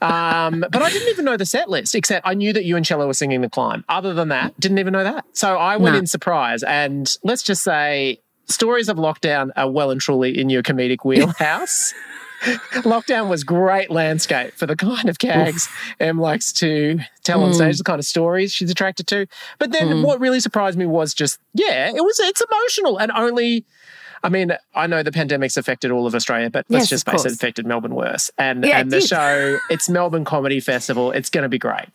Um, 0.00 0.64
but 0.70 0.82
I 0.82 0.90
didn't 0.90 1.08
even 1.08 1.24
know 1.24 1.36
the 1.36 1.46
set 1.46 1.68
list, 1.70 1.94
except 1.94 2.26
I 2.26 2.34
knew 2.34 2.52
that 2.52 2.64
you 2.64 2.76
and 2.76 2.84
Cello 2.84 3.06
were 3.06 3.14
singing 3.14 3.40
The 3.42 3.48
Climb. 3.50 3.84
Other 3.88 4.12
than 4.12 4.28
that, 4.28 4.58
didn't 4.58 4.78
even 4.78 4.92
know 4.92 5.04
that. 5.04 5.24
So 5.32 5.56
I 5.56 5.76
went 5.76 5.96
in 5.96 6.06
surprise. 6.06 6.62
And 6.64 7.08
let's 7.22 7.42
just 7.42 7.62
say 7.62 8.20
stories 8.46 8.88
of 8.88 8.96
lockdown 8.96 9.50
are 9.56 9.70
well 9.70 9.90
and 9.90 10.00
truly 10.00 10.38
in 10.38 10.50
your 10.50 10.62
comedic 10.62 11.04
wheelhouse. 11.04 11.94
Lockdown 12.82 13.28
was 13.28 13.44
great 13.44 13.90
landscape 13.90 14.54
for 14.54 14.66
the 14.66 14.76
kind 14.76 15.08
of 15.08 15.18
gags 15.18 15.68
Em 16.00 16.18
likes 16.18 16.52
to 16.54 16.98
tell 17.24 17.40
mm. 17.40 17.44
on 17.44 17.54
stage, 17.54 17.78
the 17.78 17.84
kind 17.84 17.98
of 17.98 18.04
stories 18.04 18.52
she's 18.52 18.70
attracted 18.70 19.06
to. 19.08 19.26
But 19.58 19.72
then 19.72 19.88
mm. 19.88 20.04
what 20.04 20.20
really 20.20 20.40
surprised 20.40 20.78
me 20.78 20.86
was 20.86 21.14
just, 21.14 21.38
yeah, 21.54 21.88
it 21.88 22.02
was 22.02 22.18
it's 22.20 22.42
emotional 22.42 22.98
and 22.98 23.12
only 23.12 23.64
I 24.24 24.28
mean, 24.28 24.52
I 24.74 24.86
know 24.86 25.02
the 25.02 25.10
pandemic's 25.10 25.56
affected 25.56 25.90
all 25.90 26.06
of 26.06 26.14
Australia, 26.14 26.48
but 26.48 26.64
let's 26.68 26.88
just 26.88 27.08
face 27.08 27.24
it, 27.24 27.32
affected 27.32 27.66
Melbourne 27.66 27.94
worse. 27.94 28.30
And 28.38 28.64
yeah, 28.64 28.78
and 28.78 28.90
the 28.90 29.00
show, 29.00 29.58
it's 29.68 29.88
Melbourne 29.88 30.24
Comedy 30.24 30.60
Festival. 30.60 31.10
It's 31.10 31.28
going 31.28 31.42
to 31.42 31.48
be 31.48 31.58
great. 31.58 31.88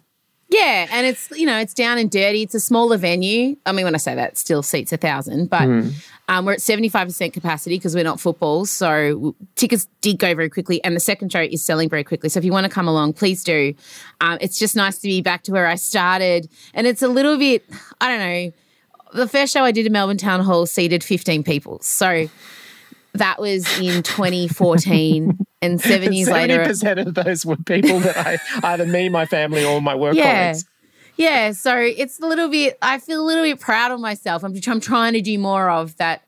Yeah, 0.50 0.88
and 0.92 1.06
it's 1.06 1.30
you 1.32 1.46
know 1.46 1.58
it's 1.58 1.74
down 1.74 1.98
and 1.98 2.10
dirty. 2.10 2.44
It's 2.44 2.56
a 2.56 2.60
smaller 2.60 2.98
venue. 2.98 3.58
I 3.66 3.74
mean, 3.74 3.84
when 3.84 3.96
I 3.96 3.98
say 3.98 4.16
that, 4.16 4.38
still 4.38 4.64
seats 4.64 4.94
a 4.94 4.98
thousand, 4.98 5.50
but 5.50 5.64
mm. 5.64 5.94
um, 6.30 6.46
we're 6.46 6.54
at 6.54 6.62
seventy 6.62 6.88
five 6.88 7.08
percent 7.08 7.34
capacity 7.34 7.76
because 7.76 7.94
we're 7.94 8.06
not 8.06 8.20
football. 8.20 8.66
So 8.66 9.36
tickets 9.56 9.90
did 10.00 10.20
go 10.20 10.34
very 10.36 10.50
quickly, 10.50 10.82
and 10.86 10.96
the 10.96 11.02
second 11.02 11.34
show 11.34 11.42
is 11.42 11.66
selling 11.66 11.90
very 11.90 12.06
quickly. 12.06 12.30
So 12.30 12.40
if 12.40 12.46
you 12.46 12.54
want 12.54 12.64
to 12.64 12.70
come 12.70 12.88
along, 12.88 13.14
please 13.14 13.44
do. 13.44 13.74
Um, 14.22 14.38
it's 14.40 14.58
just 14.58 14.74
nice 14.74 14.98
to 15.00 15.08
be 15.08 15.22
back 15.22 15.44
to 15.44 15.52
where 15.52 15.68
I 15.68 15.76
started, 15.76 16.50
and 16.74 16.88
it's 16.88 17.02
a 17.02 17.10
little 17.10 17.38
bit. 17.38 17.66
I 18.00 18.08
don't 18.08 18.20
know. 18.20 18.54
The 19.14 19.28
first 19.28 19.52
show 19.52 19.64
I 19.64 19.72
did 19.72 19.86
in 19.86 19.92
Melbourne 19.92 20.18
Town 20.18 20.40
Hall 20.40 20.66
seated 20.66 21.04
fifteen 21.04 21.44
people, 21.44 21.80
so 21.82 22.30
that 23.14 23.42
was 23.42 23.66
in 23.80 24.04
2014. 24.04 25.46
And 25.62 25.82
seven 25.82 26.14
years 26.14 26.30
70% 26.30 26.32
later. 26.34 26.64
70% 26.66 27.08
of 27.08 27.14
those 27.16 27.46
were 27.46 27.58
people 27.58 28.00
that 28.00 28.18
I, 28.18 28.38
either 28.74 28.86
me, 28.86 29.10
my 29.10 29.26
family, 29.26 29.66
or 29.66 29.82
my 29.82 29.96
work 29.96 30.16
yeah. 30.16 30.44
colleagues. 30.44 30.66
Yeah. 31.16 31.52
So 31.52 31.76
it's 31.78 32.20
a 32.20 32.26
little 32.28 32.50
bit, 32.50 32.78
I 32.82 33.00
feel 33.00 33.22
a 33.22 33.26
little 33.26 33.44
bit 33.44 33.60
proud 33.60 33.92
of 33.92 34.00
myself. 34.00 34.44
I'm, 34.44 34.56
I'm 34.68 34.80
trying 34.80 35.14
to 35.14 35.22
do 35.22 35.38
more 35.40 35.70
of 35.70 35.98
that 35.98 36.24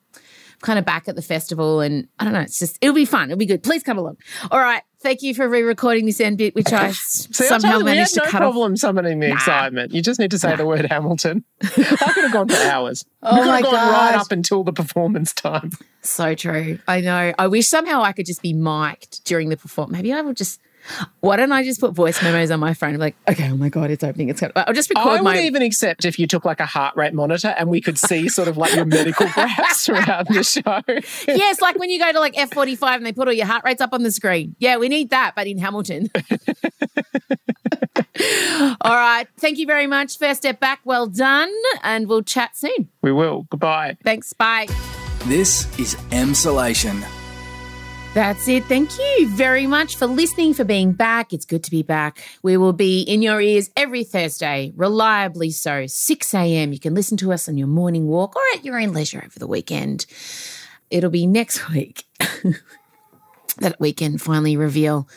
kind 0.61 0.79
of 0.79 0.85
back 0.85 1.08
at 1.08 1.15
the 1.15 1.21
festival. 1.21 1.79
And 1.79 2.08
I 2.17 2.23
don't 2.23 2.33
know, 2.33 2.41
it's 2.41 2.60
just, 2.60 2.77
it'll 2.81 2.95
be 2.95 3.06
fun. 3.06 3.29
It'll 3.29 3.37
be 3.37 3.45
good. 3.45 3.63
Please 3.63 3.83
come 3.83 3.97
along. 3.97 4.17
All 4.51 4.60
right. 4.60 4.81
Thank 5.02 5.21
you 5.21 5.33
for 5.33 5.47
re-recording 5.47 6.06
this 6.06 6.19
end 6.19 6.37
bit, 6.37 6.56
which 6.56 6.71
I 6.71 6.91
See, 6.91 7.45
I 7.45 7.47
somehow 7.47 7.77
we 7.79 7.83
managed 7.85 8.15
had 8.15 8.21
to 8.23 8.25
no 8.27 8.31
cut 8.31 8.41
off. 8.41 8.52
problem 8.54 8.77
summoning 8.77 9.19
the 9.19 9.31
excitement. 9.31 9.93
You 9.93 10.02
just 10.02 10.19
need 10.19 10.31
to 10.31 10.39
say 10.39 10.56
the 10.56 10.65
word 10.65 10.85
Hamilton. 10.85 11.43
I 11.63 11.67
could 11.67 12.23
have 12.23 12.33
gone 12.33 12.50
for 12.50 12.62
hours. 12.63 13.06
Oh 13.21 13.35
could 13.35 13.47
my 13.47 13.56
have 13.58 13.63
gone 13.65 13.73
right 13.73 14.15
up 14.15 14.31
until 14.31 14.63
the 14.63 14.71
performance 14.71 15.33
time. 15.33 15.71
So 16.02 16.35
true. 16.35 16.79
I 16.87 17.02
know. 17.02 17.33
I 17.37 17.47
wish 17.47 17.67
somehow 17.67 18.02
I 18.02 18.13
could 18.13 18.25
just 18.25 18.41
be 18.41 18.54
mic'd 18.54 19.23
during 19.25 19.50
the 19.50 19.58
performance. 19.58 19.91
Maybe 19.91 20.13
I 20.13 20.21
would 20.21 20.37
just. 20.37 20.62
Why 21.19 21.36
don't 21.36 21.52
I 21.52 21.63
just 21.63 21.80
put 21.80 21.94
voice 21.94 22.21
memos 22.23 22.52
on 22.52 22.60
my 22.60 22.73
phone? 22.73 22.94
I'm 22.94 23.00
like, 23.00 23.15
okay, 23.30 23.50
oh 23.52 23.58
my 23.58 23.69
god, 23.69 23.92
it's 23.92 24.04
opening. 24.04 24.30
It's. 24.30 24.40
Gonna, 24.42 24.54
I'll 24.56 24.73
just 24.73 24.90
record 24.90 25.06
my 25.06 25.12
I 25.12 25.15
would 25.15 25.23
my. 25.23 25.42
even 25.42 25.62
accept 25.62 26.06
if 26.06 26.17
you 26.17 26.27
took 26.27 26.46
like 26.46 26.60
a 26.60 26.65
heart 26.65 26.96
rate 26.96 27.13
monitor 27.13 27.54
and 27.58 27.69
we 27.69 27.82
could 27.82 27.98
see 27.98 28.30
sort 28.30 28.48
of 28.48 28.58
like 28.58 28.75
your 28.75 28.86
medical 28.86 29.27
graphs 29.34 29.90
around 29.90 30.27
the 30.30 30.44
show. 30.44 30.82
yes, 31.27 31.62
like 31.62 31.77
when 31.77 31.90
you 31.90 32.00
go 32.00 32.12
to 32.12 32.19
like 32.19 32.36
F45 32.36 32.96
and 32.96 33.06
they 33.06 33.12
put 33.13 33.27
all 33.27 33.34
your 33.34 33.46
heart 33.46 33.63
rates 33.65 33.82
up 33.82 33.94
on 33.94 34.04
the 34.04 34.12
screen. 34.12 34.56
Yeah, 34.60 34.77
we 34.77 34.90
need 34.90 35.10
that, 35.12 35.34
but 35.36 35.48
in 35.48 35.58
Hamilton. 35.58 36.10
all 38.82 38.96
right. 38.96 39.27
Thank 39.38 39.58
you 39.58 39.65
very 39.65 39.88
much. 39.88 40.17
First 40.17 40.42
step 40.42 40.60
back. 40.60 40.82
Well 40.84 41.08
done. 41.08 41.52
And 41.84 42.08
we'll 42.08 42.23
chat 42.23 42.58
soon. 42.58 42.90
We 43.02 43.12
will. 43.12 43.48
Goodbye. 43.50 43.98
Thanks. 44.04 44.34
Bye. 44.34 44.67
This 45.25 45.67
is 45.80 45.96
Emsolation. 46.12 47.04
That's 48.15 48.47
it. 48.47 48.65
Thank 48.65 48.97
you 48.97 49.29
very 49.29 49.67
much 49.67 49.95
for 49.95 50.07
listening, 50.07 50.55
for 50.55 50.63
being 50.63 50.93
back. 50.93 51.31
It's 51.31 51.45
good 51.45 51.63
to 51.63 51.71
be 51.71 51.83
back. 51.83 52.19
We 52.41 52.57
will 52.57 52.73
be 52.73 53.01
in 53.01 53.21
your 53.21 53.39
ears 53.39 53.69
every 53.77 54.03
Thursday, 54.03 54.73
reliably 54.75 55.51
so, 55.51 55.85
6 55.85 56.33
a.m. 56.33 56.73
You 56.73 56.79
can 56.79 56.95
listen 56.95 57.17
to 57.17 57.31
us 57.31 57.47
on 57.47 57.55
your 57.55 57.67
morning 57.67 58.07
walk 58.07 58.35
or 58.35 58.41
at 58.55 58.65
your 58.65 58.79
own 58.79 58.93
leisure 58.93 59.21
over 59.23 59.37
the 59.37 59.45
weekend. 59.45 60.07
It'll 60.89 61.12
be 61.12 61.27
next 61.27 61.69
week 61.73 62.03
that 63.57 63.79
we 63.79 63.93
can 63.93 64.17
finally 64.17 64.57
reveal 64.57 65.07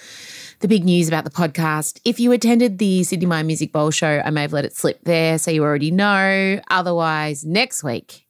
the 0.61 0.69
big 0.69 0.85
news 0.85 1.09
about 1.09 1.25
the 1.25 1.31
podcast. 1.31 1.99
If 2.05 2.21
you 2.21 2.31
attended 2.33 2.77
the 2.77 3.05
Sidney 3.05 3.25
Myer 3.27 3.43
Music 3.43 3.73
Bowl 3.73 3.91
show, 3.91 4.21
I 4.23 4.29
may 4.29 4.43
have 4.43 4.53
let 4.53 4.67
it 4.67 4.77
slip 4.77 5.01
there, 5.05 5.39
so 5.39 5.51
you 5.51 5.65
already 5.65 5.91
know. 5.91 6.61
Otherwise, 6.71 7.43
next 7.43 7.83
week, 7.83 8.27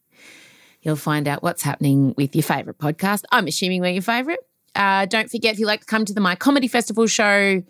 you'll 0.83 0.95
find 0.95 1.27
out 1.27 1.43
what's 1.43 1.65
happening 1.65 2.15
with 2.17 2.37
your 2.37 2.45
favourite 2.45 2.79
podcast. 2.79 3.25
I'm 3.33 3.49
assuming 3.49 3.81
we're 3.81 3.91
your 3.91 4.03
favourite. 4.03 4.39
Uh, 4.75 5.07
don't 5.07 5.31
forget, 5.31 5.55
if 5.55 5.59
you'd 5.59 5.67
like 5.67 5.81
to 5.81 5.87
come 5.87 6.05
to 6.05 6.15
the 6.15 6.21
My 6.21 6.35
Comedy 6.35 6.69
Festival 6.69 7.07
show, 7.07 7.63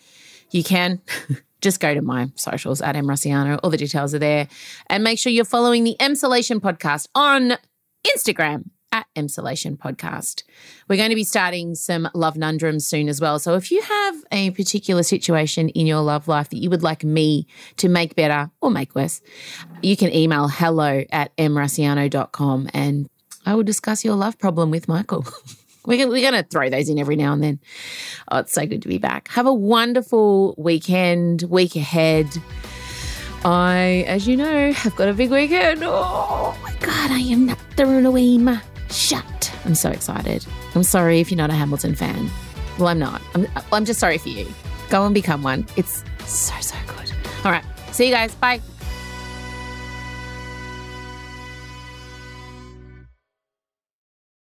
you 0.51 0.65
can. 0.65 1.01
Just 1.61 1.79
go 1.79 1.95
to 1.95 2.03
my 2.03 2.29
socials 2.35 2.83
at 2.83 2.97
Em 2.97 3.07
Rusciano. 3.07 3.57
All 3.63 3.71
the 3.71 3.77
details 3.77 4.13
are 4.17 4.19
there. 4.19 4.49
And 4.89 5.05
make 5.05 5.21
sure 5.21 5.31
you're 5.31 5.45
following 5.45 5.85
the 5.85 5.95
Emsolation 6.01 6.59
podcast 6.59 7.07
on 7.15 7.53
Instagram 8.05 8.65
at 8.93 9.07
Emsolation 9.17 9.77
Podcast. 9.77 10.43
We're 10.89 10.97
going 10.97 11.09
to 11.09 11.17
be 11.17 11.25
starting 11.25 11.75
some 11.75 12.09
love 12.15 12.35
nundrums 12.35 12.83
soon 12.83 13.09
as 13.09 13.21
well. 13.21 13.39
So 13.39 13.55
if 13.55 13.71
you 13.71 13.81
have 13.81 14.17
a 14.31 14.51
particular 14.51 15.03
situation 15.03 15.71
in 15.71 15.87
your 15.87 16.01
love 16.01 16.29
life 16.29 16.51
that 16.51 16.59
you 16.59 16.71
would 16.71 16.83
like 16.83 17.03
me 17.03 17.47
to 17.79 17.89
make 17.89 18.15
better 18.15 18.51
or 18.61 18.71
make 18.71 18.95
worse, 18.95 19.21
you 19.83 19.97
can 19.97 20.15
email 20.15 20.49
hello 20.49 21.05
at 21.11 21.35
emrusciano.com 21.39 22.71
and 22.75 23.09
I 23.45 23.55
will 23.55 23.65
discuss 23.65 24.05
your 24.05 24.15
love 24.15 24.39
problem 24.39 24.71
with 24.71 24.87
Michael. 24.87 25.27
We're 25.85 26.09
we're 26.09 26.31
going 26.31 26.43
to 26.43 26.49
throw 26.49 26.71
those 26.71 26.89
in 26.89 26.99
every 26.99 27.17
now 27.17 27.33
and 27.33 27.43
then. 27.43 27.61
Oh, 28.31 28.39
it's 28.39 28.53
so 28.53 28.67
good 28.67 28.83
to 28.83 28.89
be 28.89 28.99
back. 28.99 29.29
Have 29.29 29.47
a 29.47 29.55
wonderful 29.55 30.55
weekend, 30.57 31.43
week 31.43 31.77
ahead. 31.77 32.29
I, 33.45 34.05
as 34.07 34.29
you 34.29 34.37
know, 34.37 34.73
have 34.73 34.95
got 34.95 35.09
a 35.09 35.15
big 35.15 35.31
weekend. 35.31 35.83
Oh 35.85 36.57
my 36.63 36.73
God, 36.75 37.11
I 37.11 37.19
am 37.19 37.47
not 37.47 37.59
the 37.77 37.87
Halloween. 37.87 38.61
Shut. 38.91 39.53
I'm 39.65 39.75
so 39.75 39.91
excited. 39.91 40.47
I'm 40.75 40.85
sorry 40.85 41.21
if 41.21 41.31
you're 41.31 41.39
not 41.39 41.51
a 41.51 41.55
Hamilton 41.55 41.95
fan. 41.95 42.31
Well, 42.79 42.89
I'm 42.89 42.99
not. 42.99 43.21
I'm, 43.35 43.47
I'm 43.73 43.85
just 43.85 43.99
sorry 44.01 44.19
for 44.19 44.29
you. 44.29 44.47
Go 44.91 45.05
and 45.05 45.15
become 45.15 45.43
one. 45.43 45.67
It's 45.77 46.05
so, 46.27 46.55
so 46.61 46.77
good. 46.87 47.13
All 47.45 47.51
right. 47.51 47.65
See 47.91 48.07
you 48.07 48.13
guys. 48.13 48.35
Bye. 48.37 48.61